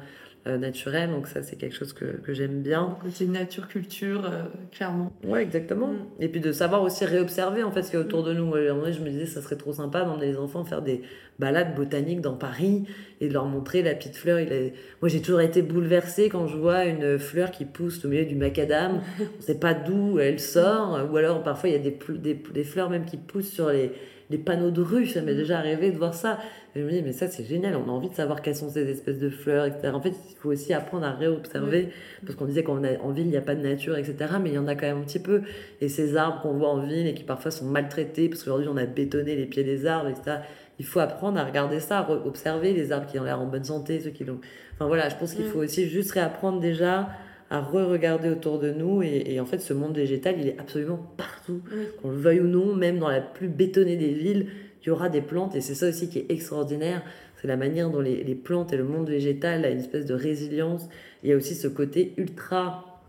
euh, 0.46 0.58
naturel. 0.58 1.10
Donc 1.10 1.26
ça, 1.26 1.42
c'est 1.42 1.56
quelque 1.56 1.74
chose 1.74 1.92
que, 1.92 2.04
que 2.04 2.32
j'aime 2.34 2.62
bien. 2.62 2.96
C'est 3.10 3.26
nature-culture, 3.26 4.24
euh, 4.24 4.42
clairement. 4.72 5.12
Ouais, 5.24 5.42
exactement. 5.42 5.88
Mm. 5.88 6.06
Et 6.20 6.28
puis 6.28 6.40
de 6.40 6.52
savoir 6.52 6.82
aussi 6.82 7.04
réobserver 7.04 7.62
en 7.62 7.70
fait 7.70 7.82
ce 7.82 7.90
qu'il 7.90 7.98
y 7.98 8.02
a 8.02 8.04
autour 8.04 8.22
de 8.22 8.32
nous. 8.32 8.54
À 8.54 8.58
un 8.58 8.74
moment 8.74 8.90
je 8.90 9.00
me 9.00 9.10
disais, 9.10 9.26
ça 9.26 9.42
serait 9.42 9.56
trop 9.56 9.72
sympa 9.72 10.04
d'emmener 10.04 10.26
les 10.26 10.36
enfants 10.36 10.64
faire 10.64 10.82
des 10.82 11.02
balades 11.38 11.74
botaniques 11.74 12.20
dans 12.20 12.34
Paris 12.34 12.84
et 13.20 13.28
de 13.28 13.32
leur 13.32 13.46
montrer 13.46 13.82
la 13.82 13.94
petite 13.94 14.16
fleur. 14.16 14.40
Il 14.40 14.52
est... 14.52 14.72
Moi, 15.02 15.08
j'ai 15.08 15.20
toujours 15.20 15.40
été 15.40 15.62
bouleversée 15.62 16.28
quand 16.28 16.46
je 16.46 16.56
vois 16.56 16.84
une 16.84 17.18
fleur 17.18 17.50
qui 17.50 17.64
pousse 17.64 18.04
au 18.04 18.08
milieu 18.08 18.24
du 18.24 18.34
macadam. 18.36 19.00
On 19.18 19.22
ne 19.22 19.42
sait 19.42 19.58
pas 19.58 19.74
d'où 19.74 20.18
elle 20.18 20.40
sort. 20.40 21.08
Ou 21.10 21.16
alors, 21.16 21.42
parfois, 21.42 21.68
il 21.68 21.72
y 21.72 21.76
a 21.76 21.78
des, 21.78 21.98
des, 22.18 22.34
des 22.34 22.64
fleurs 22.64 22.90
même 22.90 23.04
qui 23.04 23.16
poussent 23.16 23.52
sur 23.52 23.68
les 23.70 23.92
les 24.30 24.38
panneaux 24.38 24.70
de 24.70 24.82
rue, 24.82 25.06
ça 25.06 25.20
m'est 25.20 25.34
mm. 25.34 25.36
déjà 25.36 25.58
arrivé 25.58 25.90
de 25.90 25.98
voir 25.98 26.14
ça. 26.14 26.38
je 26.74 26.82
me 26.82 26.90
dis, 26.90 27.02
mais 27.02 27.12
ça, 27.12 27.28
c'est 27.28 27.44
génial, 27.44 27.76
on 27.76 27.88
a 27.88 27.92
envie 27.92 28.08
de 28.08 28.14
savoir 28.14 28.42
quelles 28.42 28.56
sont 28.56 28.68
ces 28.68 28.88
espèces 28.88 29.18
de 29.18 29.28
fleurs, 29.28 29.66
etc. 29.66 29.90
En 29.94 30.00
fait, 30.00 30.14
il 30.30 30.36
faut 30.36 30.50
aussi 30.50 30.72
apprendre 30.72 31.06
à 31.06 31.12
réobserver, 31.12 31.88
parce 32.24 32.36
qu'on 32.36 32.46
disait 32.46 32.62
qu'en 32.62 32.76
ville, 32.76 33.26
il 33.26 33.30
n'y 33.30 33.36
a 33.36 33.42
pas 33.42 33.54
de 33.54 33.62
nature, 33.62 33.96
etc. 33.96 34.16
Mais 34.42 34.50
il 34.50 34.54
y 34.54 34.58
en 34.58 34.66
a 34.66 34.74
quand 34.74 34.86
même 34.86 34.98
un 34.98 35.04
petit 35.04 35.20
peu. 35.20 35.42
Et 35.80 35.88
ces 35.88 36.16
arbres 36.16 36.40
qu'on 36.42 36.54
voit 36.54 36.70
en 36.70 36.80
ville 36.80 37.06
et 37.06 37.14
qui 37.14 37.24
parfois 37.24 37.50
sont 37.50 37.66
maltraités, 37.66 38.28
parce 38.28 38.42
qu'aujourd'hui, 38.42 38.68
on 38.68 38.76
a 38.76 38.86
bétonné 38.86 39.36
les 39.36 39.46
pieds 39.46 39.64
des 39.64 39.86
arbres, 39.86 40.08
etc. 40.08 40.38
Il 40.78 40.84
faut 40.84 41.00
apprendre 41.00 41.38
à 41.38 41.44
regarder 41.44 41.80
ça, 41.80 42.00
à 42.00 42.10
observer 42.10 42.72
les 42.72 42.92
arbres 42.92 43.06
qui 43.06 43.18
ont 43.18 43.24
l'air 43.24 43.40
en 43.40 43.46
bonne 43.46 43.64
santé, 43.64 44.00
ceux 44.00 44.10
qui 44.10 44.24
l'ont. 44.24 44.40
Enfin 44.74 44.86
voilà, 44.86 45.08
je 45.08 45.16
pense 45.16 45.34
qu'il 45.34 45.46
mm. 45.46 45.48
faut 45.48 45.60
aussi 45.60 45.88
juste 45.88 46.12
réapprendre 46.12 46.60
déjà 46.60 47.08
à 47.50 47.60
re-regarder 47.60 48.28
autour 48.28 48.58
de 48.58 48.70
nous. 48.70 49.02
Et, 49.02 49.38
en 49.40 49.46
fait, 49.46 49.58
ce 49.58 49.72
monde 49.72 49.96
végétal, 49.96 50.36
il 50.38 50.48
est 50.48 50.58
absolument 50.58 50.98
partout. 51.16 51.60
Qu'on 52.00 52.10
le 52.10 52.16
veuille 52.16 52.40
ou 52.40 52.48
non, 52.48 52.74
même 52.74 52.98
dans 52.98 53.08
la 53.08 53.20
plus 53.20 53.48
bétonnée 53.48 53.96
des 53.96 54.12
villes, 54.12 54.46
il 54.82 54.88
y 54.88 54.90
aura 54.90 55.08
des 55.08 55.20
plantes. 55.20 55.54
Et 55.54 55.60
c'est 55.60 55.74
ça 55.74 55.88
aussi 55.88 56.08
qui 56.08 56.18
est 56.18 56.30
extraordinaire. 56.30 57.02
C'est 57.40 57.48
la 57.48 57.56
manière 57.56 57.90
dont 57.90 58.00
les, 58.00 58.34
plantes 58.34 58.72
et 58.72 58.76
le 58.76 58.84
monde 58.84 59.08
végétal 59.08 59.64
a 59.64 59.70
une 59.70 59.78
espèce 59.78 60.06
de 60.06 60.14
résilience. 60.14 60.88
Il 61.22 61.30
y 61.30 61.32
a 61.32 61.36
aussi 61.36 61.54
ce 61.54 61.68
côté 61.68 62.14
ultra 62.16 63.02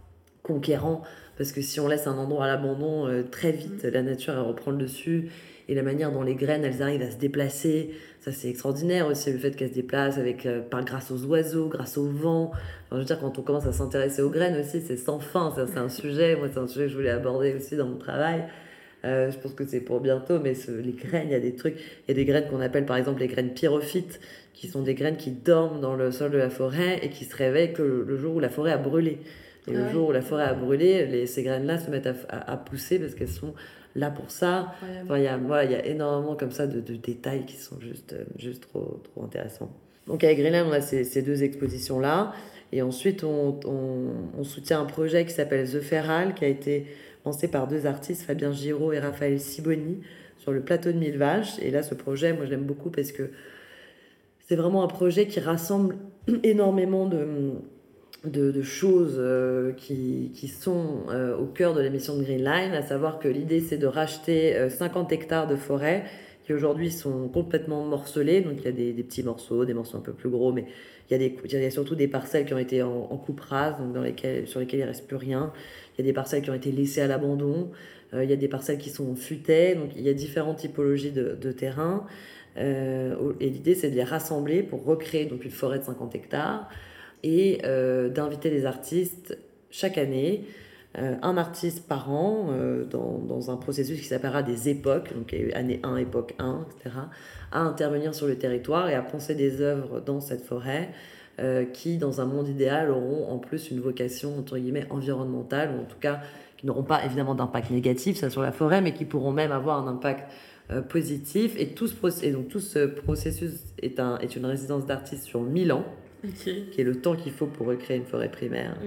conquérant. 0.44 1.02
Parce 1.38 1.52
que 1.52 1.62
si 1.62 1.80
on 1.80 1.88
laisse 1.88 2.08
un 2.08 2.18
endroit 2.18 2.46
à 2.46 2.48
l'abandon, 2.48 3.08
euh, 3.08 3.24
très 3.24 3.52
vite, 3.52 3.84
mm. 3.84 3.90
la 3.90 4.02
nature, 4.02 4.34
elle 4.34 4.42
reprend 4.42 4.72
le 4.72 4.78
dessus. 4.78 5.30
Et 5.70 5.76
la 5.76 5.84
manière 5.84 6.12
dont 6.12 6.24
les 6.24 6.36
graines, 6.36 6.64
elles 6.64 6.82
arrivent 6.82 7.02
à 7.02 7.12
se 7.12 7.18
déplacer, 7.18 7.92
ça 8.22 8.32
c'est 8.32 8.50
extraordinaire 8.50 9.08
aussi, 9.08 9.32
le 9.32 9.38
fait 9.38 9.52
qu'elles 9.52 9.70
se 9.70 9.74
déplacent 9.74 10.18
avec, 10.18 10.46
euh, 10.46 10.62
par, 10.62 10.86
grâce 10.86 11.12
aux 11.12 11.26
oiseaux, 11.26 11.68
grâce 11.68 11.98
au 11.98 12.08
vent. 12.08 12.52
je 12.92 12.98
veux 12.98 13.04
dire, 13.04 13.20
quand 13.20 13.38
on 13.38 13.42
commence 13.42 13.66
à 13.66 13.74
s'intéresser 13.74 14.22
aux 14.22 14.30
graines 14.30 14.58
aussi, 14.58 14.80
c'est 14.80 14.96
sans 14.96 15.20
fin. 15.20 15.52
Ça, 15.56 15.68
c'est 15.68 15.80
un 15.80 15.90
sujet, 15.90 16.38
moi, 16.38 16.48
c'est 16.52 16.60
un 16.60 16.68
sujet 16.68 16.86
que 16.86 16.92
je 16.92 16.96
voulais 16.96 17.10
aborder 17.10 17.54
aussi 17.54 17.76
dans 17.76 17.88
mon 17.88 17.98
travail. 17.98 18.46
Euh, 19.06 19.30
je 19.30 19.38
pense 19.38 19.54
que 19.54 19.66
c'est 19.66 19.82
pour 19.82 20.00
bientôt, 20.00 20.40
mais 20.40 20.54
les 20.84 20.94
graines, 20.94 21.28
il 21.28 21.32
y 21.32 21.36
a 21.36 21.40
des 21.40 21.56
trucs. 21.56 21.76
Il 21.78 22.10
y 22.10 22.12
a 22.12 22.16
des 22.16 22.26
graines 22.26 22.48
qu'on 22.50 22.62
appelle 22.62 22.86
par 22.86 22.98
exemple 22.98 23.20
les 23.20 23.28
graines 23.28 23.54
pyrophytes, 23.54 24.20
qui 24.54 24.68
sont 24.68 24.82
des 24.82 24.96
graines 24.96 25.18
qui 25.18 25.32
dorment 25.32 25.82
dans 25.82 25.96
le 25.96 26.12
sol 26.12 26.32
de 26.32 26.38
la 26.38 26.50
forêt 26.50 27.00
et 27.04 27.10
qui 27.10 27.26
se 27.26 27.36
réveillent 27.36 27.74
que 27.74 28.06
le, 28.08 28.18
jour 28.18 28.36
où 28.36 28.40
la 28.40 28.50
forêt 28.50 28.72
a 28.72 28.78
brûlé. 28.78 29.20
Et 29.68 29.72
le 29.72 29.84
ah 29.84 29.92
jour 29.92 30.10
où 30.10 30.12
la 30.14 30.22
forêt 30.22 30.46
a 30.46 30.54
brûlé, 30.54 31.06
les, 31.06 31.28
ces 31.28 31.44
graines-là 31.44 31.78
se 31.78 31.92
mettent 31.92 32.08
à, 32.08 32.16
à 32.30 32.58
pousser 32.58 33.00
parce 33.00 33.14
qu'elles 33.16 33.28
sont 33.28 33.54
là 33.98 34.12
pour 34.12 34.32
ça. 34.32 34.74
il 34.84 35.22
y 35.22 35.28
a, 35.28 35.38
voilà, 35.38 35.66
il 35.66 35.72
y 35.72 35.76
a 35.76 35.86
énormément 35.86 36.36
comme 36.36 36.52
ça 36.52 36.68
de, 36.68 36.80
détails 36.80 37.46
qui 37.46 37.58
sont 37.58 37.80
juste, 37.82 38.14
euh, 38.14 38.24
juste 38.38 38.70
trop, 38.70 39.02
trop 39.04 39.24
intéressants. 39.26 39.72
Donc 40.06 40.24
avec 40.24 40.40
Greenland, 40.40 40.68
on 40.70 40.72
a 40.72 40.82
ces, 40.82 41.04
ces 41.04 41.22
deux 41.22 41.44
expositions-là. 41.44 42.32
Et 42.72 42.82
ensuite, 42.82 43.24
on, 43.24 43.60
on, 43.66 44.44
soutient 44.44 44.82
un 44.82 44.86
projet 44.86 45.26
qui 45.26 45.32
s'appelle 45.32 45.70
The 45.70 45.82
Feral, 45.82 46.34
qui 46.34 46.46
a 46.46 46.48
été 46.48 46.86
lancé 47.26 47.48
par 47.48 47.68
deux 47.68 47.86
artistes, 47.86 48.24
Fabien 48.24 48.52
Giraud 48.52 48.94
et 48.94 49.00
Raphaël 49.00 49.40
Siboni, 49.40 50.02
sur 50.38 50.52
le 50.52 50.62
plateau 50.62 50.92
de 50.92 50.98
Mille 50.98 51.18
Vaches. 51.18 51.60
Et 51.60 51.72
là, 51.72 51.82
ce 51.82 51.96
projet, 51.96 52.34
moi, 52.34 52.46
j'aime 52.46 52.64
beaucoup 52.64 52.90
parce 52.90 53.12
que 53.12 53.32
c'est 54.48 54.56
vraiment 54.56 54.84
un 54.84 54.88
projet 54.88 55.28
qui 55.28 55.40
rassemble 55.40 55.96
énormément 56.44 57.06
de 57.06 57.54
de, 58.32 58.62
choses 58.62 59.16
euh, 59.18 59.72
qui, 59.74 60.32
qui, 60.34 60.48
sont 60.48 61.04
euh, 61.10 61.38
au 61.38 61.46
cœur 61.46 61.74
de 61.74 61.82
l'émission 61.82 62.18
de 62.18 62.24
Green 62.24 62.44
Line, 62.44 62.74
à 62.74 62.82
savoir 62.82 63.20
que 63.20 63.28
l'idée 63.28 63.60
c'est 63.60 63.78
de 63.78 63.88
racheter 63.88 64.70
50 64.70 65.12
euh, 65.12 65.16
hectares 65.16 65.48
de 65.48 65.56
forêt 65.56 66.06
qui 66.46 66.54
aujourd'hui 66.54 66.92
sont 66.92 67.28
complètement 67.28 67.84
morcelés. 67.86 68.42
Donc 68.42 68.54
il 68.60 68.66
y 68.66 68.68
a 68.68 68.72
des, 68.72 69.04
petits 69.04 69.24
morceaux, 69.24 69.66
des 69.66 69.74
morceaux 69.74 69.98
un 69.98 70.02
peu 70.02 70.14
plus 70.14 70.30
gros, 70.30 70.54
mais 70.54 70.66
il 71.10 71.14
y 71.14 71.16
a, 71.16 71.18
des, 71.18 71.36
il 71.44 71.52
y 71.52 71.66
a 71.66 71.72
surtout 71.72 71.96
des 71.96 72.08
parcelles 72.08 72.46
qui 72.46 72.54
ont 72.54 72.58
été 72.58 72.82
en, 72.82 73.18
coupe 73.18 73.42
rase, 73.42 73.78
donc 73.78 73.94
dans 73.94 74.02
lesquelles, 74.02 74.48
sur 74.48 74.60
lesquelles 74.60 74.80
il 74.80 74.84
ne 74.84 74.88
reste 74.88 75.08
plus 75.08 75.18
rien. 75.18 75.52
Il 75.98 76.02
y 76.02 76.08
a 76.08 76.10
des 76.10 76.14
parcelles 76.14 76.42
qui 76.42 76.50
ont 76.50 76.56
été 76.56 76.72
laissées 76.72 77.02
à 77.02 77.08
l'abandon. 77.08 77.72
il 78.14 78.30
y 78.30 78.34
a 78.34 78.38
des 78.38 78.48
parcelles 78.48 78.78
qui 78.78 78.90
sont 78.90 79.16
futées. 79.16 79.76
Donc 79.76 79.90
il 79.96 80.04
y 80.04 80.10
a 80.10 80.14
différentes 80.14 80.58
typologies 80.58 81.12
de, 81.12 81.38
de 81.40 81.52
terrain. 81.52 82.06
et 82.56 83.50
l'idée 83.50 83.76
c'est 83.76 83.90
de 83.90 83.96
les 83.96 84.06
rassembler 84.06 84.64
pour 84.64 84.86
recréer 84.86 85.26
donc 85.26 85.44
une 85.44 85.52
forêt 85.52 85.80
de 85.80 85.84
50 85.84 86.16
hectares 86.16 86.70
et 87.24 87.60
euh, 87.66 88.10
d'inviter 88.10 88.50
des 88.50 88.66
artistes 88.66 89.38
chaque 89.70 89.98
année, 89.98 90.46
euh, 90.98 91.16
un 91.22 91.38
artiste 91.38 91.88
par 91.88 92.12
an, 92.12 92.48
euh, 92.52 92.86
dans, 92.86 93.20
dans, 93.20 93.52
un 93.52 93.58
processus 93.58 94.00
qui 94.00 94.08
s'appellera 94.08 94.44
des 94.44 94.70
époques, 94.70 95.14
donc 95.14 95.34
année 95.54 95.80
1, 95.84 95.98
époque 95.98 96.34
1, 96.40 96.66
etc., 96.70 96.96
à 97.52 97.60
intervenir 97.60 98.16
sur 98.16 98.28
le 98.28 98.38
territoire 98.38 98.90
et 98.90 98.96
à 98.96 99.02
penser 99.02 99.36
des 99.36 99.62
œuvres 99.62 100.00
dans 100.00 100.20
cette 100.20 100.42
forêt. 100.42 100.90
qui, 101.74 102.00
dans 102.00 102.20
un 102.20 102.26
monde 102.26 102.48
idéal, 102.48 102.90
auront 102.90 103.30
en 103.30 103.38
plus 103.38 103.70
une 103.70 103.80
vocation 103.80 104.40
entre 104.40 104.58
guillemets 104.58 104.88
environnementale, 104.90 105.70
ou 105.78 105.82
en 105.82 105.86
tout 105.86 106.00
cas 106.00 106.22
qui 106.58 106.66
n'auront 106.66 106.84
pas 106.84 107.06
évidemment 107.06 107.36
d'impact 107.36 107.70
négatif 107.70 108.28
sur 108.28 108.42
la 108.42 108.52
forêt, 108.52 108.82
mais 108.82 108.96
qui 108.96 109.06
pourront 109.06 109.32
même 109.32 109.52
avoir 109.52 109.78
un 109.78 109.88
impact 109.88 110.32
positif. 110.90 111.54
Et 111.60 111.76
tout 111.76 111.86
ce, 111.86 112.26
et 112.26 112.32
donc, 112.32 112.48
tout 112.48 112.60
ce 112.60 112.88
processus 112.88 113.66
est, 113.84 114.00
un, 114.00 114.18
est 114.18 114.36
une 114.36 114.48
résidence 114.48 114.88
d'artistes 114.88 115.26
sur 115.26 115.42
1000 115.42 115.74
ans. 115.74 115.86
Qui 116.72 116.82
est 116.82 116.84
le 116.84 117.00
temps 117.00 117.16
qu'il 117.16 117.32
faut 117.32 117.48
pour 117.48 117.68
recréer 117.68 117.98
une 117.98 118.06
forêt 118.06 118.30
primaire. 118.30 118.78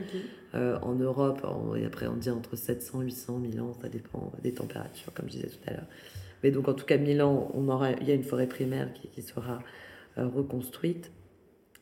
Euh, 0.57 0.77
en 0.83 0.97
Europe, 0.97 1.47
et 1.77 1.87
après 1.87 2.09
on 2.09 2.17
dit 2.17 2.29
entre 2.29 2.57
700, 2.57 3.03
800, 3.03 3.39
1000 3.39 3.61
ans, 3.61 3.73
ça 3.81 3.89
dépend 3.89 4.33
des 4.43 4.53
températures, 4.53 5.13
comme 5.15 5.27
je 5.27 5.35
disais 5.35 5.47
tout 5.47 5.61
à 5.69 5.75
l'heure. 5.75 5.87
Mais 6.43 6.51
donc 6.51 6.67
en 6.67 6.75
tout 6.75 6.85
cas, 6.85 6.97
1000 6.97 7.23
ans, 7.23 7.53
on 7.55 7.69
aura, 7.69 7.93
il 7.93 8.09
y 8.09 8.11
a 8.11 8.15
une 8.15 8.25
forêt 8.25 8.49
primaire 8.49 8.89
qui, 8.93 9.23
sera 9.23 9.61
euh, 10.19 10.27
reconstruite. 10.27 11.13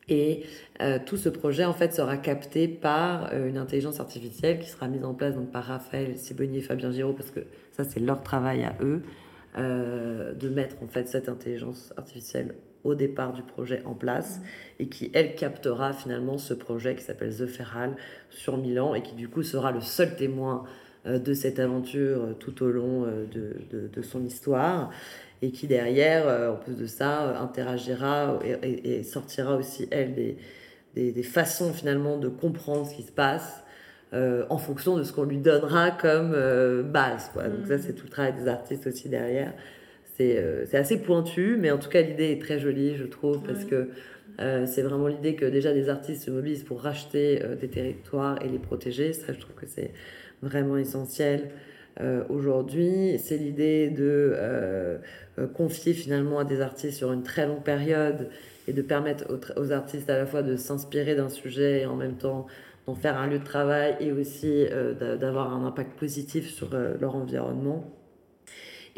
Et 0.07 0.43
euh, 0.81 0.99
tout 1.03 1.17
ce 1.17 1.29
projet, 1.29 1.65
en 1.65 1.73
fait, 1.73 1.95
sera 1.95 2.17
capté 2.17 2.67
par 2.67 3.33
une 3.33 3.57
intelligence 3.57 3.99
artificielle 3.99 4.59
qui 4.59 4.69
sera 4.69 4.87
mise 4.87 5.03
en 5.03 5.15
place 5.15 5.33
donc, 5.33 5.51
par 5.51 5.63
Raphaël 5.63 6.15
Sibonnier 6.15 6.59
et 6.59 6.61
Fabien 6.61 6.91
Giraud, 6.91 7.13
parce 7.13 7.31
que 7.31 7.39
ça, 7.71 7.83
c'est 7.83 7.99
leur 7.99 8.21
travail 8.21 8.65
à 8.65 8.75
eux, 8.81 9.01
de 9.57 10.49
mettre 10.49 10.75
en 10.83 10.87
fait 10.87 11.07
cette 11.07 11.27
intelligence 11.27 11.91
artificielle 11.97 12.53
au 12.83 12.95
départ 12.95 13.33
du 13.33 13.43
projet 13.43 13.81
en 13.85 13.93
place 13.93 14.41
et 14.79 14.87
qui, 14.87 15.11
elle, 15.13 15.35
captera 15.35 15.93
finalement 15.93 16.37
ce 16.37 16.53
projet 16.53 16.95
qui 16.95 17.03
s'appelle 17.03 17.35
The 17.35 17.47
Feral 17.47 17.95
sur 18.29 18.57
Milan 18.57 18.95
et 18.95 19.01
qui, 19.01 19.15
du 19.15 19.27
coup, 19.27 19.43
sera 19.43 19.71
le 19.71 19.81
seul 19.81 20.15
témoin 20.15 20.63
euh, 21.05 21.19
de 21.19 21.33
cette 21.33 21.59
aventure 21.59 22.23
euh, 22.23 22.33
tout 22.37 22.63
au 22.63 22.67
long 22.67 23.05
euh, 23.05 23.25
de, 23.31 23.87
de, 23.87 24.01
son 24.01 24.23
histoire 24.25 24.91
et 25.41 25.51
qui, 25.51 25.67
derrière, 25.67 26.51
en 26.51 26.57
plus 26.57 26.75
de 26.75 26.85
ça, 26.85 27.39
interagira 27.39 28.39
et, 28.61 29.03
sortira 29.03 29.55
aussi, 29.55 29.87
elle, 29.89 30.13
des, 30.13 30.37
des, 30.95 31.13
des, 31.13 31.23
façons 31.23 31.71
finalement 31.71 32.17
de 32.17 32.27
comprendre 32.27 32.85
ce 32.85 32.95
qui 32.95 33.03
se 33.03 33.11
passe. 33.11 33.63
en 34.11 34.57
fonction 34.57 34.97
de 34.97 35.03
ce 35.03 35.13
qu'on 35.13 35.23
lui 35.23 35.37
donnera 35.37 35.91
comme 35.91 36.33
base. 36.91 37.29
Quoi. 37.31 37.47
Donc 37.47 37.67
ça, 37.67 37.77
mm. 37.77 37.81
c'est 37.81 37.93
tout 37.93 38.03
le 38.03 38.09
travail 38.09 38.33
des 38.33 38.49
artistes 38.49 38.85
aussi 38.87 39.07
derrière. 39.07 39.53
Euh, 40.21 40.65
c'est 40.65 40.77
assez 40.77 40.97
pointu, 40.97 41.57
mais 41.57 41.71
en 41.71 41.77
tout 41.77 41.89
cas, 41.89 42.01
l'idée 42.01 42.31
est 42.31 42.41
très 42.41 42.59
jolie, 42.59 42.95
je 42.95 43.05
trouve, 43.05 43.41
parce 43.43 43.65
que 43.65 43.89
euh, 44.39 44.65
c'est 44.65 44.81
vraiment 44.81 45.07
l'idée 45.07 45.35
que 45.35 45.45
déjà 45.45 45.73
des 45.73 45.89
artistes 45.89 46.25
se 46.25 46.31
mobilisent 46.31 46.63
pour 46.63 46.81
racheter 46.81 47.41
euh, 47.43 47.55
des 47.55 47.69
territoires 47.69 48.43
et 48.43 48.49
les 48.49 48.59
protéger. 48.59 49.13
Ça, 49.13 49.33
je 49.33 49.39
trouve 49.39 49.55
que 49.55 49.67
c'est 49.67 49.91
vraiment 50.41 50.77
essentiel. 50.77 51.49
Aujourd'hui, 52.29 53.19
c'est 53.19 53.35
l'idée 53.35 53.89
de 53.89 54.33
confier 55.53 55.91
finalement 55.91 56.39
à 56.39 56.45
des 56.45 56.61
artistes 56.61 56.97
sur 56.97 57.11
une 57.11 57.23
très 57.23 57.45
longue 57.45 57.61
période 57.61 58.29
et 58.69 58.71
de 58.71 58.81
permettre 58.81 59.25
aux, 59.57 59.71
artistes 59.73 60.09
à 60.09 60.17
la 60.17 60.25
fois 60.25 60.41
de 60.41 60.55
s'inspirer 60.55 61.15
d'un 61.15 61.27
sujet 61.27 61.81
et 61.81 61.85
en 61.85 61.97
même 61.97 62.15
temps 62.15 62.47
d'en 62.87 62.95
faire 62.95 63.17
un 63.17 63.27
lieu 63.27 63.39
de 63.39 63.43
travail 63.43 63.97
et 63.99 64.13
aussi 64.13 64.65
d'avoir 65.19 65.53
un 65.53 65.65
impact 65.65 65.99
positif 65.99 66.49
sur 66.49 66.69
leur 66.71 67.15
environnement. 67.17 67.98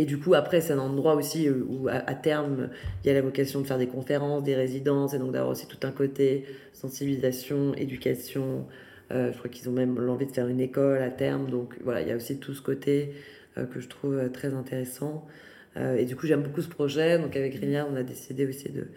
Et 0.02 0.06
du 0.06 0.18
coup, 0.18 0.34
après, 0.34 0.62
c'est 0.62 0.74
un 0.74 0.80
endroit 0.80 1.14
aussi 1.14 1.48
euh, 1.48 1.64
où, 1.70 1.88
à, 1.88 2.16
terme, 2.16 2.72
il 3.04 3.08
y 3.08 3.12
a 3.12 3.14
la 3.14 3.22
vocation 3.22 3.62
de 3.62 3.68
faire 3.68 3.78
des 3.78 3.86
conférences, 3.86 4.42
des 4.42 4.56
résidences, 4.56 5.14
et 5.14 5.20
donc 5.20 5.32
d'avoir 5.32 5.52
aussi 5.52 5.68
tout 5.68 5.78
un 5.84 5.92
côté 5.92 6.46
sensibilisation, 6.74 7.76
éducation. 7.76 8.66
Euh, 9.12 9.32
je 9.32 9.38
crois 9.38 9.52
qu'ils 9.52 9.70
ont 9.70 9.74
même 9.74 10.00
l'envie 10.00 10.26
de 10.26 10.32
faire 10.32 10.48
une 10.48 10.60
école 10.60 11.04
à 11.04 11.12
terme. 11.12 11.52
Donc 11.52 11.76
voilà, 11.84 12.02
il 12.02 12.08
y 12.08 12.12
a 12.12 12.16
aussi 12.16 12.40
tout 12.40 12.56
ce 12.56 12.64
côté 12.64 13.14
euh, 13.60 13.66
que 13.68 13.80
je 13.80 13.88
trouve 13.88 14.32
très 14.32 14.56
intéressant. 14.56 15.28
et 15.76 16.06
du 16.06 16.16
coup, 16.16 16.26
j'aime 16.26 16.42
beaucoup 16.42 16.64
ce 16.64 16.70
projet. 16.70 17.20
Donc 17.20 17.36
avec 17.36 17.54
Rilia, 17.54 17.88
on 17.88 17.96
a 17.96 18.02
décidé 18.02 18.48
aussi 18.48 18.70
de, 18.70 18.88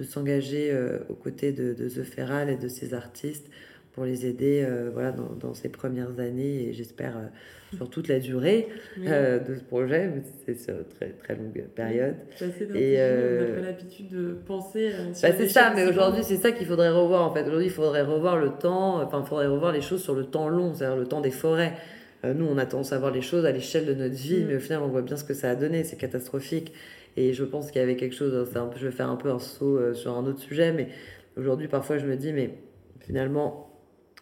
de 0.00 0.04
s'engager 0.04 0.76
aux 1.08 1.14
côtés 1.14 1.52
de, 1.52 1.72
de, 1.72 1.88
The 1.88 2.02
Feral 2.02 2.50
et 2.50 2.56
de 2.56 2.66
ses 2.66 2.94
artistes 2.94 3.48
pour 3.92 4.04
les 4.04 4.26
aider 4.26 4.66
voilà, 4.92 5.12
dans, 5.12 5.32
dans, 5.40 5.54
ces 5.54 5.68
premières 5.68 6.20
années. 6.20 6.68
Et 6.68 6.72
j'espère 6.72 7.16
sur 7.76 7.90
toute 7.90 8.08
la 8.08 8.18
durée 8.18 8.68
euh, 9.06 9.38
de 9.38 9.54
ce 9.54 9.60
projet, 9.60 10.10
c'est 10.46 10.58
sur 10.58 10.74
une 10.74 10.84
très, 10.84 11.08
très 11.10 11.36
longue 11.36 11.64
période. 11.74 12.14
et 12.40 12.94
euh... 12.98 13.44
on 13.44 13.50
n'a 13.50 13.60
pas 13.60 13.66
l'habitude 13.66 14.08
de 14.08 14.36
penser. 14.46 14.90
Euh, 14.92 15.12
bah, 15.22 15.28
c'est 15.36 15.48
ça, 15.48 15.72
mais 15.74 15.86
aujourd'hui, 15.86 16.22
c'est 16.24 16.36
ça 16.36 16.52
qu'il 16.52 16.66
faudrait 16.66 16.90
revoir. 16.90 17.24
En 17.24 17.34
fait, 17.34 17.42
aujourd'hui, 17.42 17.66
il 17.66 17.72
faudrait 17.72 18.02
revoir 18.02 18.38
le 18.38 18.50
temps, 18.50 19.02
enfin, 19.02 19.22
il 19.24 19.28
faudrait 19.28 19.46
revoir 19.46 19.72
les 19.72 19.82
choses 19.82 20.02
sur 20.02 20.14
le 20.14 20.24
temps 20.24 20.48
long, 20.48 20.74
c'est-à-dire 20.74 20.96
le 20.96 21.06
temps 21.06 21.20
des 21.20 21.30
forêts. 21.30 21.74
Euh, 22.24 22.32
nous, 22.32 22.46
on 22.46 22.56
a 22.56 22.64
tendance 22.64 22.92
à 22.92 22.98
voir 22.98 23.12
les 23.12 23.20
choses 23.20 23.44
à 23.44 23.52
l'échelle 23.52 23.84
de 23.84 23.94
notre 23.94 24.14
vie, 24.14 24.42
mm. 24.42 24.46
mais 24.46 24.56
au 24.56 24.60
final, 24.60 24.80
on 24.82 24.88
voit 24.88 25.02
bien 25.02 25.16
ce 25.16 25.24
que 25.24 25.34
ça 25.34 25.50
a 25.50 25.54
donné. 25.54 25.84
C'est 25.84 25.96
catastrophique. 25.96 26.72
Et 27.18 27.32
je 27.34 27.44
pense 27.44 27.70
qu'il 27.70 27.80
y 27.80 27.84
avait 27.84 27.96
quelque 27.96 28.14
chose. 28.14 28.34
Un 28.56 28.66
peu, 28.66 28.78
je 28.78 28.86
vais 28.86 28.92
faire 28.92 29.10
un 29.10 29.16
peu 29.16 29.30
un 29.30 29.40
saut 29.40 29.92
sur 29.92 30.16
un 30.16 30.24
autre 30.24 30.40
sujet, 30.40 30.72
mais 30.72 30.88
aujourd'hui, 31.36 31.68
parfois, 31.68 31.98
je 31.98 32.06
me 32.06 32.16
dis, 32.16 32.32
mais 32.32 32.50
finalement, 33.00 33.67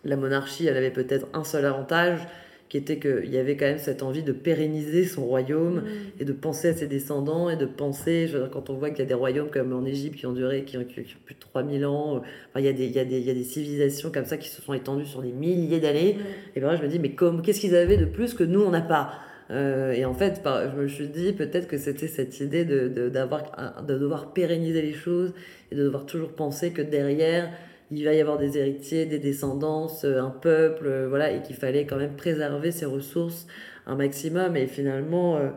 la 0.07 0.17
monarchie, 0.17 0.67
elle 0.67 0.77
avait 0.77 0.91
peut-être 0.91 1.27
un 1.35 1.45
seul 1.45 1.65
avantage 1.65 2.21
qui 2.69 2.77
était 2.77 2.99
qu'il 2.99 3.33
y 3.33 3.39
avait 3.39 3.57
quand 3.57 3.67
même 3.67 3.79
cette 3.79 4.03
envie 4.03 4.23
de 4.23 4.33
pérenniser 4.33 5.05
son 5.05 5.25
royaume 5.25 5.83
mm. 5.83 6.21
et 6.21 6.25
de 6.25 6.33
penser 6.33 6.69
à 6.69 6.75
ses 6.75 6.87
descendants 6.87 7.49
et 7.49 7.57
de 7.57 7.67
penser, 7.67 8.27
je 8.27 8.33
veux 8.33 8.41
dire, 8.41 8.51
quand 8.51 8.71
on 8.71 8.75
voit 8.75 8.91
qu'il 8.91 9.01
y 9.01 9.03
a 9.03 9.07
des 9.07 9.15
royaumes 9.15 9.51
comme 9.51 9.73
en 9.73 9.85
Égypte 9.85 10.17
qui 10.17 10.27
ont 10.27 10.33
duré, 10.33 10.65
qui 10.65 10.77
ont, 10.77 10.85
plus 10.85 11.35
de 11.35 11.41
3000 11.41 11.87
ans, 11.87 12.17
enfin, 12.17 12.25
il, 12.57 12.65
y 12.65 12.69
a 12.69 12.73
des, 12.73 12.87
il, 12.87 12.93
y 12.93 12.99
a 12.99 13.05
des, 13.05 13.19
il 13.19 13.25
y 13.25 13.31
a 13.31 13.35
des 13.35 13.45
civilisations 13.45 14.11
comme 14.11 14.25
ça 14.25 14.37
qui 14.37 14.49
se 14.49 14.61
sont 14.61 14.75
étendues 14.75 15.07
sur 15.07 15.23
des 15.23 15.33
milliers 15.33 15.81
d'années. 15.81 16.15
Mm. 16.15 16.57
Et 16.57 16.61
ben, 16.61 16.77
je 16.77 16.83
me 16.83 16.89
dis, 16.89 16.99
mais 16.99 17.15
qu'est-ce 17.15 17.61
qu'ils 17.61 17.77
avaient 17.77 17.99
de 17.99 18.05
plus 18.05 18.35
que 18.35 18.45
nous, 18.45 18.63
on 18.63 18.71
n'a 18.71 18.81
pas? 18.81 19.13
Euh, 19.53 19.93
et 19.93 20.05
en 20.05 20.15
fait, 20.15 20.43
je 20.45 20.81
me 20.81 20.89
suis 20.89 21.07
dit 21.07 21.33
peut-être 21.33 21.69
que 21.69 21.79
c'était 21.79 22.09
cette 22.09 22.41
idée 22.41 22.65
de, 22.65 22.89
de, 22.89 23.09
de 23.09 23.99
devoir 23.99 24.33
pérenniser 24.33 24.83
les 24.83 24.93
choses 24.93 25.35
et 25.71 25.77
de 25.77 25.85
devoir 25.85 26.05
toujours 26.05 26.33
penser 26.33 26.73
que 26.73 26.83
derrière, 26.83 27.49
il 27.91 28.05
va 28.05 28.13
y 28.13 28.21
avoir 28.21 28.39
des 28.39 28.59
héritiers, 28.59 29.07
des 29.07 29.19
descendances, 29.19 30.05
euh, 30.05 30.21
un 30.21 30.31
peuple, 30.31 30.87
euh, 30.87 31.09
voilà, 31.09 31.31
et 31.31 31.43
qu'il 31.43 31.57
fallait 31.57 31.87
quand 31.87 31.97
même 31.97 32.17
préserver 32.17 32.73
ses 32.73 32.87
ressources 32.87 33.47
un 33.87 33.95
maximum. 33.95 34.57
Et 34.57 34.67
finalement, 34.67 35.37
euh, 35.37 35.51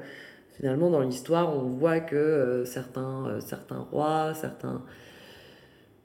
finalement 0.55 0.89
dans 0.89 1.01
l'histoire, 1.01 1.55
on 1.57 1.69
voit 1.69 1.99
que 1.99 2.63
certains, 2.65 3.39
certains 3.39 3.79
rois, 3.91 4.33
certains, 4.35 4.83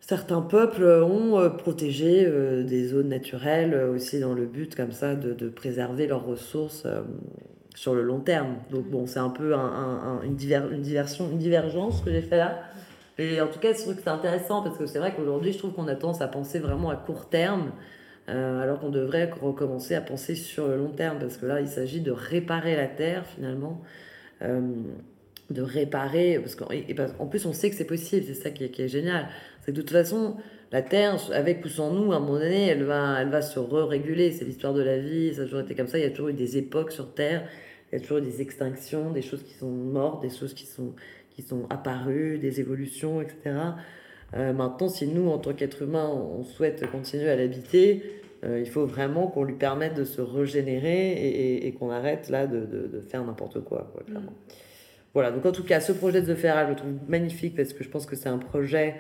certains 0.01 0.41
peuples 0.41 0.85
ont 0.85 1.51
protégé 1.59 2.25
des 2.65 2.87
zones 2.87 3.09
naturelles 3.09 3.75
aussi 3.75 4.21
dans 4.21 4.33
le 4.33 4.47
but 4.47 4.75
comme 4.75 4.93
ça 4.93 5.15
de, 5.15 5.49
préserver 5.49 6.07
leurs 6.07 6.25
ressources 6.25 6.87
sur 7.75 7.95
le 7.95 8.03
long 8.03 8.21
terme. 8.21 8.57
Donc 8.71 8.89
bon, 8.89 9.07
c'est 9.07 9.19
un 9.19 9.29
peu 9.29 9.55
un, 9.55 10.21
une, 10.23 10.39
une, 10.73 10.83
diversion, 10.83 11.29
une 11.31 11.39
divergence 11.39 12.01
que 12.01 12.11
j'ai 12.11 12.23
fait 12.23 12.39
là. 12.39 12.63
Et 13.19 13.41
en 13.41 13.47
tout 13.47 13.59
cas, 13.59 13.73
je 13.73 13.81
trouve 13.81 13.95
que 13.95 14.03
c'est 14.03 14.09
intéressant 14.09 14.63
parce 14.63 14.77
que 14.77 14.87
c'est 14.87 14.99
vrai 14.99 15.15
qu'aujourd'hui, 15.15 15.53
je 15.53 15.59
trouve 15.59 15.73
qu'on 15.73 15.89
a 15.89 15.95
tendance 15.95 16.21
à 16.21 16.29
penser 16.29 16.59
vraiment 16.59 16.91
à 16.91 16.97
court 16.97 17.29
terme, 17.29 17.73
euh, 18.29 18.61
alors 18.61 18.81
qu'on 18.81 18.91
devrait 18.91 19.31
recommencer 19.41 19.95
à 19.95 20.01
penser 20.01 20.35
sur 20.35 20.67
le 20.67 20.77
long 20.77 20.91
terme 20.91 21.19
parce 21.19 21.37
que 21.37 21.47
là, 21.47 21.61
il 21.61 21.69
s'agit 21.69 22.01
de 22.01 22.11
réparer 22.11 22.75
la 22.77 22.89
Terre 22.89 23.25
finalement. 23.27 23.81
Euh, 24.43 24.61
de 25.51 25.63
réparer, 25.63 26.39
parce 26.39 26.55
qu'en 26.55 27.27
plus 27.27 27.45
on 27.45 27.53
sait 27.53 27.69
que 27.69 27.77
c'est 27.77 27.85
possible, 27.85 28.25
c'est 28.27 28.35
ça 28.35 28.51
qui 28.51 28.65
est, 28.65 28.71
qui 28.71 28.83
est 28.83 28.89
génial. 28.89 29.29
C'est 29.61 29.73
que 29.73 29.77
de 29.77 29.83
toute 29.83 29.91
façon, 29.91 30.37
la 30.73 30.83
Terre, 30.83 31.17
avec 31.33 31.65
ou 31.65 31.69
sans 31.69 31.93
nous, 31.93 32.13
à 32.13 32.17
un 32.17 32.21
moment 32.21 32.39
donné, 32.39 32.69
elle 32.69 32.85
va, 32.85 33.21
elle 33.21 33.29
va 33.29 33.43
se 33.43 33.59
re-réguler. 33.59 34.33
C'est 34.33 34.45
l'histoire 34.45 34.73
de 34.73 34.83
la 34.83 34.99
vie, 34.99 35.35
ça 35.35 35.43
a 35.43 35.45
toujours 35.45 35.61
été 35.61 35.75
comme 35.75 35.87
ça. 35.87 35.99
Il 35.99 36.05
y 36.05 36.07
a 36.07 36.11
toujours 36.11 36.29
eu 36.29 36.33
des 36.35 36.57
époques 36.57 36.93
sur 36.93 37.13
Terre, 37.13 37.47
il 37.93 37.97
y 37.97 37.99
a 37.99 38.01
toujours 38.01 38.19
eu 38.19 38.23
des 38.23 38.41
extinctions, 38.41 39.11
des 39.11 39.23
choses 39.23 39.43
qui 39.43 39.55
sont 39.55 39.71
mortes, 39.71 40.23
des 40.23 40.31
choses 40.31 40.55
qui 40.55 40.67
sont, 40.67 40.95
qui 41.35 41.43
sont 41.43 41.67
apparues, 41.69 42.39
des 42.39 42.61
évolutions, 42.61 43.21
etc. 43.21 43.57
Euh, 44.37 44.53
maintenant, 44.53 44.89
si 44.89 45.07
nous, 45.07 45.29
en 45.29 45.39
tant 45.39 45.53
qu'être 45.53 45.83
humain, 45.83 46.09
on 46.09 46.45
souhaite 46.45 46.89
continuer 46.91 47.29
à 47.29 47.37
l'habiter, 47.37 48.03
euh, 48.45 48.61
il 48.61 48.69
faut 48.69 48.87
vraiment 48.87 49.27
qu'on 49.27 49.45
lui 49.45 49.55
permette 49.55 49.95
de 49.95 50.05
se 50.05 50.21
régénérer 50.21 51.67
et, 51.67 51.73
qu'on 51.73 51.91
arrête 51.91 52.29
là 52.31 52.47
de, 52.47 52.61
de, 52.61 53.01
faire 53.01 53.25
n'importe 53.25 53.61
quoi, 53.61 53.93
mm. 54.09 54.19
Voilà, 55.13 55.31
donc 55.31 55.47
en 55.47 55.53
tout 55.53 55.63
cas, 55.63 55.79
ce 55.79 55.93
projet 55.93 56.23
de 56.23 56.35
The 56.35 56.37
Feral, 56.37 56.67
je 56.67 56.71
le 56.71 56.77
trouve 56.77 56.93
magnifique 57.07 57.55
parce 57.55 57.73
que 57.73 57.85
je 57.85 57.89
pense 57.89 58.05
que 58.05 58.17
c'est 58.17 58.29
un 58.29 58.39
projet 58.39 58.97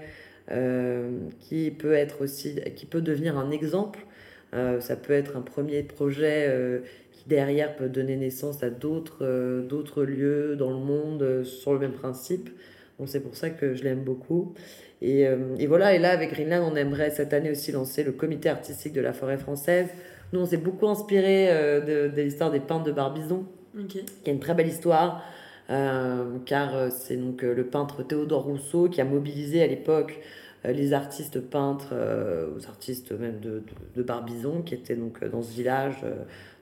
euh, 0.52 1.18
qui 1.40 1.72
peut 1.72 1.94
être 1.94 2.22
aussi, 2.22 2.60
qui 2.76 2.86
peut 2.86 3.00
devenir 3.00 3.36
un 3.36 3.50
exemple. 3.50 4.06
ça 4.78 4.94
peut 4.94 5.12
être 5.12 5.36
un 5.36 5.40
premier 5.40 5.82
projet 5.82 6.80
derrière 7.26 7.76
peut 7.76 7.88
donner 7.88 8.16
naissance 8.16 8.62
à 8.62 8.70
d'autres 8.70 9.18
euh, 9.22 9.62
d'autres 9.62 10.04
lieux 10.04 10.56
dans 10.56 10.70
le 10.70 10.76
monde 10.76 11.22
euh, 11.22 11.44
sur 11.44 11.72
le 11.72 11.78
même 11.78 11.92
principe. 11.92 12.50
Donc 12.98 13.08
c'est 13.08 13.20
pour 13.20 13.34
ça 13.34 13.50
que 13.50 13.74
je 13.74 13.82
l'aime 13.82 14.04
beaucoup. 14.04 14.54
Et, 15.02 15.26
euh, 15.26 15.36
et, 15.58 15.66
voilà, 15.66 15.94
et 15.94 15.98
là 15.98 16.10
avec 16.10 16.32
Greenland, 16.32 16.70
on 16.72 16.76
aimerait 16.76 17.10
cette 17.10 17.32
année 17.32 17.50
aussi 17.50 17.72
lancer 17.72 18.04
le 18.04 18.12
comité 18.12 18.48
artistique 18.48 18.92
de 18.92 19.00
la 19.00 19.12
forêt 19.12 19.38
française. 19.38 19.88
Nous, 20.32 20.40
on 20.40 20.46
s'est 20.46 20.56
beaucoup 20.56 20.88
inspiré 20.88 21.48
de, 21.86 22.08
de 22.08 22.22
l'histoire 22.22 22.50
des 22.50 22.60
peintres 22.60 22.84
de 22.84 22.92
Barbizon, 22.92 23.44
qui 23.88 23.98
est 23.98 24.30
une 24.30 24.40
très 24.40 24.54
belle 24.54 24.66
histoire. 24.66 25.22
car 25.68 26.90
c'est 26.90 27.16
donc 27.16 27.42
le 27.42 27.64
peintre 27.64 28.02
Théodore 28.02 28.44
Rousseau 28.44 28.88
qui 28.88 29.00
a 29.00 29.04
mobilisé 29.04 29.62
à 29.62 29.66
l'époque 29.66 30.18
les 30.64 30.92
artistes 30.92 31.40
peintres, 31.40 31.94
aux 32.56 32.66
artistes 32.66 33.12
même 33.12 33.38
de, 33.38 33.50
de, 33.50 33.62
de, 33.96 34.02
Barbizon, 34.02 34.62
qui 34.62 34.74
étaient 34.74 34.96
donc 34.96 35.22
dans 35.24 35.42
ce 35.42 35.52
village 35.52 36.04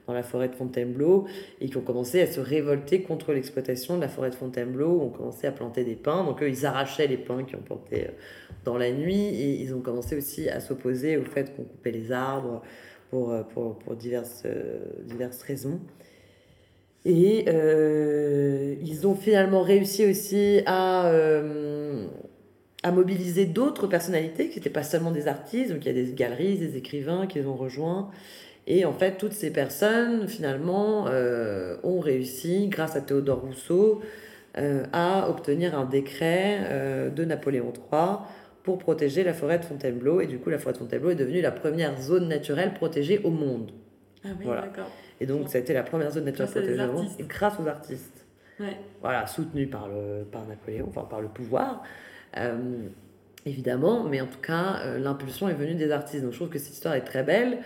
dans 0.07 0.13
la 0.13 0.23
forêt 0.23 0.49
de 0.49 0.55
Fontainebleau 0.55 1.25
et 1.61 1.69
qui 1.69 1.77
ont 1.77 1.81
commencé 1.81 2.21
à 2.21 2.27
se 2.27 2.39
révolter 2.39 3.01
contre 3.01 3.33
l'exploitation 3.33 3.95
de 3.95 4.01
la 4.01 4.09
forêt 4.09 4.29
de 4.29 4.35
Fontainebleau, 4.35 5.01
ont 5.01 5.09
commencé 5.09 5.47
à 5.47 5.51
planter 5.51 5.83
des 5.83 5.95
pins. 5.95 6.23
Donc 6.23 6.41
eux, 6.43 6.49
ils 6.49 6.65
arrachaient 6.65 7.07
les 7.07 7.17
pins 7.17 7.43
qui 7.43 7.55
ont 7.55 7.61
planté 7.61 8.07
euh, 8.07 8.11
dans 8.65 8.77
la 8.77 8.91
nuit 8.91 9.27
et 9.27 9.61
ils 9.61 9.73
ont 9.73 9.81
commencé 9.81 10.15
aussi 10.17 10.49
à 10.49 10.59
s'opposer 10.59 11.17
au 11.17 11.23
fait 11.23 11.55
qu'on 11.55 11.63
coupait 11.63 11.91
les 11.91 12.11
arbres 12.11 12.61
pour, 13.09 13.31
euh, 13.31 13.43
pour, 13.43 13.77
pour 13.79 13.95
diverses, 13.95 14.43
euh, 14.45 14.79
diverses 15.05 15.41
raisons. 15.43 15.79
Et 17.05 17.49
ils 18.81 19.07
ont 19.07 19.15
finalement 19.15 19.61
réussi 19.61 20.05
aussi 20.05 20.61
à, 20.65 21.11
a 22.83 22.91
mobilisé 22.91 23.45
d'autres 23.45 23.87
personnalités 23.87 24.49
qui 24.49 24.59
n'étaient 24.59 24.69
pas 24.69 24.83
seulement 24.83 25.11
des 25.11 25.27
artistes, 25.27 25.71
donc 25.71 25.85
il 25.85 25.87
y 25.87 25.99
a 25.99 26.03
des 26.03 26.13
galeries, 26.13 26.57
des 26.57 26.77
écrivains 26.77 27.27
qui 27.27 27.39
les 27.39 27.45
ont 27.45 27.55
rejoints. 27.55 28.09
Et 28.67 28.85
en 28.85 28.93
fait, 28.93 29.17
toutes 29.17 29.33
ces 29.33 29.51
personnes, 29.51 30.27
finalement, 30.27 31.07
euh, 31.07 31.75
ont 31.83 31.99
réussi, 31.99 32.67
grâce 32.67 32.95
à 32.95 33.01
Théodore 33.01 33.41
Rousseau, 33.41 34.01
euh, 34.57 34.85
à 34.93 35.29
obtenir 35.29 35.77
un 35.77 35.85
décret 35.85 36.59
euh, 36.63 37.09
de 37.09 37.25
Napoléon 37.25 37.73
III 37.75 38.19
pour 38.63 38.77
protéger 38.77 39.23
la 39.23 39.33
forêt 39.33 39.59
de 39.59 39.65
Fontainebleau. 39.65 40.21
Et 40.21 40.27
du 40.27 40.39
coup, 40.39 40.49
la 40.49 40.59
forêt 40.59 40.73
de 40.73 40.77
Fontainebleau 40.77 41.09
est 41.09 41.15
devenue 41.15 41.41
la 41.41 41.51
première 41.51 41.99
zone 41.99 42.29
naturelle 42.29 42.73
protégée 42.73 43.19
au 43.23 43.31
monde. 43.31 43.71
Ah 44.23 44.29
oui, 44.39 44.45
d'accord. 44.45 44.89
Et 45.19 45.25
donc, 45.25 45.49
ça 45.49 45.57
a 45.57 45.61
été 45.61 45.73
la 45.73 45.83
première 45.83 46.11
zone 46.11 46.25
naturelle 46.25 46.49
protégée 46.49 46.83
au 46.83 46.93
monde, 46.93 47.07
grâce 47.27 47.59
aux 47.59 47.67
artistes. 47.67 48.25
Ouais. 48.59 48.77
Voilà, 49.01 49.27
soutenus 49.27 49.69
par, 49.69 49.89
le, 49.89 50.23
par 50.23 50.45
Napoléon, 50.45 50.85
enfin 50.87 51.05
par 51.09 51.19
le 51.19 51.27
pouvoir. 51.27 51.83
évidemment, 53.45 54.05
mais 54.05 54.21
en 54.21 54.27
tout 54.27 54.39
cas, 54.39 54.97
l'impulsion 54.97 55.49
est 55.49 55.53
venue 55.53 55.75
des 55.75 55.91
artistes. 55.91 56.23
Donc 56.23 56.31
je 56.31 56.37
trouve 56.37 56.49
que 56.49 56.59
cette 56.59 56.73
histoire 56.73 56.93
est 56.93 57.01
très 57.03 57.23
belle. 57.23 57.57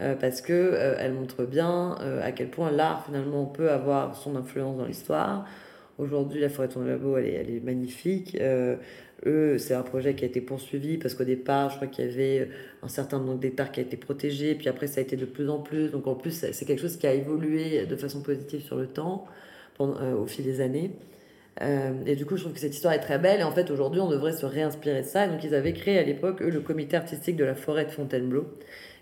Euh, 0.00 0.14
parce 0.16 0.40
que 0.40 0.52
euh, 0.52 0.96
elle 0.98 1.12
montre 1.12 1.44
bien 1.44 1.96
euh, 2.00 2.20
à 2.22 2.32
quel 2.32 2.48
point 2.48 2.72
l'art 2.72 3.04
finalement 3.06 3.46
peut 3.46 3.70
avoir 3.70 4.16
son 4.16 4.34
influence 4.34 4.76
dans 4.76 4.86
l'histoire. 4.86 5.46
Aujourd'hui, 5.98 6.40
la 6.40 6.48
forêt 6.48 6.66
de 6.66 7.18
elle 7.18 7.26
est, 7.26 7.32
elle 7.34 7.50
est 7.50 7.60
magnifique. 7.60 8.36
eux, 9.26 9.58
c'est 9.58 9.74
un 9.74 9.82
projet 9.82 10.16
qui 10.16 10.24
a 10.24 10.26
été 10.26 10.40
poursuivi 10.40 10.98
parce 10.98 11.14
qu'au 11.14 11.22
départ, 11.22 11.70
je 11.70 11.76
crois 11.76 11.86
qu'il 11.86 12.04
y 12.04 12.08
avait 12.08 12.48
un 12.82 12.88
certain 12.88 13.20
nombre 13.20 13.38
d'hectares 13.38 13.70
qui 13.70 13.78
a 13.78 13.84
été 13.84 13.96
protégé, 13.96 14.56
puis 14.56 14.68
après, 14.68 14.88
ça 14.88 14.98
a 14.98 15.04
été 15.04 15.16
de 15.16 15.24
plus 15.24 15.48
en 15.48 15.60
plus. 15.60 15.90
Donc 15.90 16.08
en 16.08 16.16
plus, 16.16 16.32
c'est 16.32 16.64
quelque 16.64 16.80
chose 16.80 16.96
qui 16.96 17.06
a 17.06 17.14
évolué 17.14 17.86
de 17.86 17.94
façon 17.94 18.22
positive 18.22 18.60
sur 18.62 18.76
le 18.76 18.88
temps, 18.88 19.26
au 19.78 20.26
fil 20.26 20.44
des 20.44 20.60
années. 20.60 20.90
et 21.60 22.16
du 22.16 22.26
coup, 22.26 22.36
je 22.36 22.42
trouve 22.42 22.54
que 22.54 22.60
cette 22.60 22.74
histoire 22.74 22.92
est 22.92 23.00
très 23.00 23.20
belle. 23.20 23.38
Et 23.38 23.44
en 23.44 23.52
fait, 23.52 23.70
aujourd'hui, 23.70 24.00
on 24.00 24.10
devrait 24.10 24.32
se 24.32 24.46
réinspirer 24.46 25.02
de 25.02 25.06
ça. 25.06 25.28
Donc, 25.28 25.44
ils 25.44 25.54
avaient 25.54 25.74
créé 25.74 25.96
à 26.00 26.02
l'époque, 26.02 26.42
eux, 26.42 26.50
le 26.50 26.60
comité 26.60 26.96
artistique 26.96 27.36
de 27.36 27.44
la 27.44 27.54
forêt 27.54 27.84
de 27.84 27.92
Fontainebleau, 27.92 28.48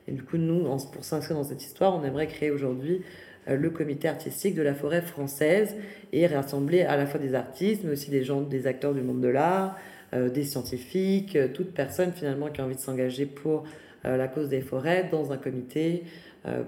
et 0.09 0.13
du 0.13 0.23
coup, 0.23 0.37
nous, 0.37 0.65
pour 0.93 1.05
s'inscrire 1.05 1.37
dans 1.37 1.45
cette 1.45 1.63
histoire, 1.63 1.95
on 1.95 2.05
aimerait 2.05 2.27
créer 2.27 2.51
aujourd'hui 2.51 3.03
euh, 3.49 3.57
le 3.57 3.71
comité 3.71 4.09
artistique 4.09 4.55
de 4.55 4.63
la 4.63 4.75
forêt 4.75 5.03
française 5.03 5.77
et 6.13 6.27
rassembler 6.27 6.83
à 6.83 6.97
la 6.97 7.07
fois 7.07 7.21
des 7.21 7.35
artistes, 7.35 7.83
mais 7.85 7.93
aussi 7.93 8.11
des 8.11 8.25
gens, 8.25 8.41
des 8.41 8.67
acteurs 8.67 8.95
du 8.95 9.03
monde 9.03 9.21
de 9.21 9.29
l'art, 9.29 9.77
euh, 10.15 10.29
des 10.29 10.45
scientifiques, 10.45 11.37
euh, 11.37 11.49
toute 11.49 11.73
personne 11.73 12.13
finalement 12.13 12.49
qui 12.49 12.61
a 12.61 12.65
envie 12.65 12.77
de 12.77 12.81
s'engager 12.81 13.27
pour 13.27 13.65
la 14.05 14.27
cause 14.27 14.49
des 14.49 14.63
forêts 14.63 15.09
dans 15.13 15.31
un 15.31 15.37
comité 15.37 16.03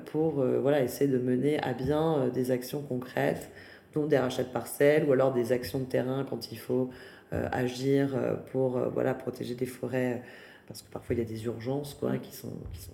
pour 0.05 0.35
voilà, 0.35 0.85
essayer 0.85 1.11
de 1.11 1.19
mener 1.19 1.61
à 1.65 1.73
bien 1.73 2.29
des 2.33 2.53
actions 2.53 2.81
concrètes, 2.81 3.51
dont 3.93 4.07
des 4.07 4.19
rachats 4.19 4.45
de 4.45 4.51
parcelles 4.51 5.03
ou 5.03 5.11
alors 5.11 5.33
des 5.33 5.51
actions 5.51 5.81
de 5.81 5.85
terrain 5.85 6.25
quand 6.31 6.53
il 6.53 6.59
faut 6.61 6.91
agir 7.33 8.17
pour 8.53 8.79
voilà, 8.91 9.15
protéger 9.15 9.57
des 9.57 9.67
forêts, 9.67 10.23
parce 10.69 10.83
que 10.83 10.93
parfois 10.93 11.17
il 11.17 11.19
y 11.19 11.23
a 11.23 11.29
des 11.29 11.45
urgences 11.47 11.95
quoi, 11.95 12.19
qui, 12.19 12.33
sont, 12.33 12.53
qui 12.73 12.83
sont 12.83 12.94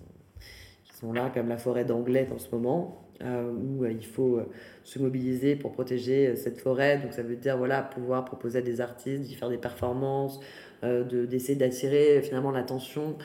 là, 1.01 1.31
comme 1.33 1.49
la 1.49 1.57
forêt 1.57 1.85
d'Anglet 1.85 2.27
en 2.33 2.37
ce 2.37 2.49
moment, 2.51 3.01
euh, 3.23 3.51
où 3.51 3.83
euh, 3.83 3.91
il 3.91 4.05
faut 4.05 4.37
euh, 4.37 4.45
se 4.83 4.97
mobiliser 4.97 5.55
pour 5.55 5.71
protéger 5.71 6.35
cette 6.35 6.59
forêt. 6.59 6.97
Donc 6.97 7.13
ça 7.13 7.21
veut 7.21 7.35
dire 7.35 7.57
voilà, 7.57 7.83
pouvoir 7.83 8.25
proposer 8.25 8.59
à 8.59 8.61
des 8.61 8.81
artistes 8.81 9.23
d'y 9.23 9.35
faire 9.35 9.49
des 9.49 9.57
performances, 9.57 10.39
d'essayer 10.83 11.55
d'attirer 11.55 12.21
finalement 12.23 12.49
l'attention 12.49 13.15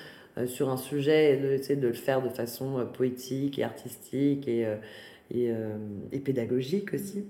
sur 0.44 0.68
un 0.68 0.76
sujet 0.76 1.32
et 1.32 1.36
d'essayer 1.38 1.80
de 1.80 1.86
le 1.86 1.94
faire 1.94 2.20
de 2.20 2.28
façon 2.28 2.86
poétique 2.92 3.58
et 3.58 3.64
artistique 3.64 4.46
et, 4.46 4.66
et, 5.30 6.20
pédagogique 6.22 6.92
aussi. 6.92 7.24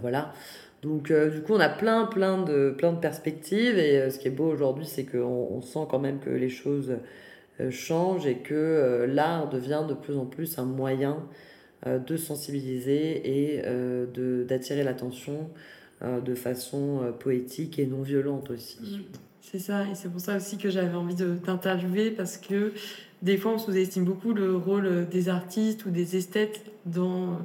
voilà. 0.00 0.32
Donc 0.80 1.12
du 1.12 1.42
coup 1.42 1.52
on 1.52 1.60
a 1.60 1.68
plein 1.68 2.06
plein 2.06 2.42
de, 2.42 2.70
plein 2.70 2.94
de 2.94 2.98
perspectives 2.98 3.78
et 3.78 4.08
ce 4.10 4.18
qui 4.18 4.28
est 4.28 4.30
beau 4.30 4.50
aujourd'hui 4.50 4.86
c'est 4.86 5.04
qu'on 5.04 5.48
on 5.50 5.60
sent 5.60 5.86
quand 5.90 5.98
même 5.98 6.18
que 6.18 6.30
les 6.30 6.48
choses 6.48 6.96
change 7.68 8.26
et 8.26 8.36
que 8.38 8.54
euh, 8.54 9.06
l'art 9.06 9.50
devient 9.50 9.84
de 9.86 9.94
plus 9.94 10.16
en 10.16 10.24
plus 10.24 10.58
un 10.58 10.64
moyen 10.64 11.18
euh, 11.86 11.98
de 11.98 12.16
sensibiliser 12.16 13.56
et 13.56 13.62
d'attirer 14.46 14.84
l'attention 14.84 15.50
de 16.02 16.34
façon 16.34 17.12
poétique 17.20 17.78
et 17.78 17.84
non 17.84 18.00
violente 18.00 18.48
aussi. 18.50 18.80
Mm. 18.80 19.18
C'est 19.52 19.58
ça, 19.58 19.84
et 19.84 19.96
c'est 19.96 20.08
pour 20.08 20.20
ça 20.20 20.36
aussi 20.36 20.58
que 20.58 20.70
j'avais 20.70 20.94
envie 20.94 21.16
de 21.16 21.34
t'interviewer 21.34 22.12
parce 22.12 22.36
que 22.36 22.72
des 23.22 23.36
fois 23.36 23.54
on 23.54 23.58
sous-estime 23.58 24.04
beaucoup 24.04 24.32
le 24.32 24.54
rôle 24.54 25.08
des 25.10 25.28
artistes 25.28 25.86
ou 25.86 25.90
des 25.90 26.16
esthètes 26.16 26.64
dans 26.86 27.32
euh, 27.32 27.36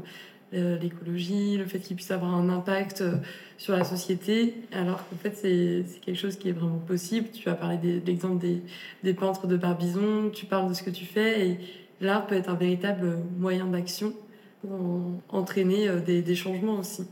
l'écologie, 0.51 1.57
le 1.57 1.65
fait 1.65 1.79
qu'il 1.79 1.95
puisse 1.95 2.11
avoir 2.11 2.33
un 2.33 2.49
impact 2.49 3.01
euh, 3.01 3.15
sur 3.57 3.75
la 3.75 3.83
société, 3.83 4.55
alors 4.71 5.07
qu'en 5.07 5.15
fait 5.17 5.35
c'est 5.35 5.83
quelque 6.01 6.17
chose 6.17 6.37
qui 6.37 6.49
est 6.49 6.53
vraiment 6.53 6.77
possible. 6.77 7.29
Tu 7.33 7.49
as 7.49 7.55
parlé 7.55 7.77
de 7.77 8.05
l'exemple 8.05 8.39
des, 8.39 8.61
des, 9.03 9.13
peintres 9.13 9.47
de 9.47 9.57
Barbizon, 9.57 10.29
tu 10.33 10.45
parles 10.45 10.69
de 10.69 10.73
ce 10.73 10.83
que 10.83 10.89
tu 10.89 11.05
fais, 11.05 11.47
et 11.47 11.59
l'art 12.01 12.27
peut 12.27 12.35
être 12.35 12.49
un 12.49 12.55
véritable 12.55 13.17
moyen 13.37 13.65
d'action 13.65 14.13
pour 14.61 15.01
entraîner 15.29 15.87
euh, 15.87 15.99
des, 15.99 16.21
des, 16.21 16.35
changements 16.35 16.79
aussi. 16.79 17.05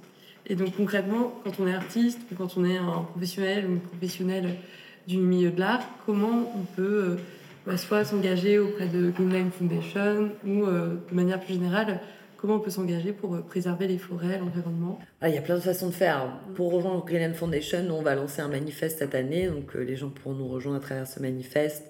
Et 0.46 0.56
donc 0.56 0.76
concrètement, 0.76 1.34
quand 1.44 1.60
on 1.60 1.68
est 1.68 1.74
artiste, 1.74 2.20
ou 2.32 2.36
quand 2.36 2.58
on 2.58 2.66
est 2.66 2.78
un 2.78 3.06
professionnel 3.12 3.66
ou 3.66 3.72
une 3.74 3.80
professionnelle 3.80 4.56
du 5.08 5.18
milieu 5.18 5.52
de 5.52 5.60
l'art, 5.60 5.82
comment 6.06 6.52
on 6.56 6.64
peut 6.76 7.18
bah, 7.66 7.78
soit 7.78 8.04
s'engager 8.04 8.60
auprès 8.60 8.88
de 8.88 9.10
Greenland 9.10 9.52
Foundation 9.52 10.32
ou 10.46 10.66
de 10.66 11.16
manière 11.16 11.40
plus 11.40 11.54
générale 11.54 12.02
Comment 12.44 12.56
on 12.56 12.60
peut 12.60 12.72
s'engager 12.72 13.14
pour 13.14 13.36
euh, 13.36 13.40
préserver 13.40 13.88
les 13.88 13.98
forêts, 13.98 14.38
l'environnement 14.38 15.00
ah, 15.22 15.30
Il 15.30 15.36
y 15.36 15.38
a 15.38 15.42
plein 15.42 15.56
de 15.56 15.62
façons 15.62 15.88
de 15.88 15.94
faire. 15.94 16.42
Pour 16.56 16.74
rejoindre 16.74 17.06
Greenland 17.06 17.34
Foundation, 17.34 17.88
on 17.92 18.02
va 18.02 18.16
lancer 18.16 18.42
un 18.42 18.50
manifeste 18.50 19.00
cette 19.00 19.16
année, 19.16 19.48
donc 19.48 19.74
euh, 19.78 19.80
les 19.86 19.96
gens 19.96 20.10
pourront 20.10 20.36
nous 20.36 20.50
rejoindre 20.50 20.76
à 20.76 20.82
travers 20.82 21.08
ce 21.08 21.22
manifeste. 21.22 21.90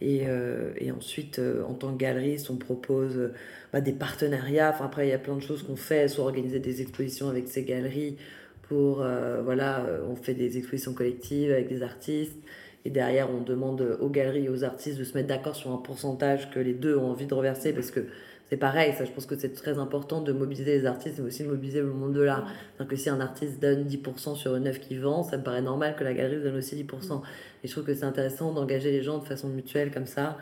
Et, 0.00 0.28
euh, 0.28 0.70
ensuite, 0.96 1.40
en 1.68 1.74
tant 1.74 1.92
que 1.92 1.98
galeriste, 1.98 2.50
on 2.50 2.56
propose 2.56 3.32
bah, 3.72 3.80
des 3.80 3.92
partenariats. 3.92 4.70
Enfin, 4.72 4.84
après, 4.84 5.08
il 5.08 5.10
y 5.10 5.12
a 5.12 5.18
plein 5.18 5.34
de 5.34 5.42
choses 5.42 5.64
qu'on 5.64 5.74
fait, 5.74 6.06
soit 6.06 6.24
organiser 6.24 6.60
des 6.60 6.82
expositions 6.82 7.28
avec 7.28 7.48
ces 7.48 7.64
galeries 7.64 8.16
pour, 8.62 9.04
voilà, 9.44 9.84
on 10.08 10.14
fait 10.14 10.34
des 10.34 10.56
expositions 10.56 10.94
collectives 10.94 11.50
avec 11.50 11.68
des 11.68 11.82
artistes. 11.82 12.38
Et 12.84 12.90
derrière, 12.90 13.28
on 13.28 13.42
demande 13.42 13.98
aux 14.00 14.08
galeries 14.08 14.44
et 14.44 14.48
aux 14.48 14.62
artistes 14.62 14.98
de 14.98 15.04
se 15.04 15.14
mettre 15.14 15.28
d'accord 15.28 15.56
sur 15.56 15.72
un 15.72 15.78
pourcentage 15.78 16.48
que 16.50 16.60
les 16.60 16.74
deux 16.74 16.96
ont 16.96 17.10
envie 17.10 17.26
de 17.26 17.34
reverser 17.34 17.72
parce 17.72 17.90
que 17.90 18.06
c'est 18.50 18.56
pareil, 18.56 18.92
ça, 18.94 19.04
je 19.04 19.12
pense 19.12 19.26
que 19.26 19.38
c'est 19.38 19.52
très 19.52 19.78
important 19.78 20.20
de 20.20 20.32
mobiliser 20.32 20.78
les 20.78 20.84
artistes, 20.84 21.20
mais 21.20 21.26
aussi 21.26 21.44
de 21.44 21.48
mobiliser 21.48 21.80
le 21.80 21.86
monde 21.86 22.12
de 22.12 22.20
l'art. 22.20 22.50
que 22.88 22.96
si 22.96 23.08
un 23.08 23.20
artiste 23.20 23.62
donne 23.62 23.86
10% 23.86 24.34
sur 24.34 24.56
une 24.56 24.66
œuvre 24.66 24.80
qu'il 24.80 25.00
vend, 25.00 25.22
ça 25.22 25.38
me 25.38 25.44
paraît 25.44 25.62
normal 25.62 25.94
que 25.96 26.02
la 26.02 26.12
galerie 26.14 26.42
donne 26.42 26.56
aussi 26.56 26.74
10%. 26.74 27.22
Et 27.62 27.68
je 27.68 27.72
trouve 27.72 27.84
que 27.84 27.94
c'est 27.94 28.04
intéressant 28.04 28.52
d'engager 28.52 28.90
les 28.90 29.02
gens 29.02 29.18
de 29.18 29.24
façon 29.24 29.48
mutuelle 29.48 29.92
comme 29.92 30.06
ça. 30.06 30.36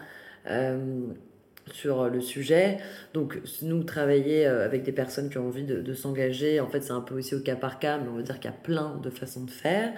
Euh, 0.49 1.09
sur 1.73 2.09
le 2.09 2.23
sujet. 2.23 2.79
Donc, 3.13 3.39
nous, 3.61 3.85
travailler 3.85 4.47
euh, 4.47 4.65
avec 4.65 4.85
des 4.85 4.93
personnes 4.93 5.29
qui 5.29 5.37
ont 5.37 5.49
envie 5.49 5.65
de, 5.65 5.93
s'engager, 5.93 6.61
en 6.61 6.67
fait, 6.67 6.81
c'est 6.81 6.93
un 6.93 7.03
peu 7.03 7.15
aussi 7.19 7.35
au 7.35 7.41
cas 7.41 7.57
par 7.57 7.79
cas, 7.79 7.99
mais 7.99 8.09
on 8.09 8.17
va 8.17 8.23
dire 8.23 8.37
qu'il 8.41 8.51
y 8.51 8.55
a 8.55 8.57
plein 8.57 8.99
de 9.03 9.11
façons 9.11 9.45
de 9.45 9.51
faire. 9.51 9.93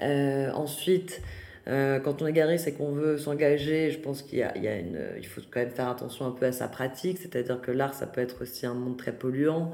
Euh, 0.00 0.52
ensuite, 0.52 1.20
euh, 1.68 2.00
quand 2.00 2.22
on 2.22 2.26
est 2.26 2.32
garé, 2.32 2.58
c'est 2.58 2.72
qu'on 2.72 2.92
veut 2.92 3.18
s'engager. 3.18 3.90
Je 3.90 3.98
pense 3.98 4.22
qu'il 4.22 4.38
y 4.38 4.42
a, 4.42 4.56
une, 4.56 4.98
il 5.18 5.26
faut 5.26 5.40
quand 5.50 5.60
même 5.60 5.70
faire 5.70 5.88
attention 5.88 6.26
un 6.26 6.30
peu 6.30 6.46
à 6.46 6.52
sa 6.52 6.68
pratique. 6.68 7.18
C'est-à-dire 7.18 7.60
que 7.60 7.70
l'art, 7.70 7.94
ça 7.94 8.06
peut 8.06 8.20
être 8.20 8.42
aussi 8.42 8.66
un 8.66 8.74
monde 8.74 8.96
très 8.96 9.12
polluant. 9.12 9.70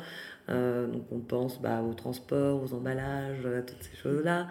Euh, 0.48 0.86
donc 0.86 1.02
on 1.10 1.18
pense 1.18 1.60
bah, 1.60 1.82
au 1.82 1.94
transport, 1.94 2.62
aux 2.62 2.74
emballages, 2.74 3.46
à 3.46 3.62
toutes 3.62 3.82
ces 3.82 3.96
choses-là. 3.96 4.48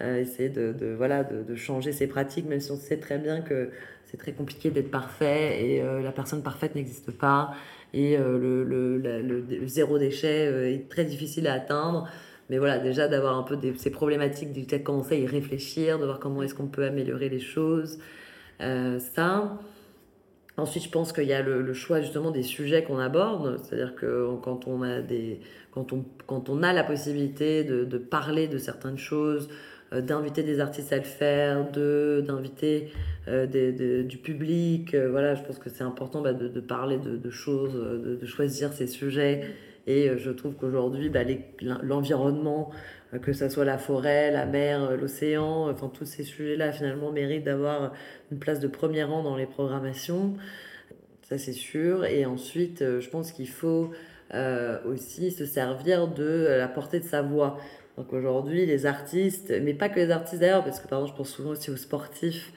Euh, 0.00 0.20
essayer 0.20 0.48
de, 0.48 0.94
voilà, 0.96 1.24
de, 1.24 1.54
changer 1.54 1.92
ses 1.92 2.06
pratiques, 2.06 2.46
même 2.46 2.60
si 2.60 2.70
on 2.70 2.76
sait 2.76 2.96
très 2.96 3.18
bien 3.18 3.42
que 3.42 3.70
c'est 4.06 4.16
très 4.16 4.32
compliqué 4.32 4.70
d'être 4.70 4.90
parfait 4.90 5.62
et 5.62 5.82
la 5.82 6.10
personne 6.10 6.42
parfaite 6.42 6.74
n'existe 6.74 7.10
pas. 7.12 7.54
Et 7.92 8.16
le, 8.16 9.44
zéro 9.66 9.98
déchet 9.98 10.72
est 10.74 10.88
très 10.88 11.04
difficile 11.04 11.46
à 11.46 11.52
atteindre. 11.52 12.08
Mais 12.50 12.58
voilà, 12.58 12.80
déjà 12.80 13.06
d'avoir 13.06 13.38
un 13.38 13.44
peu 13.44 13.56
ces 13.76 13.90
problématiques, 13.90 14.52
de 14.52 14.76
commencer 14.78 15.14
à 15.14 15.18
y 15.18 15.26
réfléchir, 15.26 16.00
de 16.00 16.04
voir 16.04 16.18
comment 16.18 16.42
est-ce 16.42 16.54
qu'on 16.54 16.66
peut 16.66 16.84
améliorer 16.84 17.28
les 17.28 17.38
choses. 17.38 18.00
Euh, 18.60 18.98
ça. 18.98 19.56
Ensuite, 20.56 20.82
je 20.82 20.90
pense 20.90 21.12
qu'il 21.12 21.28
y 21.28 21.32
a 21.32 21.42
le, 21.42 21.72
choix 21.72 22.00
justement 22.00 22.32
des 22.32 22.42
sujets 22.42 22.82
qu'on 22.82 22.98
aborde. 22.98 23.60
C'est-à-dire 23.62 23.94
que 23.94 24.26
quand 24.42 24.66
on 24.66 24.82
a, 24.82 25.00
des, 25.00 25.38
quand 25.70 25.92
on, 25.92 26.04
quand 26.26 26.48
on 26.48 26.64
a 26.64 26.72
la 26.72 26.82
possibilité 26.82 27.62
de, 27.62 27.98
parler 27.98 28.48
de 28.48 28.58
certaines 28.58 28.98
choses, 28.98 29.48
euh, 29.92 30.00
d'inviter 30.00 30.42
des 30.42 30.58
artistes 30.58 30.92
à 30.92 30.96
le 30.96 31.04
faire, 31.04 31.70
de, 31.70 32.24
d'inviter 32.26 32.90
euh, 33.28 34.02
du 34.02 34.18
public, 34.18 34.96
voilà, 34.96 35.36
je 35.36 35.42
pense 35.42 35.60
que 35.60 35.70
c'est 35.70 35.84
important 35.84 36.20
bah, 36.20 36.32
de, 36.32 36.48
de, 36.48 36.60
parler 36.60 36.98
de 36.98 37.30
choses, 37.30 37.74
de, 37.74 38.26
choisir 38.26 38.72
ces 38.72 38.88
sujets 38.88 39.44
et 39.90 40.08
euh, 40.08 40.18
je 40.18 40.30
trouve 40.30 40.54
qu'aujourd'hui, 40.54 41.08
bah, 41.08 41.20
l'environnement, 41.82 42.70
euh, 43.14 43.18
que 43.18 43.32
ce 43.32 43.48
soit 43.48 43.64
la 43.64 43.78
forêt, 43.78 44.30
la 44.30 44.46
mer, 44.46 44.82
euh, 44.84 44.96
l'océan, 44.96 45.68
enfin 45.70 45.90
tous 45.92 46.04
ces 46.04 46.22
sujets-là, 46.22 46.72
finalement, 46.72 47.10
méritent 47.10 47.44
d'avoir 47.44 47.92
une 48.30 48.38
place 48.38 48.60
de 48.60 48.68
premier 48.68 49.02
rang 49.02 49.22
dans 49.22 49.36
les 49.36 49.46
programmations. 49.46 50.34
Ça, 51.22 51.38
c'est 51.38 51.52
sûr. 51.52 52.04
Et 52.04 52.24
ensuite, 52.26 52.80
je 52.80 53.08
pense 53.08 53.32
qu'il 53.32 53.48
faut 53.48 53.90
aussi 54.84 55.30
se 55.32 55.44
servir 55.44 56.08
de 56.08 56.46
la 56.48 56.68
portée 56.68 57.00
de 57.00 57.04
sa 57.04 57.22
voix. 57.22 57.58
Donc 57.96 58.12
aujourd'hui, 58.12 58.66
les 58.66 58.86
artistes, 58.86 59.52
mais 59.62 59.74
pas 59.74 59.88
que 59.88 59.96
les 59.96 60.10
artistes 60.10 60.40
d'ailleurs, 60.40 60.64
parce 60.64 60.80
que 60.80 60.88
par 60.88 61.00
exemple, 61.00 61.14
je 61.14 61.18
pense 61.18 61.30
souvent 61.30 61.50
aussi 61.50 61.70
aux 61.70 61.76
sportifs. 61.76 62.52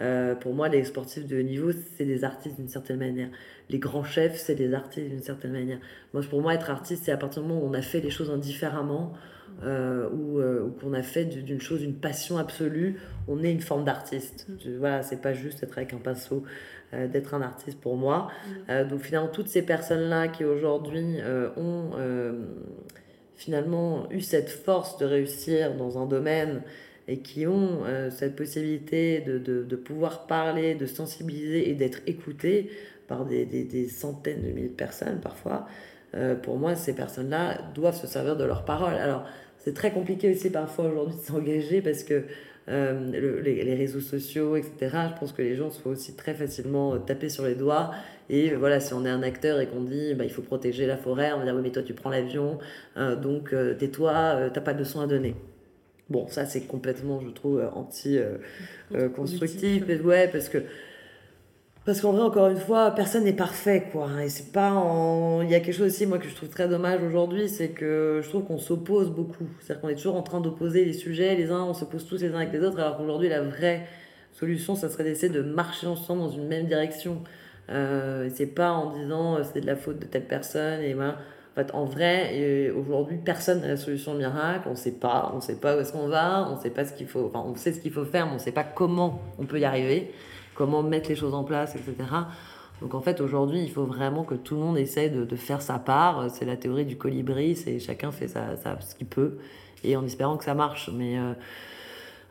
Euh, 0.00 0.34
pour 0.34 0.54
moi, 0.54 0.68
les 0.68 0.84
sportifs 0.84 1.26
de 1.26 1.38
haut 1.38 1.42
niveau, 1.42 1.70
c'est 1.96 2.04
des 2.04 2.24
artistes 2.24 2.56
d'une 2.56 2.68
certaine 2.68 2.98
manière. 2.98 3.28
Les 3.70 3.78
grands 3.78 4.04
chefs, 4.04 4.36
c'est 4.36 4.54
des 4.54 4.74
artistes 4.74 5.08
d'une 5.08 5.22
certaine 5.22 5.52
manière. 5.52 5.78
Moi, 6.12 6.22
pour 6.28 6.42
moi, 6.42 6.54
être 6.54 6.70
artiste, 6.70 7.04
c'est 7.04 7.12
à 7.12 7.16
partir 7.16 7.42
du 7.42 7.48
moment 7.48 7.62
où 7.62 7.68
on 7.68 7.74
a 7.74 7.82
fait 7.82 8.00
les 8.00 8.10
choses 8.10 8.30
indifféremment, 8.30 9.14
euh, 9.62 10.08
euh, 10.12 10.64
ou, 10.64 10.70
qu'on 10.72 10.92
a 10.92 11.02
fait 11.02 11.24
d'une 11.24 11.60
chose 11.60 11.82
une 11.82 11.94
passion 11.94 12.36
absolue, 12.36 13.00
on 13.26 13.42
est 13.42 13.50
une 13.50 13.60
forme 13.60 13.84
d'artiste. 13.84 14.46
Mm. 14.48 14.78
Voilà, 14.78 15.02
c'est 15.02 15.20
pas 15.20 15.32
juste 15.32 15.62
être 15.62 15.78
avec 15.78 15.94
un 15.94 15.98
pinceau, 15.98 16.42
euh, 16.92 17.08
d'être 17.08 17.32
un 17.32 17.40
artiste 17.40 17.80
pour 17.80 17.96
moi. 17.96 18.30
Mm. 18.68 18.88
donc 18.88 19.00
finalement, 19.00 19.28
toutes 19.28 19.48
ces 19.48 19.62
personnes-là 19.62 20.28
qui 20.28 20.44
aujourd'hui 20.44 21.18
ont 21.56 21.90
finalement 23.34 24.10
eu 24.10 24.20
cette 24.20 24.48
force 24.50 24.96
de 24.98 25.04
réussir 25.04 25.74
dans 25.74 26.02
un 26.02 26.06
domaine 26.06 26.62
et 27.08 27.18
qui 27.18 27.46
ont 27.46 27.82
cette 28.10 28.34
possibilité 28.34 29.20
de, 29.20 29.38
de, 29.38 29.76
pouvoir 29.76 30.26
parler, 30.26 30.74
de 30.74 30.86
sensibiliser 30.86 31.70
et 31.70 31.74
d'être 31.74 32.00
écoutés 32.06 32.70
par 33.06 33.24
des, 33.24 33.44
des, 33.44 33.88
centaines 33.88 34.42
de 34.42 34.48
milliers 34.48 34.68
de 34.68 34.74
personnes 34.74 35.20
parfois, 35.20 35.68
pour 36.42 36.56
moi, 36.56 36.74
ces 36.74 36.94
personnes-là 36.94 37.58
doivent 37.74 38.00
se 38.00 38.08
servir 38.08 38.36
de 38.36 38.42
leurs 38.42 38.64
paroles. 38.64 38.94
Alors, 38.94 39.24
c'est 39.58 39.74
très 39.74 39.90
compliqué 39.90 40.30
aussi 40.30 40.50
parfois 40.50 40.86
aujourd'hui 40.86 41.16
de 41.16 41.20
s'engager 41.20 41.82
parce 41.82 42.04
que 42.04 42.24
euh, 42.68 43.40
les, 43.42 43.74
réseaux 43.74 44.00
sociaux, 44.00 44.56
etc., 44.56 44.96
je 45.14 45.18
pense 45.18 45.32
que 45.32 45.42
les 45.42 45.54
gens 45.54 45.70
se 45.70 45.80
font 45.80 45.90
aussi 45.90 46.14
très 46.14 46.34
facilement 46.34 46.94
euh, 46.94 46.98
taper 46.98 47.28
sur 47.28 47.44
les 47.44 47.54
doigts. 47.54 47.92
Et 48.28 48.52
euh, 48.52 48.56
voilà, 48.58 48.80
si 48.80 48.92
on 48.94 49.04
est 49.04 49.10
un 49.10 49.22
acteur 49.22 49.60
et 49.60 49.66
qu'on 49.66 49.82
dit 49.82 50.14
bah, 50.14 50.24
il 50.24 50.30
faut 50.30 50.42
protéger 50.42 50.86
la 50.86 50.96
forêt, 50.96 51.32
on 51.32 51.38
va 51.38 51.44
dire 51.44 51.54
oui, 51.54 51.62
mais 51.62 51.70
toi 51.70 51.82
tu 51.82 51.94
prends 51.94 52.10
l'avion, 52.10 52.58
donc 53.22 53.54
tais-toi, 53.78 54.50
t'as 54.52 54.60
pas 54.60 54.74
de 54.74 54.80
leçon 54.80 55.00
à 55.00 55.06
donner. 55.06 55.34
Bon, 56.08 56.28
ça 56.28 56.46
c'est 56.46 56.62
complètement, 56.62 57.20
je 57.20 57.30
trouve, 57.30 57.68
anti-constructif. 57.74 59.82
ouais, 60.04 60.28
parce 60.28 60.48
que 60.48 60.62
parce 61.86 62.00
qu'en 62.00 62.10
vrai, 62.10 62.22
encore 62.22 62.48
une 62.48 62.58
fois, 62.58 62.90
personne 62.90 63.22
n'est 63.22 63.32
parfait, 63.32 63.84
quoi. 63.92 64.08
Et 64.20 64.28
c'est 64.28 64.50
pas 64.50 64.72
en... 64.72 65.42
Il 65.42 65.50
y 65.50 65.54
a 65.54 65.60
quelque 65.60 65.76
chose 65.76 65.86
aussi, 65.86 66.04
moi, 66.04 66.18
que 66.18 66.28
je 66.28 66.34
trouve 66.34 66.48
très 66.48 66.68
dommage 66.68 67.00
aujourd'hui, 67.04 67.48
c'est 67.48 67.68
que 67.68 68.20
je 68.24 68.28
trouve 68.28 68.42
qu'on 68.42 68.58
s'oppose 68.58 69.12
beaucoup. 69.12 69.46
C'est-à-dire 69.60 69.80
qu'on 69.80 69.88
est 69.90 69.94
toujours 69.94 70.16
en 70.16 70.22
train 70.22 70.40
d'opposer 70.40 70.84
les 70.84 70.92
sujets, 70.92 71.36
les 71.36 71.52
uns, 71.52 71.62
on 71.62 71.74
s'oppose 71.74 72.04
tous 72.04 72.22
les 72.22 72.32
uns 72.32 72.38
avec 72.38 72.52
les 72.52 72.58
autres, 72.58 72.80
alors 72.80 72.96
qu'aujourd'hui, 72.96 73.28
la 73.28 73.40
vraie 73.40 73.86
solution, 74.32 74.74
ça 74.74 74.90
serait 74.90 75.04
d'essayer 75.04 75.32
de 75.32 75.42
marcher 75.42 75.86
ensemble 75.86 76.22
dans 76.22 76.30
une 76.30 76.48
même 76.48 76.66
direction. 76.66 77.22
Euh, 77.70 78.28
c'est 78.34 78.46
pas 78.46 78.72
en 78.72 78.92
disant 78.92 79.36
euh, 79.36 79.42
c'est 79.44 79.60
de 79.60 79.66
la 79.66 79.76
faute 79.76 80.00
de 80.00 80.06
telle 80.06 80.26
personne, 80.26 80.82
et 80.82 80.94
voilà. 80.94 81.18
En 81.56 81.62
fait, 81.62 81.74
en 81.74 81.84
vrai, 81.86 82.70
aujourd'hui, 82.76 83.16
personne 83.16 83.62
n'a 83.62 83.68
la 83.68 83.76
solution 83.78 84.12
miracle. 84.12 84.68
On 84.70 84.76
sait 84.76 84.92
pas, 84.92 85.32
on 85.34 85.40
sait 85.40 85.56
pas 85.56 85.74
où 85.74 85.80
est-ce 85.80 85.92
qu'on 85.92 86.08
va, 86.08 86.46
on 86.50 86.60
sait 86.60 86.68
pas 86.68 86.84
ce 86.84 86.92
qu'il 86.92 87.06
faut, 87.06 87.30
enfin, 87.32 87.42
on 87.48 87.54
sait 87.54 87.72
ce 87.72 87.80
qu'il 87.80 87.92
faut 87.92 88.04
faire, 88.04 88.26
mais 88.26 88.34
on 88.34 88.38
sait 88.38 88.52
pas 88.52 88.64
comment 88.64 89.22
on 89.38 89.46
peut 89.46 89.58
y 89.58 89.64
arriver 89.64 90.12
comment 90.56 90.82
mettre 90.82 91.08
les 91.08 91.14
choses 91.14 91.34
en 91.34 91.44
place, 91.44 91.76
etc. 91.76 91.94
Donc 92.80 92.94
en 92.94 93.00
fait, 93.00 93.20
aujourd'hui, 93.20 93.60
il 93.62 93.70
faut 93.70 93.84
vraiment 93.84 94.24
que 94.24 94.34
tout 94.34 94.54
le 94.54 94.60
monde 94.60 94.78
essaye 94.78 95.10
de, 95.10 95.36
faire 95.36 95.62
sa 95.62 95.78
part. 95.78 96.28
C'est 96.30 96.44
la 96.44 96.56
théorie 96.56 96.84
du 96.84 96.96
colibri, 96.96 97.54
c'est 97.54 97.78
chacun 97.78 98.10
fait 98.10 98.28
sa, 98.28 98.56
ce 98.80 98.94
qu'il 98.94 99.06
peut, 99.06 99.38
et 99.84 99.96
en 99.96 100.04
espérant 100.04 100.36
que 100.36 100.44
ça 100.44 100.54
marche. 100.54 100.90
Mais 100.92 101.18
euh, 101.18 101.32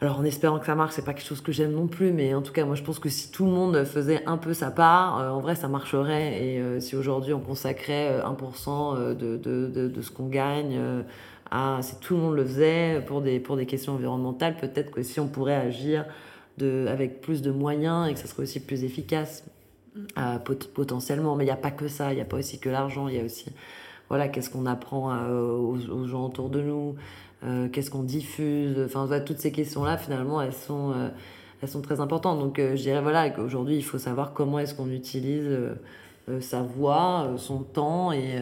alors 0.02 0.20
en 0.20 0.26
espérant 0.26 0.60
que 0.60 0.66
ça 0.66 0.76
marche, 0.76 0.93
c'est 0.93 1.06
pas 1.06 1.14
quelque 1.14 1.28
chose 1.28 1.41
que 1.41 1.52
j'aime 1.52 1.72
non 1.72 1.88
plus, 1.88 2.12
mais 2.12 2.34
en 2.34 2.41
tout 2.41 2.52
cas, 2.52 2.66
moi 2.66 2.76
je 2.76 2.84
pense 2.84 3.00
que 3.00 3.10
si 3.10 3.32
tout 3.32 3.46
le 3.46 3.52
monde 3.52 3.84
faisait 3.86 4.26
un 4.26 4.38
peu 4.38 4.54
sa 4.54 4.70
part, 4.72 5.20
euh, 5.20 5.30
en 5.30 5.39
vrai, 5.39 5.56
ça 5.56 5.68
marcherait. 5.68 6.43
Et 6.43 6.60
euh, 6.60 6.80
si 6.80 6.96
aujourd'hui 6.96 7.34
on 7.34 7.39
consacrait 7.39 8.20
1% 8.20 9.16
de, 9.16 9.38
de, 9.38 9.88
de, 9.88 10.02
ce 10.02 10.12
qu'on 10.12 10.28
gagne 10.28 10.80
à, 11.52 11.80
si 11.82 12.00
tout 12.00 12.16
le 12.16 12.22
monde 12.22 12.36
le 12.36 12.46
faisait 12.46 13.04
pour 13.06 13.22
des, 13.22 13.39
pour 13.39 13.56
des 13.56 13.66
questions 13.66 13.93
environnementales, 13.93 14.58
peut-être 14.58 14.91
que 14.91 15.02
si 15.02 15.20
on 15.20 15.28
pourrait 15.28 15.56
agir 15.56 16.06
de, 16.58 16.86
avec 16.88 17.22
plus 17.22 17.41
de 17.41 17.52
moyens 17.52 18.10
et 18.10 18.14
que 18.14 18.20
ça 18.20 18.28
serait 18.28 18.43
aussi 18.43 18.60
plus 18.60 18.84
efficace 18.84 19.43
mm. 19.96 20.00
euh, 20.18 20.39
potentiellement. 20.74 21.36
Mais 21.36 21.43
il 21.43 21.48
n'y 21.48 21.54
a 21.54 21.58
pas 21.58 21.72
que 21.72 21.88
ça, 21.88 22.12
il 22.12 22.16
n'y 22.16 22.22
a 22.22 22.26
pas 22.26 22.38
aussi 22.38 22.60
que 22.60 22.70
l'argent, 22.70 23.08
il 23.08 23.16
y 23.16 23.20
a 23.20 23.24
aussi 23.24 23.52
voilà, 24.10 24.28
qu'est-ce 24.28 24.52
qu'on 24.52 24.68
apprend 24.68 25.12
euh, 25.14 25.58
aux, 25.58 26.06
gens 26.06 26.26
autour 26.28 26.50
de 26.50 26.62
nous, 26.62 26.96
euh, 27.46 27.68
qu'est-ce 27.70 27.91
qu'on 27.91 28.04
diffuse. 28.04 28.78
Enfin, 28.86 29.08
toutes 29.26 29.39
ces 29.39 29.52
questions-là, 29.52 29.98
finalement, 29.98 30.41
elles 30.41 30.54
sont, 30.54 30.93
elles 31.62 31.70
sont 31.70 31.82
très 31.82 32.00
importantes. 32.00 32.39
Donc, 32.39 32.58
je 32.60 32.82
dirais 32.82 33.02
voilà, 33.02 33.30
qu'aujourd'hui, 33.30 33.76
il 33.76 33.84
faut 33.84 33.98
savoir 33.98 34.34
comment 34.34 34.60
est-ce 34.60 34.74
qu'on 34.76 34.89
utilise 34.89 35.50
sa 36.39 36.62
voix, 36.62 37.34
son 37.38 37.60
temps. 37.60 38.12
Et, 38.12 38.39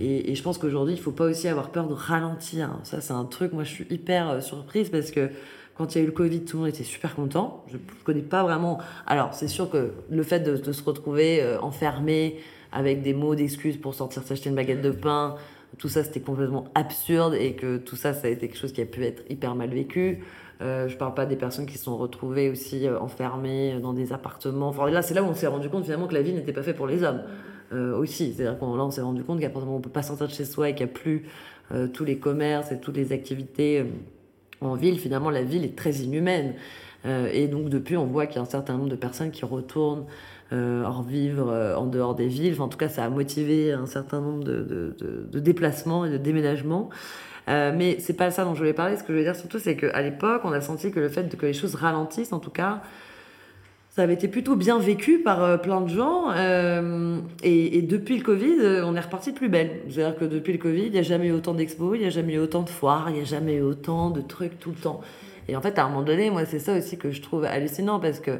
et, 0.00 0.34
je 0.34 0.42
pense 0.42 0.58
qu'aujourd'hui, 0.58 0.94
il 0.94 0.98
ne 0.98 1.02
faut 1.02 1.12
pas 1.12 1.26
aussi 1.26 1.48
avoir 1.48 1.70
peur 1.70 1.86
de 1.86 1.94
ralentir. 1.94 2.70
Ça, 2.82 3.00
c'est 3.00 3.12
un 3.12 3.24
truc, 3.24 3.52
moi, 3.52 3.64
je 3.64 3.70
suis 3.70 3.86
hyper 3.90 4.42
surprise 4.42 4.90
parce 4.90 5.10
que 5.10 5.30
quand 5.76 5.94
il 5.94 5.98
y 5.98 6.00
a 6.00 6.04
eu 6.04 6.06
le 6.06 6.12
Covid, 6.12 6.40
tout 6.40 6.56
le 6.56 6.62
monde 6.62 6.70
était 6.70 6.84
super 6.84 7.14
content. 7.14 7.64
Je 7.68 7.76
ne 7.76 7.82
connais 8.04 8.22
pas 8.22 8.42
vraiment. 8.42 8.78
Alors, 9.06 9.34
c'est 9.34 9.48
sûr 9.48 9.70
que 9.70 9.92
le 10.08 10.22
fait 10.22 10.40
de, 10.40 10.72
se 10.72 10.82
retrouver 10.82 11.42
euh, 11.42 11.60
enfermé 11.60 12.38
avec 12.72 13.02
des 13.02 13.14
mots 13.14 13.34
d'excuses 13.34 13.76
pour 13.76 13.94
sortir 13.94 14.22
s'acheter 14.22 14.48
une 14.48 14.56
baguette 14.56 14.82
de 14.82 14.90
pain, 14.90 15.36
tout 15.78 15.88
ça, 15.88 16.04
c'était 16.04 16.20
complètement 16.20 16.64
absurde 16.74 17.34
et 17.34 17.54
que 17.54 17.76
tout 17.76 17.96
ça, 17.96 18.12
ça 18.12 18.28
a 18.28 18.30
été 18.30 18.48
quelque 18.48 18.58
chose 18.58 18.72
qui 18.72 18.80
a 18.80 18.86
pu 18.86 19.04
être 19.04 19.22
hyper 19.30 19.54
mal 19.54 19.70
vécu. 19.70 20.24
Euh, 20.62 20.88
je 20.88 20.96
parle 20.96 21.14
pas 21.14 21.26
des 21.26 21.36
personnes 21.36 21.66
qui 21.66 21.76
se 21.76 21.84
sont 21.84 21.98
retrouvées 21.98 22.48
aussi 22.48 22.86
euh, 22.86 22.98
enfermées 22.98 23.78
dans 23.80 23.92
des 23.92 24.12
appartements. 24.12 24.72
Là, 24.86 25.02
c'est 25.02 25.12
là 25.12 25.22
où 25.22 25.26
on 25.26 25.34
s'est 25.34 25.46
rendu 25.46 25.68
compte 25.68 25.84
finalement 25.84 26.06
que 26.06 26.14
la 26.14 26.22
vie 26.22 26.32
n'était 26.32 26.52
pas 26.52 26.62
faite 26.62 26.76
pour 26.76 26.86
les 26.86 27.02
hommes 27.02 27.22
euh, 27.72 27.96
aussi. 27.96 28.32
C'est-à-dire 28.32 28.58
là, 28.60 28.84
on 28.84 28.90
s'est 28.90 29.02
rendu 29.02 29.22
compte 29.22 29.40
qu'à 29.40 29.48
partir 29.48 29.62
du 29.62 29.66
moment 29.66 29.76
où 29.76 29.80
on 29.80 29.82
peut 29.82 29.90
pas 29.90 30.02
sortir 30.02 30.28
de 30.28 30.32
chez 30.32 30.46
soi 30.46 30.70
et 30.70 30.74
qu'il 30.74 30.86
n'y 30.86 30.92
a 30.92 30.94
plus 30.94 31.26
tous 31.92 32.04
les 32.04 32.18
commerces 32.18 32.70
et 32.70 32.78
toutes 32.78 32.96
les 32.96 33.12
activités 33.12 33.84
en 34.60 34.74
ville, 34.74 34.98
finalement, 34.98 35.30
la 35.30 35.42
ville 35.42 35.64
est 35.64 35.76
très 35.76 35.94
inhumaine. 35.96 36.54
Euh, 37.04 37.28
et 37.32 37.46
donc, 37.46 37.68
depuis, 37.68 37.96
on 37.96 38.06
voit 38.06 38.26
qu'il 38.26 38.36
y 38.36 38.38
a 38.38 38.42
un 38.42 38.46
certain 38.46 38.76
nombre 38.76 38.88
de 38.88 38.96
personnes 38.96 39.30
qui 39.30 39.44
retournent 39.44 40.04
euh, 40.52 40.84
hors 40.84 41.02
vivre 41.02 41.48
euh, 41.50 41.76
en 41.76 41.86
dehors 41.86 42.14
des 42.14 42.28
villes. 42.28 42.60
en 42.60 42.68
tout 42.68 42.78
cas, 42.78 42.88
ça 42.88 43.04
a 43.04 43.08
motivé 43.08 43.72
un 43.72 43.86
certain 43.86 44.20
nombre 44.20 44.44
de, 44.44 44.94
déplacements 45.34 46.04
et 46.04 46.10
de 46.10 46.18
déménagements. 46.18 46.90
mais 47.48 47.96
c'est 48.00 48.16
pas 48.16 48.30
ça 48.30 48.44
dont 48.44 48.54
je 48.54 48.60
voulais 48.60 48.72
parler. 48.72 48.96
Ce 48.96 49.02
que 49.02 49.12
je 49.12 49.18
veux 49.18 49.24
dire 49.24 49.36
surtout, 49.36 49.58
c'est 49.58 49.76
qu'à 49.76 50.02
l'époque, 50.02 50.42
on 50.44 50.52
a 50.52 50.60
senti 50.60 50.90
que 50.90 51.00
le 51.00 51.08
fait 51.08 51.36
que 51.36 51.46
les 51.46 51.52
choses 51.52 51.74
ralentissent, 51.74 52.32
en 52.32 52.40
tout 52.40 52.50
cas, 52.50 52.82
ça 53.96 54.02
avait 54.02 54.12
été 54.12 54.28
plutôt 54.28 54.56
bien 54.56 54.78
vécu 54.78 55.20
par 55.20 55.42
euh, 55.42 55.56
plein 55.56 55.80
de 55.80 55.88
gens. 55.88 56.30
Euh, 56.30 57.18
et, 57.42 57.80
depuis 57.80 58.18
le 58.18 58.22
Covid, 58.22 58.56
euh, 58.60 58.84
on 58.84 58.94
est 58.94 59.00
reparti 59.00 59.32
plus 59.32 59.48
belle. 59.48 59.70
C'est-à-dire 59.88 60.18
que 60.18 60.26
depuis 60.26 60.52
le 60.52 60.58
Covid, 60.58 60.84
il 60.84 60.92
n'y 60.92 60.98
a 60.98 61.02
jamais 61.02 61.28
eu 61.28 61.32
autant 61.32 61.54
d'expos, 61.54 61.96
il 61.96 62.02
n'y 62.02 62.06
a 62.06 62.10
jamais 62.10 62.34
eu 62.34 62.38
autant 62.38 62.62
de 62.62 62.68
foires, 62.68 63.08
il 63.08 63.14
n'y 63.14 63.22
a 63.22 63.24
jamais 63.24 63.54
eu 63.54 63.62
autant 63.62 64.10
de 64.10 64.20
trucs 64.20 64.60
tout 64.60 64.68
le 64.68 64.76
temps. 64.76 65.00
Et 65.48 65.56
en 65.56 65.62
fait, 65.62 65.78
à 65.78 65.86
un 65.86 65.88
moment 65.88 66.02
donné, 66.02 66.28
moi, 66.28 66.44
c'est 66.44 66.58
ça 66.58 66.76
aussi 66.76 66.98
que 66.98 67.10
je 67.10 67.22
trouve 67.22 67.44
hallucinant 67.44 67.98
parce 67.98 68.20
que 68.20 68.32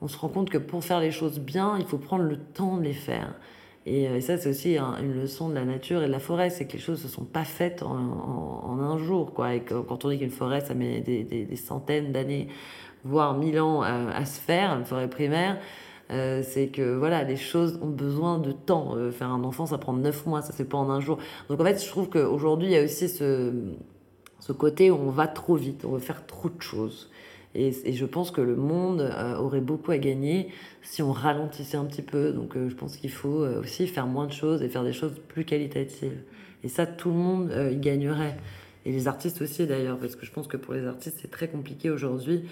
on 0.00 0.08
se 0.08 0.18
rend 0.18 0.28
compte 0.28 0.50
que 0.50 0.58
pour 0.58 0.84
faire 0.84 1.00
les 1.00 1.10
choses 1.10 1.38
bien, 1.40 1.76
il 1.78 1.86
faut 1.86 1.98
prendre 1.98 2.24
le 2.24 2.38
temps 2.38 2.76
de 2.76 2.82
les 2.82 2.92
faire. 2.92 3.34
Et, 3.86 4.20
ça, 4.20 4.36
c'est 4.36 4.50
aussi 4.50 4.76
une 4.76 5.14
leçon 5.14 5.48
de 5.48 5.54
la 5.54 5.64
nature 5.64 6.02
et 6.02 6.06
de 6.08 6.12
la 6.12 6.18
forêt. 6.18 6.50
C'est 6.50 6.66
que 6.66 6.74
les 6.74 6.78
choses 6.78 7.02
ne 7.02 7.08
se 7.08 7.14
sont 7.14 7.24
pas 7.24 7.44
faites 7.44 7.82
en, 7.82 8.78
un 8.80 8.98
jour. 8.98 9.32
Et 9.50 9.60
quand 9.60 10.04
on 10.04 10.10
dit 10.10 10.18
qu'une 10.18 10.30
forêt, 10.30 10.60
ça 10.60 10.74
met 10.74 11.00
des, 11.00 11.24
des 11.24 11.56
centaines 11.56 12.12
d'années 12.12 12.48
voire 13.04 13.36
mille 13.36 13.60
ans 13.60 13.82
à, 13.82 14.24
se 14.24 14.40
faire, 14.40 14.72
une 14.72 14.84
forêt 14.84 15.08
primaire, 15.08 15.58
euh, 16.10 16.42
c'est 16.42 16.68
que 16.68 16.96
voilà, 16.96 17.22
les 17.22 17.36
choses 17.36 17.78
ont 17.82 17.90
besoin 17.90 18.38
de 18.38 18.52
temps. 18.52 18.96
Euh, 18.96 19.10
faire 19.10 19.30
un 19.30 19.44
enfant, 19.44 19.66
ça 19.66 19.78
prend 19.78 19.92
neuf 19.92 20.24
mois, 20.26 20.42
ça 20.42 20.52
c'est 20.52 20.68
pas 20.68 20.78
en 20.78 20.90
un 20.90 21.00
jour. 21.00 21.18
Donc 21.48 21.60
en 21.60 21.64
fait, 21.64 21.82
je 21.82 21.88
trouve 21.88 22.08
qu'aujourd'hui, 22.08 22.68
il 22.68 22.72
y 22.72 22.76
a 22.76 22.82
aussi 22.82 23.08
ce, 23.08 23.52
ce 24.40 24.52
côté 24.52 24.90
où 24.90 24.96
on 24.96 25.10
va 25.10 25.26
trop 25.26 25.56
vite, 25.56 25.84
on 25.84 25.92
veut 25.92 25.98
faire 25.98 26.26
trop 26.26 26.48
de 26.48 26.62
choses. 26.62 27.10
Et, 27.54 27.72
je 27.72 28.04
pense 28.04 28.30
que 28.30 28.40
le 28.40 28.56
monde 28.56 29.00
euh, 29.00 29.36
aurait 29.36 29.60
beaucoup 29.60 29.90
à 29.90 29.98
gagner 29.98 30.48
si 30.82 31.02
on 31.02 31.12
ralentissait 31.12 31.76
un 31.76 31.84
petit 31.84 32.02
peu. 32.02 32.32
Donc 32.32 32.54
je 32.54 32.74
pense 32.74 32.96
qu'il 32.96 33.10
faut 33.10 33.46
aussi 33.46 33.86
faire 33.86 34.06
moins 34.06 34.26
de 34.26 34.32
choses 34.32 34.62
et 34.62 34.68
faire 34.68 34.84
des 34.84 34.92
choses 34.92 35.14
plus 35.28 35.44
qualitatives. 35.44 36.20
Et 36.64 36.68
ça, 36.68 36.86
tout 36.86 37.10
le 37.10 37.16
monde 37.16 37.52
y 37.72 37.76
gagnerait. 37.76 38.36
Et 38.84 38.92
les 38.92 39.08
artistes 39.08 39.42
aussi 39.42 39.66
d'ailleurs, 39.66 39.98
parce 39.98 40.16
que 40.16 40.24
je 40.24 40.32
pense 40.32 40.46
que 40.46 40.56
pour 40.56 40.74
les 40.74 40.86
artistes, 40.86 41.18
c'est 41.20 41.30
très 41.30 41.48
compliqué 41.48 41.90
aujourd'hui 41.90 42.44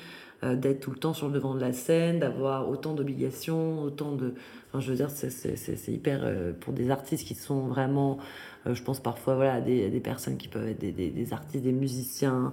euh, 0.44 0.54
d'être 0.54 0.80
tout 0.80 0.90
le 0.90 0.98
temps 0.98 1.14
sur 1.14 1.28
le 1.28 1.32
devant 1.32 1.54
de 1.54 1.60
la 1.60 1.72
scène, 1.72 2.18
d'avoir 2.18 2.68
autant 2.68 2.92
d'obligations, 2.92 3.80
autant 3.80 4.12
de... 4.12 4.34
Enfin, 4.68 4.80
je 4.80 4.90
veux 4.90 4.96
dire, 4.96 5.08
c'est 5.08 5.88
hyper... 5.88 6.20
Euh, 6.22 6.52
pour 6.52 6.74
des 6.74 6.90
artistes 6.90 7.26
qui 7.26 7.34
sont 7.34 7.68
vraiment... 7.68 8.18
Euh, 8.66 8.74
je 8.74 8.82
pense 8.82 9.00
parfois 9.00 9.34
voilà, 9.34 9.62
des, 9.62 9.88
personnes 10.00 10.36
qui 10.36 10.48
peuvent 10.48 10.68
être 10.68 10.78
des, 10.78 11.32
artistes, 11.32 11.64
des 11.64 11.72
musiciens, 11.72 12.52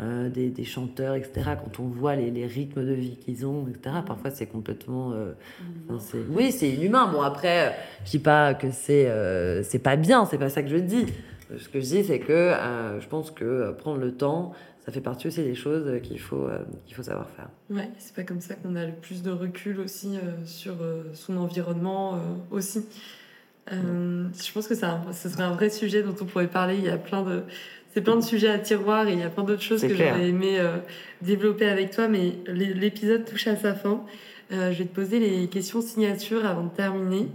des, 0.00 0.50
des, 0.50 0.64
chanteurs, 0.64 1.14
etc. 1.14 1.52
Quand 1.62 1.82
on 1.82 1.86
voit 1.86 2.16
les, 2.16 2.30
les 2.30 2.46
rythmes 2.46 2.84
de 2.84 2.92
vie 2.92 3.16
qu'ils 3.16 3.46
ont, 3.46 3.66
etc. 3.68 3.96
Parfois, 4.04 4.30
c'est 4.30 4.46
complètement... 4.46 5.14
oui, 6.30 6.50
c'est 6.52 6.68
inhumain. 6.68 7.10
Bon, 7.12 7.22
après, 7.22 7.76
je 8.04 8.10
dis 8.10 8.18
pas 8.18 8.54
que 8.54 8.70
c'est 8.70 9.08
c'est 9.62 9.78
pas 9.78 9.96
bien, 9.96 10.26
c'est 10.26 10.38
pas 10.38 10.48
ça 10.48 10.62
que 10.62 10.68
je 10.68 10.76
dis. 10.76 11.06
Ce 11.56 11.68
que 11.68 11.78
je 11.80 11.84
dis, 11.84 12.04
c'est 12.04 12.18
que 12.18 12.52
je 13.00 13.06
pense 13.06 13.30
que 13.30 13.72
prendre 13.72 13.98
le 13.98 14.12
temps, 14.12 14.52
ça 14.84 14.92
fait 14.92 15.00
partie 15.00 15.28
aussi 15.28 15.42
des 15.42 15.54
choses 15.54 16.00
qu'il 16.02 16.20
faut, 16.20 16.44
euh, 16.44 16.58
qu'il 16.84 16.94
faut 16.94 17.02
savoir 17.02 17.28
faire. 17.30 17.48
Ouais, 17.70 17.90
c'est 17.98 18.14
pas 18.14 18.22
comme 18.22 18.40
ça 18.40 18.54
qu'on 18.54 18.76
a 18.76 18.84
le 18.84 18.92
plus 18.92 19.22
de 19.22 19.30
recul 19.30 19.80
aussi 19.80 20.16
euh, 20.16 20.44
sur 20.44 20.74
euh, 20.82 21.04
son 21.14 21.38
environnement 21.38 22.20
aussi. 22.50 22.84
je 23.70 24.52
pense 24.52 24.68
que 24.68 24.74
ça, 24.74 25.00
ce 25.12 25.30
serait 25.30 25.42
un 25.42 25.54
vrai 25.54 25.70
sujet 25.70 26.02
dont 26.02 26.14
on 26.20 26.26
pourrait 26.26 26.48
parler. 26.48 26.76
Il 26.76 26.84
y 26.84 26.90
a 26.90 26.98
plein 26.98 27.22
de. 27.22 27.44
C'est 27.94 28.00
plein 28.00 28.16
de 28.16 28.22
sujets 28.22 28.48
à 28.48 28.58
tiroir 28.58 29.08
et 29.08 29.12
il 29.12 29.20
y 29.20 29.22
a 29.22 29.30
plein 29.30 29.44
d'autres 29.44 29.62
choses 29.62 29.82
que 29.82 29.94
j'aurais 29.94 30.28
aimé 30.28 30.58
développer 31.22 31.66
avec 31.66 31.92
toi, 31.92 32.08
mais 32.08 32.32
l'épisode 32.48 33.24
touche 33.24 33.46
à 33.46 33.56
sa 33.56 33.72
fin. 33.72 34.02
je 34.50 34.72
vais 34.76 34.84
te 34.84 34.94
poser 34.94 35.20
les 35.20 35.46
questions 35.46 35.80
signatures 35.80 36.44
avant 36.44 36.64
de 36.64 36.70
terminer. 36.70 37.28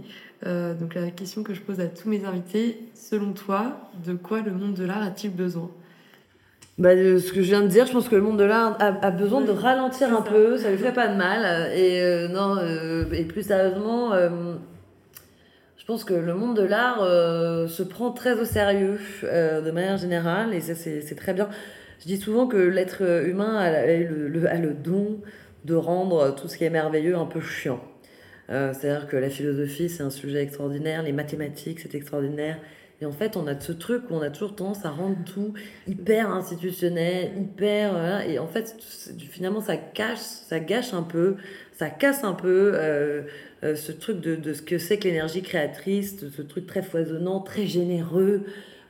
donc 0.44 0.94
la 0.94 1.10
question 1.10 1.42
que 1.42 1.54
je 1.54 1.60
pose 1.62 1.80
à 1.80 1.86
tous 1.86 2.08
mes 2.10 2.24
invités, 2.26 2.78
selon 2.94 3.32
toi, 3.32 3.90
de 4.04 4.12
quoi 4.12 4.42
le 4.42 4.52
monde 4.52 4.74
de 4.74 4.84
l'art 4.84 5.02
a-t-il 5.02 5.32
besoin? 5.32 5.70
Bah, 6.80 6.96
ce 6.96 7.30
que 7.30 7.42
je 7.42 7.48
viens 7.48 7.60
de 7.60 7.66
dire, 7.66 7.84
je 7.84 7.92
pense 7.92 8.08
que 8.08 8.16
le 8.16 8.22
monde 8.22 8.38
de 8.38 8.44
l'art 8.44 8.74
a, 8.80 9.10
besoin 9.10 9.42
de 9.42 9.50
ralentir 9.50 10.16
un 10.16 10.22
peu, 10.22 10.56
ça 10.56 10.70
lui 10.70 10.78
ferait 10.78 10.94
pas 10.94 11.08
de 11.08 11.14
mal. 11.14 11.70
Et 11.76 12.00
euh, 12.00 12.28
non, 12.28 12.56
euh, 12.56 13.04
et 13.12 13.24
plus 13.24 13.42
sérieusement, 13.42 14.14
euh, 14.14 14.54
pense 15.90 16.04
que 16.04 16.14
le 16.14 16.34
monde 16.34 16.56
de 16.56 16.62
l'art 16.62 17.00
se 17.68 17.82
prend 17.82 18.12
très 18.12 18.38
au 18.38 18.44
sérieux 18.44 19.00
de 19.24 19.70
manière 19.72 19.96
générale, 19.96 20.54
et 20.54 20.60
ça 20.60 20.76
c'est 20.76 21.16
très 21.16 21.34
bien. 21.34 21.48
Je 21.98 22.06
dis 22.06 22.16
souvent 22.16 22.46
que 22.46 22.56
l'être 22.56 23.02
humain 23.26 23.56
a, 23.56 23.86
le, 23.88 24.72
don 24.72 25.20
de 25.64 25.74
rendre 25.74 26.32
tout 26.36 26.46
ce 26.46 26.56
qui 26.56 26.62
est 26.62 26.70
merveilleux 26.70 27.16
un 27.16 27.26
peu 27.26 27.40
chiant. 27.40 27.80
C'est-à-dire 28.48 29.08
que 29.08 29.16
la 29.16 29.30
philosophie 29.30 29.88
c'est 29.88 30.04
un 30.04 30.10
sujet 30.10 30.44
extraordinaire, 30.44 31.02
les 31.02 31.10
mathématiques 31.10 31.80
c'est 31.80 31.96
extraordinaire, 31.96 32.58
et 33.02 33.06
en 33.06 33.12
fait, 33.12 33.36
on 33.36 33.46
a 33.46 33.58
ce 33.58 33.72
truc 33.72 34.10
où 34.10 34.14
on 34.14 34.20
a 34.20 34.28
toujours 34.28 34.54
tendance 34.54 34.84
à 34.84 34.90
rendre 34.90 35.16
tout 35.24 35.54
hyper 35.88 36.30
institutionnel, 36.30 37.32
hyper. 37.36 38.20
et 38.28 38.38
en 38.38 38.46
fait, 38.46 38.76
finalement, 39.30 39.62
ça 39.62 39.78
cache, 39.78 40.18
ça 40.18 40.60
gâche 40.60 40.92
un 40.92 41.02
peu, 41.02 41.36
ça 41.72 41.88
casse 41.88 42.24
un 42.24 42.34
peu 42.34 42.74
euh, 43.62 43.72
euh, 43.72 43.76
ce 43.76 43.92
truc 43.92 44.20
de, 44.20 44.36
de 44.36 44.52
ce 44.52 44.62
que 44.62 44.78
c'est 44.78 44.98
que 44.98 45.04
l'énergie 45.04 45.42
créatrice, 45.42 46.16
ce 46.28 46.42
truc 46.42 46.66
très 46.66 46.82
foisonnant, 46.82 47.40
très 47.40 47.66
généreux 47.66 48.42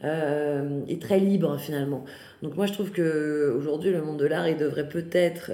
euh, 0.04 0.80
et 0.88 0.98
très 0.98 1.20
libre 1.20 1.58
finalement. 1.58 2.04
Donc 2.42 2.56
moi, 2.56 2.66
je 2.66 2.72
trouve 2.72 2.90
que 2.90 3.54
aujourd'hui, 3.56 3.90
le 3.90 4.02
monde 4.02 4.18
de 4.18 4.26
l'art, 4.26 4.48
il 4.48 4.56
devrait 4.56 4.88
peut-être, 4.88 5.50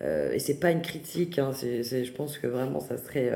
et 0.00 0.38
c'est 0.38 0.58
pas 0.58 0.70
une 0.70 0.82
critique, 0.82 1.38
hein, 1.38 1.52
c'est, 1.52 1.82
je 2.04 2.12
pense 2.12 2.38
que 2.38 2.46
vraiment, 2.46 2.80
ça 2.80 2.98
serait 2.98 3.32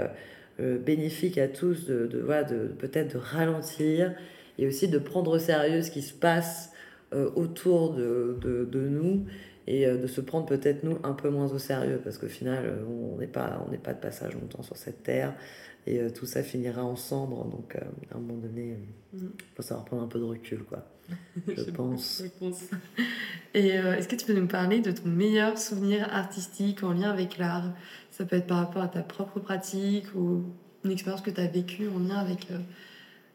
euh, 0.61 0.77
bénéfique 0.79 1.39
à 1.39 1.49
tous 1.49 1.87
de, 1.87 2.07
de, 2.07 2.18
voilà, 2.18 2.45
de 2.45 2.66
peut-être 2.66 3.14
de 3.14 3.18
ralentir 3.18 4.12
et 4.59 4.66
aussi 4.66 4.87
de 4.87 4.99
prendre 4.99 5.31
au 5.31 5.39
sérieux 5.39 5.81
ce 5.81 5.91
qui 5.91 6.03
se 6.03 6.12
passe 6.12 6.73
euh, 7.14 7.31
autour 7.37 7.95
de, 7.95 8.37
de, 8.43 8.81
nous 8.81 9.25
et 9.67 9.87
euh, 9.87 9.97
de 9.97 10.07
se 10.07 10.21
prendre 10.21 10.47
peut-être 10.47 10.85
nous 10.85 10.99
un 11.03 11.13
peu 11.13 11.31
moins 11.31 11.53
au 11.53 11.59
sérieux 11.59 12.01
parce 12.03 12.19
qu'au 12.19 12.29
final 12.29 12.85
on 12.89 13.19
n'est 13.19 13.27
pas 13.27 13.65
on 13.67 13.71
n'est 13.71 13.79
pas 13.79 13.95
de 13.95 14.01
passage 14.01 14.35
longtemps 14.35 14.63
sur 14.63 14.77
cette 14.77 15.03
terre 15.03 15.35
et 15.87 16.01
tout 16.13 16.27
ça 16.27 16.43
finira 16.43 16.85
en 16.85 16.97
cendres 16.97 17.45
donc 17.47 17.77
à 17.77 18.17
un 18.17 18.21
moment 18.21 18.39
donné 18.39 18.77
il 19.13 19.25
mm. 19.25 19.31
faut 19.57 19.63
savoir 19.63 19.85
prendre 19.85 20.03
un 20.03 20.09
peu 20.09 20.19
de 20.19 20.25
recul 20.25 20.63
quoi 20.65 20.87
je, 21.49 21.71
pense. 21.71 22.23
Et 23.55 23.67
est-ce 23.69 24.09
que 24.09 24.15
tu 24.15 24.25
peux 24.25 24.33
nous 24.33 24.47
parler 24.47 24.81
de 24.81 24.93
ton 24.93 25.09
meilleur 25.09 25.59
souvenir 25.59 26.09
artistique 26.15 26.85
en 26.85 26.93
lien 26.93 27.11
avec 27.11 27.39
l'art? 27.39 27.71
Ça 28.11 28.25
peut 28.25 28.37
être 28.37 28.47
par 28.47 28.59
rapport 28.59 28.83
à 28.83 28.89
ta 28.89 29.03
propre 29.03 29.41
pratique 29.41 30.07
ou 30.15 30.45
une 30.85 30.91
expérience 30.91 31.23
que 31.23 31.31
tu 31.31 31.41
as 31.41 31.47
vécue 31.47 31.89
en 31.89 31.99
lien 31.99 32.17
avec 32.17 32.51
euh, 32.51 32.59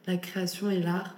la 0.05 0.17
création 0.17 0.69
et 0.69 0.79
l'art? 0.79 1.15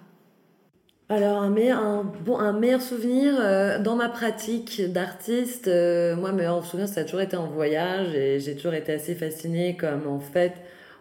Alors, 1.12 1.42
un 1.42 1.50
meilleur, 1.50 2.04
bon, 2.04 2.38
un 2.38 2.54
meilleur 2.54 2.82
souvenir 2.82 3.34
euh, 3.40 3.80
dans 3.80 3.96
ma 3.96 4.10
pratique 4.10 4.80
d'artiste, 4.92 5.68
euh, 5.68 6.16
moi, 6.16 6.32
meilleur 6.32 6.64
souvenir, 6.64 6.88
ça 6.88 7.02
a 7.02 7.04
toujours 7.04 7.22
été 7.22 7.36
en 7.36 7.48
voyage 7.48 8.14
et 8.14 8.40
j'ai 8.40 8.56
toujours 8.56 8.76
été 8.76 8.94
assez 8.94 9.16
fascinée 9.16 9.76
comme 9.76 10.06
en 10.08 10.20
fait, 10.20 10.54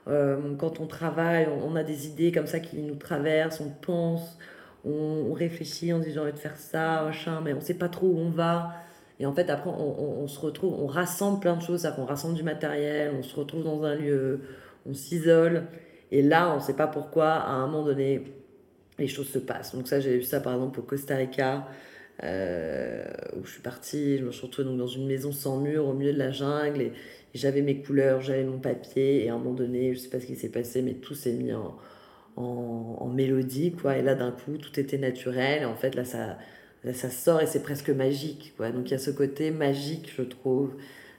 quand 0.06 0.80
on 0.80 0.86
travaille, 0.86 1.46
on, 1.62 1.76
a 1.76 1.82
des 1.82 2.06
idées 2.06 2.32
comme 2.32 2.46
ça 2.46 2.60
qui 2.60 2.78
nous 2.78 2.94
traversent, 2.94 3.60
on 3.60 3.68
pense, 3.68 4.38
on, 4.86 5.34
réfléchit, 5.34 5.92
on 5.92 5.98
dit 5.98 6.10
j'ai 6.10 6.20
envie 6.20 6.32
de 6.32 6.38
faire 6.38 6.56
ça, 6.56 7.02
machin, 7.04 7.42
mais 7.44 7.52
on 7.52 7.60
sait 7.60 7.74
pas 7.74 7.90
trop 7.90 8.06
où 8.06 8.18
on 8.18 8.30
va. 8.30 8.72
Et 9.20 9.26
en 9.26 9.34
fait, 9.34 9.50
après, 9.50 9.68
on, 9.68 10.22
on, 10.22 10.26
se 10.26 10.40
retrouve, 10.40 10.74
on 10.80 10.86
rassemble 10.86 11.40
plein 11.40 11.56
de 11.56 11.62
choses, 11.62 11.86
on 11.98 12.06
rassemble 12.06 12.34
du 12.34 12.42
matériel, 12.42 13.12
on 13.18 13.22
se 13.22 13.36
retrouve 13.36 13.64
dans 13.64 13.82
un 13.84 13.94
lieu, 13.96 14.40
on 14.88 14.94
s'isole. 14.94 15.64
Et 16.10 16.22
là, 16.22 16.50
on 16.52 16.56
ne 16.56 16.60
sait 16.60 16.76
pas 16.76 16.86
pourquoi, 16.86 17.32
à 17.32 17.50
un 17.50 17.66
moment 17.66 17.84
donné, 17.84 18.24
les 18.98 19.08
choses 19.08 19.28
se 19.28 19.38
passent. 19.38 19.74
Donc 19.74 19.88
ça, 19.88 20.00
j'ai 20.00 20.16
eu 20.16 20.22
ça 20.22 20.40
par 20.40 20.54
exemple 20.54 20.80
au 20.80 20.82
Costa 20.82 21.16
Rica, 21.16 21.68
euh, 22.24 23.04
où 23.36 23.44
je 23.44 23.52
suis 23.52 23.62
partie, 23.62 24.18
je 24.18 24.24
me 24.24 24.32
suis 24.32 24.46
retrouvée 24.46 24.68
donc, 24.68 24.78
dans 24.78 24.86
une 24.86 25.06
maison 25.06 25.32
sans 25.32 25.58
mur 25.58 25.86
au 25.86 25.94
milieu 25.94 26.12
de 26.12 26.18
la 26.18 26.30
jungle, 26.30 26.82
et, 26.82 26.92
j'avais 27.34 27.60
mes 27.60 27.82
couleurs, 27.82 28.22
j'avais 28.22 28.42
mon 28.42 28.58
papier, 28.58 29.24
et 29.24 29.28
à 29.28 29.34
un 29.34 29.38
moment 29.38 29.52
donné, 29.52 29.94
je 29.94 29.98
ne 29.98 30.04
sais 30.04 30.08
pas 30.08 30.18
ce 30.18 30.26
qui 30.26 30.34
s'est 30.34 30.48
passé, 30.48 30.80
mais 30.80 30.94
tout 30.94 31.14
s'est 31.14 31.34
mis 31.34 31.52
en, 31.52 31.76
en, 32.36 33.06
mélodie, 33.08 33.72
quoi. 33.72 33.98
Et 33.98 34.02
là, 34.02 34.14
d'un 34.14 34.32
coup, 34.32 34.56
tout 34.56 34.80
était 34.80 34.96
naturel, 34.96 35.62
et 35.62 35.64
en 35.66 35.76
fait, 35.76 35.94
là, 35.94 36.04
ça 36.04 36.38
ça 36.92 37.10
sort 37.10 37.40
et 37.40 37.46
c'est 37.46 37.62
presque 37.62 37.90
magique. 37.90 38.54
Quoi. 38.56 38.70
Donc 38.70 38.88
il 38.88 38.92
y 38.92 38.94
a 38.94 38.98
ce 38.98 39.10
côté 39.10 39.50
magique, 39.50 40.12
je 40.16 40.22
trouve, 40.22 40.74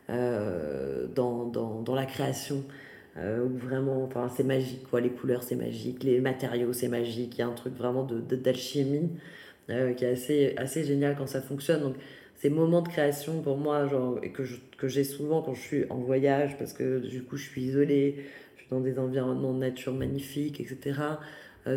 euh, 0.09 1.07
dans, 1.07 1.45
dans, 1.45 1.82
dans, 1.82 1.95
la 1.95 2.05
création, 2.05 2.63
euh, 3.20 3.45
où 3.45 3.57
vraiment, 3.57 4.03
enfin, 4.03 4.30
c'est 4.30 4.43
magique. 4.43 4.89
Quoi. 4.89 5.01
Les 5.01 5.09
couleurs, 5.09 5.43
c'est 5.43 5.55
magique. 5.55 6.03
Les 6.03 6.22
matériaux, 6.22 6.74
c'est 6.74 6.88
magique. 6.88 7.38
Il 7.38 7.39
y 7.39 7.41
a 7.41 7.47
un 7.47 7.53
truc 7.53 7.76
vraiment 7.76 8.03
d'alchimie 8.03 9.09
de, 9.67 9.74
euh, 9.74 9.93
qui 9.93 10.05
est 10.05 10.09
assez, 10.09 10.53
assez 10.57 10.84
génial 10.84 11.15
quand 11.17 11.28
ça 11.28 11.41
fonctionne. 11.41 11.82
Donc 11.82 11.95
ces 12.38 12.49
moments 12.49 12.82
de 12.82 12.88
création, 12.88 13.41
pour 13.41 13.57
moi, 13.57 13.88
genre, 13.88 14.20
que, 14.34 14.43
que 14.78 14.88
j'ai 14.88 15.03
souvent 15.03 15.41
quand 15.41 15.53
je 15.53 15.61
suis 15.61 15.86
en 15.89 15.97
voyage, 15.97 16.57
parce 16.57 16.74
que 16.74 16.99
du 16.99 17.24
coup, 17.24 17.36
je 17.36 17.49
suis 17.49 17.63
isolée, 17.63 18.15
je 18.55 18.61
suis 18.61 18.70
dans 18.70 18.80
des 18.80 18.97
environnements 18.99 19.53
de 19.53 19.59
nature 19.59 19.93
magnifiques, 19.93 20.61
etc. 20.61 21.01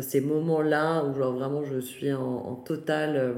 ces 0.01 0.21
moments-là 0.21 1.03
où 1.03 1.13
genre 1.13 1.33
vraiment 1.33 1.63
je 1.65 1.79
suis 1.79 2.13
en, 2.13 2.21
en 2.21 2.55
total 2.55 3.35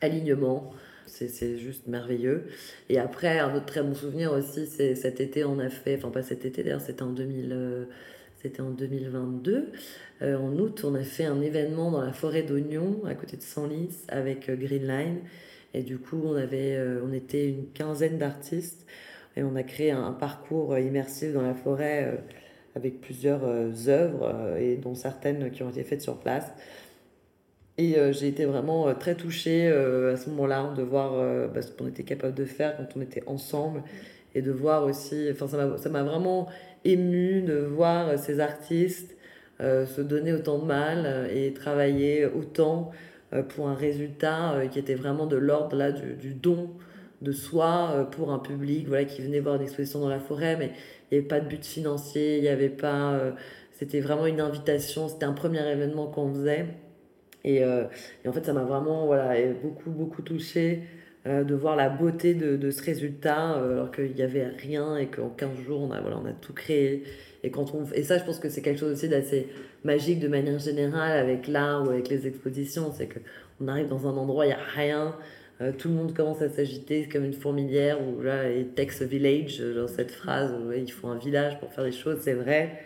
alignement. 0.00 0.72
C'est 1.12 1.58
juste 1.58 1.88
merveilleux. 1.88 2.44
Et 2.88 2.98
après, 2.98 3.38
un 3.38 3.54
autre 3.54 3.66
très 3.66 3.82
bon 3.82 3.94
souvenir 3.94 4.32
aussi, 4.32 4.66
c'est 4.66 4.94
cet 4.94 5.20
été, 5.20 5.44
on 5.44 5.58
a 5.58 5.68
fait, 5.68 5.96
enfin 5.96 6.10
pas 6.10 6.22
cet 6.22 6.46
été 6.46 6.62
d'ailleurs, 6.62 6.80
c'était 6.80 7.02
en, 7.02 7.10
2000, 7.10 7.52
euh, 7.52 7.84
en 8.58 8.70
2022. 8.70 9.68
Euh, 10.22 10.38
en 10.38 10.56
août, 10.56 10.82
on 10.84 10.94
a 10.94 11.02
fait 11.02 11.26
un 11.26 11.42
événement 11.42 11.90
dans 11.90 12.00
la 12.00 12.14
forêt 12.14 12.42
d'Oignon, 12.42 13.02
à 13.06 13.14
côté 13.14 13.36
de 13.36 13.42
Senlis, 13.42 13.94
avec 14.08 14.48
euh, 14.48 14.56
Greenline. 14.56 15.18
Et 15.74 15.82
du 15.82 15.98
coup, 15.98 16.20
on, 16.24 16.34
avait, 16.34 16.78
on 17.02 17.12
était 17.12 17.48
une 17.48 17.66
quinzaine 17.72 18.18
d'artistes 18.18 18.86
et 19.36 19.42
on 19.42 19.56
a 19.56 19.62
créé 19.62 19.90
un, 19.90 20.12
parcours 20.12 20.78
immersif 20.78 21.32
dans 21.32 21.40
la 21.40 21.54
forêt 21.54 22.22
avec 22.74 23.00
plusieurs 23.00 23.42
œuvres, 23.88 24.58
et 24.58 24.76
dont 24.76 24.94
certaines 24.94 25.50
qui 25.50 25.62
ont 25.62 25.70
été 25.70 25.82
faites 25.82 26.02
sur 26.02 26.18
place. 26.18 26.44
Et 27.78 27.98
euh, 27.98 28.12
j'ai 28.12 28.28
été 28.28 28.44
vraiment 28.44 28.88
euh, 28.88 28.94
très 28.94 29.14
touchée 29.14 29.68
euh, 29.68 30.14
à 30.14 30.16
ce 30.16 30.28
moment-là 30.30 30.72
de 30.76 30.82
voir 30.82 31.12
bah, 31.48 31.62
ce 31.62 31.70
qu'on 31.70 31.88
était 31.88 32.02
capable 32.02 32.34
de 32.34 32.44
faire 32.44 32.76
quand 32.76 32.86
on 32.96 33.00
était 33.00 33.22
ensemble. 33.26 33.82
Et 34.34 34.40
de 34.40 34.50
voir 34.50 34.84
aussi, 34.84 35.28
enfin 35.30 35.46
ça 35.46 35.88
m'a 35.90 36.02
vraiment 36.02 36.48
ému 36.84 37.42
de 37.42 37.58
voir 37.58 38.18
ces 38.18 38.40
artistes 38.40 39.14
se 39.60 40.00
donner 40.00 40.32
autant 40.32 40.58
de 40.58 40.64
mal 40.64 41.28
et 41.32 41.52
travailler 41.52 42.24
autant 42.24 42.90
pour 43.50 43.68
un 43.68 43.74
résultat 43.74 44.62
qui 44.70 44.78
était 44.78 44.94
vraiment 44.94 45.26
de 45.26 45.36
l'ordre 45.36 45.76
là 45.76 45.92
du, 45.92 46.14
du, 46.14 46.32
don 46.32 46.70
de 47.20 47.30
soi 47.30 48.08
pour 48.12 48.32
un 48.32 48.38
public 48.38 48.88
voilà 48.88 49.04
qui 49.04 49.20
venait 49.20 49.40
voir 49.40 49.56
une 49.56 49.62
exposition 49.62 50.00
dans 50.00 50.08
la 50.08 50.18
forêt 50.18 50.56
mais 50.56 50.72
il 51.10 51.14
n'y 51.14 51.18
avait 51.18 51.28
pas 51.28 51.40
de 51.40 51.46
but 51.46 51.64
financier 51.64 52.38
il 52.38 52.42
n'y 52.42 52.48
avait 52.48 52.70
pas 52.70 53.20
c'était 53.72 54.00
vraiment 54.00 54.26
une 54.26 54.40
invitation 54.40 55.08
c'était 55.08 55.26
un 55.26 55.34
premier 55.34 55.60
événement 55.70 56.06
qu'on 56.06 56.32
faisait 56.32 56.66
euh, 57.46 57.84
et, 58.24 58.28
en 58.28 58.32
fait, 58.32 58.44
ça 58.44 58.52
m'a 58.52 58.64
vraiment 58.64 59.06
voilà, 59.06 59.34
beaucoup, 59.62 59.90
beaucoup 59.90 60.22
touché 60.22 60.82
euh, 61.26 61.44
de 61.44 61.54
voir 61.54 61.76
la 61.76 61.88
beauté 61.88 62.34
de, 62.34 62.70
ce 62.70 62.82
résultat, 62.82 63.56
euh, 63.56 63.72
alors 63.74 63.90
qu'il 63.90 64.12
n'y 64.12 64.22
avait 64.22 64.46
rien 64.46 64.96
et 64.96 65.06
qu'en 65.06 65.28
15 65.28 65.58
jours, 65.64 65.80
on 65.82 65.90
a, 65.90 66.00
voilà, 66.00 66.18
on 66.18 66.26
a 66.26 66.32
tout 66.32 66.52
créé. 66.52 67.04
Et, 67.42 67.50
quand 67.50 67.74
on, 67.74 67.84
et 67.92 68.02
ça, 68.02 68.18
je 68.18 68.24
pense 68.24 68.38
que 68.38 68.48
c'est 68.48 68.62
quelque 68.62 68.78
chose 68.78 68.92
aussi 68.92 69.08
d'assez 69.08 69.48
magique 69.84 70.20
de 70.20 70.28
manière 70.28 70.58
générale 70.58 71.18
avec 71.18 71.48
l'art 71.48 71.84
ou 71.86 71.90
avec 71.90 72.08
les 72.08 72.26
expositions. 72.26 72.92
C'est 72.92 73.08
qu'on 73.08 73.68
arrive 73.68 73.88
dans 73.88 74.06
un 74.06 74.16
endroit, 74.16 74.46
il 74.46 74.48
n'y 74.48 74.54
a 74.54 74.64
rien. 74.76 75.16
tout 75.78 75.88
le 75.88 75.94
monde 75.94 76.14
commence 76.14 76.40
à 76.42 76.48
s'agiter 76.48 77.08
comme 77.08 77.24
une 77.24 77.32
fourmilière. 77.32 77.98
Ou 78.00 78.22
là, 78.22 78.48
et 78.48 78.64
Tex 78.64 79.02
Village, 79.02 79.58
dans 79.58 79.88
cette 79.88 80.12
phrase 80.12 80.54
il 80.76 80.90
faut 80.90 81.08
un 81.08 81.18
village 81.18 81.58
pour 81.58 81.72
faire 81.72 81.84
les 81.84 81.92
choses, 81.92 82.18
c'est 82.20 82.34
vrai. 82.34 82.80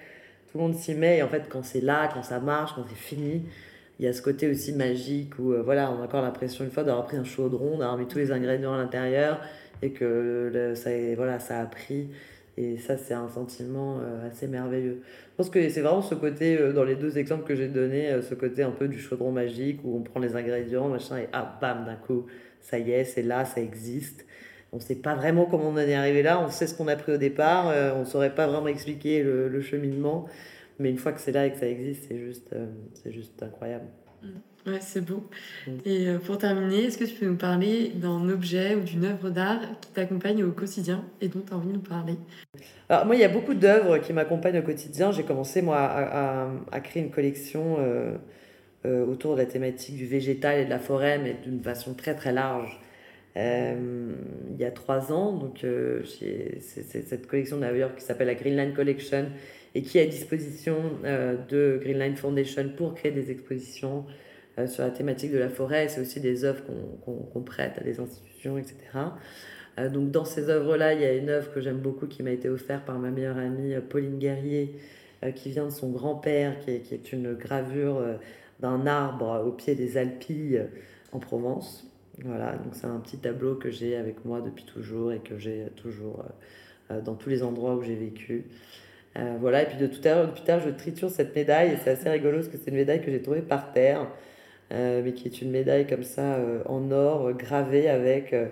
Tout 0.51 0.59
le 0.59 0.65
monde 0.65 0.75
s'y 0.75 0.95
met. 0.95 1.19
Et 1.19 1.23
en 1.23 1.29
fait, 1.29 1.45
quand 1.51 1.63
c'est 1.63 1.83
là, 1.83 2.09
quand 2.13 2.23
ça 2.23 2.41
marche, 2.41 2.73
quand 2.75 2.85
c'est 2.89 2.97
fini, 2.97 3.43
il 3.99 4.05
y 4.05 4.09
a 4.09 4.13
ce 4.13 4.21
côté 4.21 4.49
aussi 4.51 4.73
magique 4.73 5.39
où 5.39 5.53
euh, 5.53 5.63
voilà, 5.63 5.91
on 5.91 6.01
a 6.01 6.05
encore 6.05 6.23
l'impression 6.23 6.65
une 6.65 6.71
fois 6.71 6.85
d'avoir 6.85 7.07
pris 7.07 7.17
un 7.17 7.25
chaudron, 7.25 7.79
d'avoir 7.79 7.97
mis 7.97 8.07
tous 8.07 8.19
les 8.19 8.31
ingrédients 8.31 8.75
à 8.75 8.77
l'intérieur 8.77 9.41
et 9.83 9.91
que 9.91 10.73
ça, 10.75 10.91
voilà, 11.17 11.39
ça 11.39 11.61
a 11.61 11.67
pris. 11.67 12.09
Et 12.59 12.79
ça, 12.79 12.97
c'est 12.97 13.13
un 13.13 13.29
sentiment 13.29 13.99
euh, 14.01 14.29
assez 14.29 14.49
merveilleux. 14.49 15.03
Je 15.05 15.37
pense 15.37 15.51
que 15.51 15.69
c'est 15.69 15.83
vraiment 15.83 16.01
ce 16.01 16.15
côté, 16.15 16.59
euh, 16.59 16.73
dans 16.73 16.85
les 16.85 16.95
deux 16.95 17.19
exemples 17.19 17.45
que 17.45 17.55
j'ai 17.55 17.69
donnés, 17.69 18.11
ce 18.23 18.35
côté 18.35 18.63
un 18.63 18.71
peu 18.71 18.89
du 18.89 18.99
chaudron 18.99 19.31
magique 19.31 19.81
où 19.85 19.97
on 19.97 20.01
prend 20.01 20.21
les 20.21 20.37
ingrédients, 20.37 20.89
machin, 20.89 21.19
et 21.19 21.29
ah, 21.33 21.59
bam, 21.61 21.85
d'un 21.85 21.97
coup, 21.97 22.27
ça 22.61 22.79
y 22.79 22.93
est, 22.93 23.05
c'est 23.05 23.23
là, 23.23 23.45
ça 23.45 23.61
existe. 23.61 24.25
On 24.73 24.77
ne 24.77 24.83
sait 24.83 24.97
pas 24.97 25.15
vraiment 25.15 25.47
comment 25.47 25.69
on 25.69 25.75
en 25.75 25.79
est 25.79 25.95
arrivé 25.95 26.23
là, 26.23 26.41
on 26.41 26.49
sait 26.49 26.67
ce 26.67 26.75
qu'on 26.75 26.89
a 26.89 26.97
pris 26.97 27.13
au 27.13 27.17
départ, 27.19 27.73
on 27.95 28.01
ne 28.01 28.05
saurait 28.05 28.35
pas 28.35 28.47
vraiment 28.47 28.67
expliquer 28.67 29.23
le 29.23 29.61
cheminement. 29.61 30.27
Mais 30.79 30.91
une 30.91 30.99
fois 30.99 31.13
que 31.13 31.21
c'est 31.21 31.33
là 31.33 31.47
et 31.47 31.53
que 31.53 31.59
ça 31.59 31.69
existe, 31.69 32.07
c'est 32.09 32.19
juste, 32.19 32.53
euh, 32.53 32.67
c'est 32.95 33.13
juste 33.13 33.43
incroyable. 33.43 33.87
Mm. 34.23 34.29
Ouais, 34.67 34.81
c'est 34.81 35.01
beau. 35.01 35.23
Mm. 35.67 35.71
Et 35.85 36.09
euh, 36.09 36.19
pour 36.19 36.39
terminer, 36.39 36.85
est-ce 36.85 36.99
que 36.99 37.05
tu 37.05 37.15
peux 37.15 37.27
nous 37.27 37.37
parler 37.37 37.93
d'un 37.95 38.29
objet 38.29 38.75
ou 38.75 38.81
d'une 38.81 39.05
œuvre 39.05 39.31
d'art 39.31 39.61
qui 39.81 39.91
t'accompagne 39.91 40.43
au 40.43 40.51
quotidien 40.51 41.05
et 41.21 41.29
dont 41.29 41.43
tu 41.47 41.53
as 41.53 41.57
envie 41.57 41.69
de 41.69 41.75
nous 41.75 41.81
parler? 41.81 42.15
Alors, 42.89 43.07
moi, 43.07 43.15
il 43.15 43.21
y 43.21 43.25
a 43.25 43.29
beaucoup 43.29 43.55
d'œuvres 43.55 43.99
qui 43.99 44.13
m'accompagnent 44.13 44.59
au 44.59 44.63
quotidien. 44.63 45.13
J'ai 45.13 45.23
commencé, 45.23 45.63
moi, 45.63 45.79
à, 45.79 46.51
à, 46.73 46.81
créer 46.81 47.03
une 47.03 47.13
collection 47.13 47.77
euh, 47.79 48.17
euh, 48.87 49.07
autour 49.07 49.35
de 49.35 49.41
la 49.41 49.47
thématique 49.47 49.97
du 49.97 50.07
végétal 50.07 50.59
et 50.59 50.65
de 50.65 50.71
la 50.71 50.81
forêt, 50.81 51.19
mais 51.19 51.37
d'une 51.45 51.63
façon 51.63 51.95
très, 51.95 52.17
très 52.17 52.33
large. 52.33 52.81
il 53.37 54.57
y 54.59 54.65
a 54.65 54.71
trois 54.73 55.13
ans, 55.13 55.33
donc 55.33 55.65
c'est 56.05 56.61
cette 56.61 57.27
collection 57.29 57.59
d'ailleurs 57.59 57.95
qui 57.95 58.03
s'appelle 58.03 58.29
la 58.29 58.35
Greenland 58.35 58.73
Collection 58.75 59.27
et 59.77 59.83
qui 59.83 59.99
est 59.99 60.03
à 60.03 60.07
disposition 60.07 60.77
de 61.05 61.79
Greenland 61.83 62.17
Foundation 62.17 62.71
pour 62.77 62.95
créer 62.95 63.13
des 63.13 63.31
expositions 63.31 64.07
euh, 64.59 64.67
sur 64.67 64.85
la 64.85 64.91
thématique 64.91 65.33
de 65.33 65.39
la 65.39 65.51
forêt. 65.51 65.89
C'est 65.89 66.01
aussi 66.01 66.19
des 66.19 66.45
œuvres 66.45 66.63
qu'on 67.05 67.43
prête 67.43 67.77
à 67.79 67.85
des 67.85 68.01
institutions, 68.01 68.57
etc. 68.57 68.77
Euh, 69.79 69.91
donc 69.91 70.11
dans 70.11 70.25
ces 70.25 70.49
œuvres-là, 70.49 70.95
il 70.95 71.03
y 71.03 71.05
a 71.05 71.13
une 71.13 71.29
œuvre 71.29 71.53
que 71.53 71.61
j'aime 71.61 71.77
beaucoup 71.77 72.07
qui 72.07 72.23
m'a 72.23 72.31
été 72.31 72.49
offerte 72.49 72.87
par 72.87 72.99
ma 72.99 73.11
meilleure 73.11 73.37
amie 73.37 73.75
euh, 73.75 73.83
Pauline 73.83 74.19
Guerrier, 74.19 74.75
qui 75.35 75.51
vient 75.51 75.65
de 75.65 75.71
son 75.71 75.91
grand-père, 75.91 76.59
qui, 76.61 76.81
qui 76.81 76.95
est, 76.95 77.13
une 77.13 77.35
gravure 77.35 78.05
d'un 78.61 78.87
arbre 78.87 79.43
au 79.47 79.51
pied 79.51 79.75
des 79.75 79.97
Alpilles 79.97 80.63
en 81.11 81.19
Provence. 81.19 81.91
Voilà, 82.23 82.53
donc 82.57 82.75
c'est 82.75 82.87
un 82.87 83.01
petit 83.01 83.17
tableau 83.17 83.55
que 83.55 83.71
j'ai 83.71 83.97
avec 83.97 84.27
moi 84.27 84.43
depuis 84.43 84.65
toujours 84.65 85.13
et 85.13 85.21
que 85.21 85.39
j'ai 85.39 85.69
toujours 85.75 86.23
dans 86.91 87.15
tous 87.15 87.31
les 87.31 87.43
endroits 87.43 87.77
où 87.77 87.83
j'ai 87.83 87.97
vécu. 87.97 88.45
Voilà, 89.41 89.63
et 89.63 89.67
puis 89.67 89.79
de 89.79 89.87
tout 89.87 90.01
à 90.05 90.15
l'heure, 90.15 90.27
depuis 90.29 90.43
tard, 90.43 90.61
je 90.61 90.71
triture 90.71 91.11
cette 91.11 91.35
médaille 91.35 91.73
et 91.73 91.77
c'est 91.83 91.91
assez 91.91 92.09
rigolo 92.09 92.39
parce 92.39 92.49
que 92.49 92.57
c'est 92.57 92.71
une 92.71 92.77
médaille 92.77 93.01
que 93.01 93.11
j'ai 93.11 93.23
trouvée 93.23 93.43
par 93.43 93.73
terre. 93.73 94.07
Euh, 94.73 95.01
mais 95.05 95.13
qui 95.13 95.29
est 95.29 95.43
une 95.43 95.51
médaille 95.51 95.87
comme 95.87 96.03
ça 96.03 96.35
euh, 96.35 96.63
en 96.67 96.91
or, 96.91 97.33
gravée 97.35 97.89
avec 97.89 98.33
euh, 98.33 98.47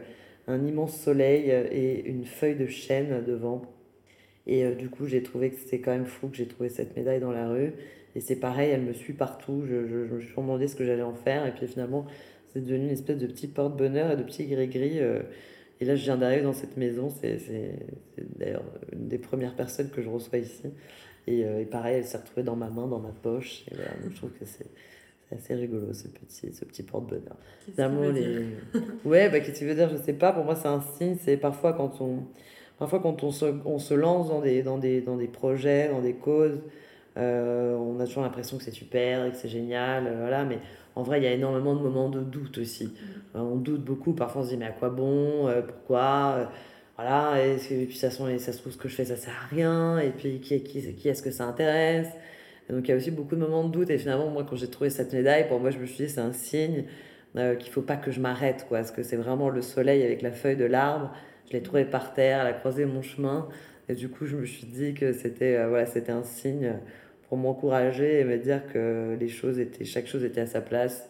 un 0.46 0.64
immense 0.64 0.96
soleil 0.96 1.50
et 1.50 2.08
une 2.08 2.24
feuille 2.24 2.54
de 2.54 2.66
chêne 2.66 3.24
devant. 3.26 3.62
Et 4.46 4.70
du 4.72 4.90
coup, 4.90 5.06
j'ai 5.06 5.22
trouvé 5.22 5.50
que 5.50 5.56
c'était 5.56 5.80
quand 5.80 5.92
même 5.92 6.04
fou 6.04 6.28
que 6.28 6.36
j'ai 6.36 6.46
trouvé 6.46 6.68
cette 6.68 6.96
médaille 6.96 7.20
dans 7.20 7.32
la 7.32 7.48
rue. 7.48 7.72
Et 8.14 8.20
c'est 8.20 8.36
pareil, 8.36 8.70
elle 8.70 8.82
me 8.82 8.92
suit 8.92 9.14
partout. 9.14 9.62
Je, 9.66 9.86
je, 9.86 10.06
je 10.06 10.14
me 10.14 10.20
suis 10.20 10.36
demandé 10.36 10.68
ce 10.68 10.76
que 10.76 10.84
j'allais 10.84 11.02
en 11.02 11.14
faire. 11.14 11.46
Et 11.46 11.52
puis 11.52 11.66
finalement, 11.66 12.04
c'est 12.52 12.60
devenu 12.60 12.84
une 12.84 12.90
espèce 12.90 13.16
de 13.16 13.26
petit 13.26 13.48
porte-bonheur 13.48 14.12
et 14.12 14.16
de 14.16 14.22
petit 14.22 14.44
gris-gris. 14.44 15.00
Et 15.84 15.86
là, 15.86 15.96
je 15.96 16.04
viens 16.04 16.16
d'arriver 16.16 16.42
dans 16.42 16.54
cette 16.54 16.78
maison. 16.78 17.10
C'est 17.10 17.38
d'ailleurs 18.38 18.64
une 18.90 19.06
des 19.06 19.18
premières 19.18 19.54
personnes 19.54 19.90
que 19.90 20.00
je 20.00 20.08
reçois 20.08 20.38
ici. 20.38 20.70
Et, 21.26 21.40
et 21.40 21.66
pareil, 21.66 21.96
elle 21.98 22.06
s'est 22.06 22.16
retrouvée 22.16 22.42
dans 22.42 22.56
ma 22.56 22.70
main, 22.70 22.86
dans 22.86 23.00
ma 23.00 23.12
poche. 23.22 23.64
Et 23.70 23.74
voilà, 23.74 23.90
je 24.08 24.16
trouve 24.16 24.30
que 24.30 24.46
c'est 24.46 24.66
assez 25.30 25.54
rigolo 25.54 25.92
ce 25.92 26.08
petit, 26.08 26.54
ce 26.54 26.64
petit 26.64 26.82
porte-bonheur. 26.82 27.36
Finalement, 27.66 28.08
les... 28.08 28.46
ouais, 29.04 29.28
bah, 29.28 29.40
qu'est-ce 29.40 29.52
que 29.52 29.58
tu 29.58 29.66
veux 29.66 29.74
dire? 29.74 29.90
Je 29.90 29.96
sais 29.96 30.14
pas. 30.14 30.32
Pour 30.32 30.44
moi, 30.44 30.56
c'est 30.56 30.68
un 30.68 30.80
signe. 30.80 31.16
C'est 31.20 31.36
parfois 31.36 31.74
quand 31.74 32.00
on, 32.00 32.24
parfois 32.78 33.00
quand 33.00 33.22
on 33.22 33.30
se, 33.30 33.44
on 33.66 33.78
se 33.78 33.92
lance 33.92 34.28
dans 34.28 34.40
des, 34.40 34.62
dans, 34.62 34.78
des, 34.78 35.02
dans 35.02 35.18
des 35.18 35.28
projets, 35.28 35.90
dans 35.90 36.00
des 36.00 36.14
causes, 36.14 36.62
euh, 37.18 37.76
on 37.76 38.00
a 38.00 38.06
toujours 38.06 38.22
l'impression 38.22 38.56
que 38.56 38.64
c'est 38.64 38.70
super 38.70 39.26
et 39.26 39.30
que 39.30 39.36
c'est 39.36 39.48
génial. 39.48 40.06
Euh, 40.06 40.16
voilà, 40.20 40.44
mais 40.44 40.58
en 40.96 41.02
vrai, 41.02 41.18
il 41.20 41.24
y 41.24 41.26
a 41.26 41.32
énormément 41.32 41.74
de 41.74 41.80
moments 41.80 42.08
de 42.08 42.20
doute 42.20 42.58
aussi. 42.58 42.86
Mm. 42.86 43.36
Euh, 43.36 43.40
on 43.40 43.56
doute 43.56 43.84
beaucoup. 43.84 44.12
Parfois, 44.12 44.42
on 44.42 44.44
se 44.44 44.50
dit 44.50 44.56
mais 44.56 44.66
à 44.66 44.72
quoi 44.72 44.90
bon 44.90 45.52
Pourquoi 45.66 46.50
Voilà. 46.96 47.44
Et, 47.44 47.56
puis 47.86 47.96
ça, 47.96 48.10
ça 48.10 48.52
se 48.52 48.58
trouve 48.58 48.72
ce 48.72 48.78
que 48.78 48.88
je 48.88 48.94
fais, 48.94 49.04
ça 49.04 49.16
sert 49.16 49.34
à 49.34 49.54
rien. 49.54 49.98
Et 49.98 50.10
puis 50.10 50.40
qui, 50.40 50.62
qui, 50.62 50.94
qui 50.94 51.08
est-ce 51.08 51.22
que 51.22 51.30
ça 51.30 51.44
intéresse? 51.44 52.08
Donc 52.70 52.88
il 52.88 52.90
y 52.90 52.94
a 52.94 52.96
aussi 52.96 53.10
beaucoup 53.10 53.34
de 53.34 53.40
moments 53.40 53.64
de 53.64 53.72
doute. 53.72 53.90
Et 53.90 53.98
finalement, 53.98 54.30
moi, 54.30 54.44
quand 54.48 54.56
j'ai 54.56 54.70
trouvé 54.70 54.90
cette 54.90 55.12
médaille, 55.12 55.48
pour 55.48 55.60
moi, 55.60 55.70
je 55.70 55.78
me 55.78 55.86
suis 55.86 56.04
dit, 56.06 56.10
c'est 56.10 56.20
un 56.20 56.32
signe 56.32 56.84
euh, 57.36 57.56
qu'il 57.56 57.72
faut 57.72 57.82
pas 57.82 57.96
que 57.96 58.10
je 58.10 58.20
m'arrête, 58.20 58.66
quoi. 58.68 58.78
Parce 58.78 58.90
que 58.90 59.02
c'est 59.02 59.16
vraiment 59.16 59.50
le 59.50 59.62
soleil 59.62 60.02
avec 60.02 60.22
la 60.22 60.30
feuille 60.30 60.56
de 60.56 60.64
l'arbre. 60.64 61.12
Je 61.48 61.52
l'ai 61.52 61.62
trouvé 61.62 61.84
par 61.84 62.14
terre, 62.14 62.40
elle 62.40 62.46
a 62.46 62.52
croisé 62.52 62.84
mon 62.86 63.02
chemin. 63.02 63.48
Et 63.88 63.94
du 63.94 64.08
coup, 64.08 64.24
je 64.24 64.36
me 64.36 64.46
suis 64.46 64.66
dit 64.66 64.94
que 64.94 65.12
c'était 65.12 65.56
euh, 65.56 65.68
voilà, 65.68 65.86
c'était 65.86 66.12
un 66.12 66.22
signe 66.22 66.74
pour 67.28 67.38
m'encourager 67.38 68.20
et 68.20 68.24
me 68.24 68.38
dire 68.38 68.62
que 68.72 69.16
les 69.18 69.28
choses 69.28 69.58
étaient, 69.58 69.84
chaque 69.84 70.06
chose 70.06 70.24
était 70.24 70.40
à 70.40 70.46
sa 70.46 70.60
place 70.60 71.08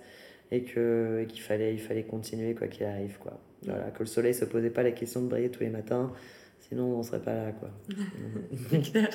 et 0.50 0.62
que 0.62 1.24
qu'il 1.28 1.42
fallait, 1.42 1.74
il 1.74 1.80
fallait 1.80 2.04
continuer 2.04 2.54
quoi 2.54 2.68
qu'il 2.68 2.86
arrive, 2.86 3.18
quoi. 3.18 3.40
Voilà, 3.62 3.90
que 3.90 4.00
le 4.00 4.06
soleil 4.06 4.34
se 4.34 4.44
posait 4.44 4.70
pas 4.70 4.82
la 4.82 4.92
question 4.92 5.22
de 5.22 5.28
briller 5.28 5.50
tous 5.50 5.62
les 5.62 5.70
matins 5.70 6.12
Sinon, 6.68 6.98
on 6.98 7.02
serait 7.02 7.20
pas 7.20 7.34
là, 7.34 7.52
quoi. 7.52 7.68
C'est 8.70 8.80
clair, 8.80 9.10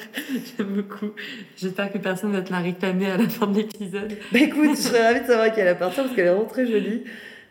j'aime 0.55 0.67
beaucoup. 0.67 1.11
J'espère 1.57 1.91
que 1.91 1.97
personne 1.97 2.31
va 2.31 2.41
te 2.41 2.51
la 2.51 2.59
réclamer 2.59 3.07
à 3.07 3.17
la 3.17 3.27
fin 3.27 3.47
de 3.47 3.57
l'épisode. 3.57 4.13
Bah 4.31 4.39
écoute, 4.39 4.75
je 4.75 4.81
serais 4.81 5.07
ravie 5.07 5.21
de 5.21 5.25
savoir 5.25 5.51
qu'elle 5.53 5.67
appartient 5.67 5.99
parce 5.99 6.13
qu'elle 6.13 6.27
est 6.27 6.29
vraiment 6.29 6.45
très 6.45 6.67
jolie. 6.67 7.05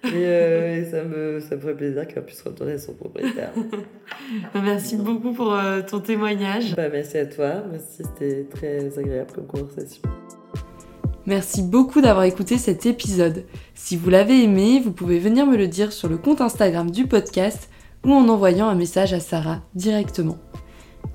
Et, 0.05 0.11
euh, 0.15 0.91
ça, 0.91 1.03
me, 1.03 1.41
ça 1.41 1.57
me 1.57 1.61
ferait 1.61 1.77
plaisir 1.77 2.07
qu'elle 2.07 2.25
puisse 2.25 2.43
retourner 2.43 2.73
à 2.73 2.79
son 2.79 2.95
propriétaire. 2.95 3.51
Bah, 4.53 4.61
merci 4.63 4.97
beaucoup 4.97 5.33
pour 5.33 5.55
euh, 5.55 5.81
ton 5.81 6.01
témoignage. 6.01 6.77
Bah, 6.77 6.89
merci 6.91 7.17
à 7.17 7.27
toi. 7.27 7.63
Merci, 7.71 8.03
c'était 8.03 8.45
très 8.45 8.99
agréable 8.99 9.31
comme 9.35 9.47
conversation. 9.47 10.03
Merci 11.25 11.63
beaucoup 11.63 12.01
d'avoir 12.01 12.25
écouté 12.25 12.59
cet 12.59 12.85
épisode. 12.85 13.45
Si 13.75 13.97
vous 13.97 14.11
l'avez 14.11 14.43
aimé, 14.43 14.81
vous 14.83 14.93
pouvez 14.93 15.19
venir 15.19 15.47
me 15.47 15.57
le 15.57 15.67
dire 15.67 15.93
sur 15.93 16.09
le 16.09 16.19
compte 16.19 16.41
Instagram 16.41 16.91
du 16.91 17.07
podcast 17.07 17.71
ou 18.05 18.13
en 18.13 18.29
envoyant 18.29 18.69
un 18.69 18.75
message 18.75 19.13
à 19.13 19.21
Sarah 19.21 19.61
directement. 19.75 20.39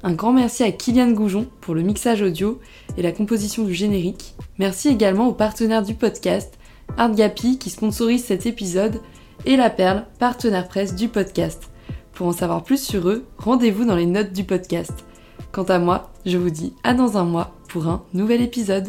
Un 0.04 0.14
grand 0.14 0.34
merci 0.34 0.64
à 0.64 0.72
Kylian 0.72 1.12
Goujon 1.12 1.48
pour 1.62 1.74
le 1.76 1.82
mixage 1.82 2.22
audio 2.22 2.60
et 2.98 3.02
la 3.02 3.12
composition 3.12 3.64
du 3.64 3.74
générique. 3.74 4.36
Merci 4.60 4.90
également 4.90 5.28
aux 5.28 5.34
partenaires 5.34 5.84
du 5.84 5.96
podcast, 5.96 6.60
ArtGapi 6.98 7.58
qui 7.58 7.70
sponsorise 7.70 8.24
cet 8.24 8.46
épisode 8.46 9.02
et 9.46 9.58
La 9.58 9.70
Perle, 9.70 10.06
partenaire 10.20 10.68
presse 10.68 10.96
du 10.96 11.08
podcast. 11.08 11.70
Pour 12.14 12.28
en 12.28 12.32
savoir 12.32 12.64
plus 12.64 12.82
sur 12.82 13.10
eux, 13.10 13.26
rendez-vous 13.38 13.86
dans 13.86 13.96
les 13.96 14.06
notes 14.06 14.34
du 14.34 14.44
podcast. 14.44 15.06
Quant 15.52 15.64
à 15.64 15.80
moi, 15.80 16.12
je 16.26 16.38
vous 16.38 16.50
dis 16.50 16.74
à 16.84 16.94
dans 16.94 17.18
un 17.18 17.24
mois 17.24 17.56
pour 17.68 17.88
un 17.88 18.04
nouvel 18.14 18.42
épisode. 18.42 18.88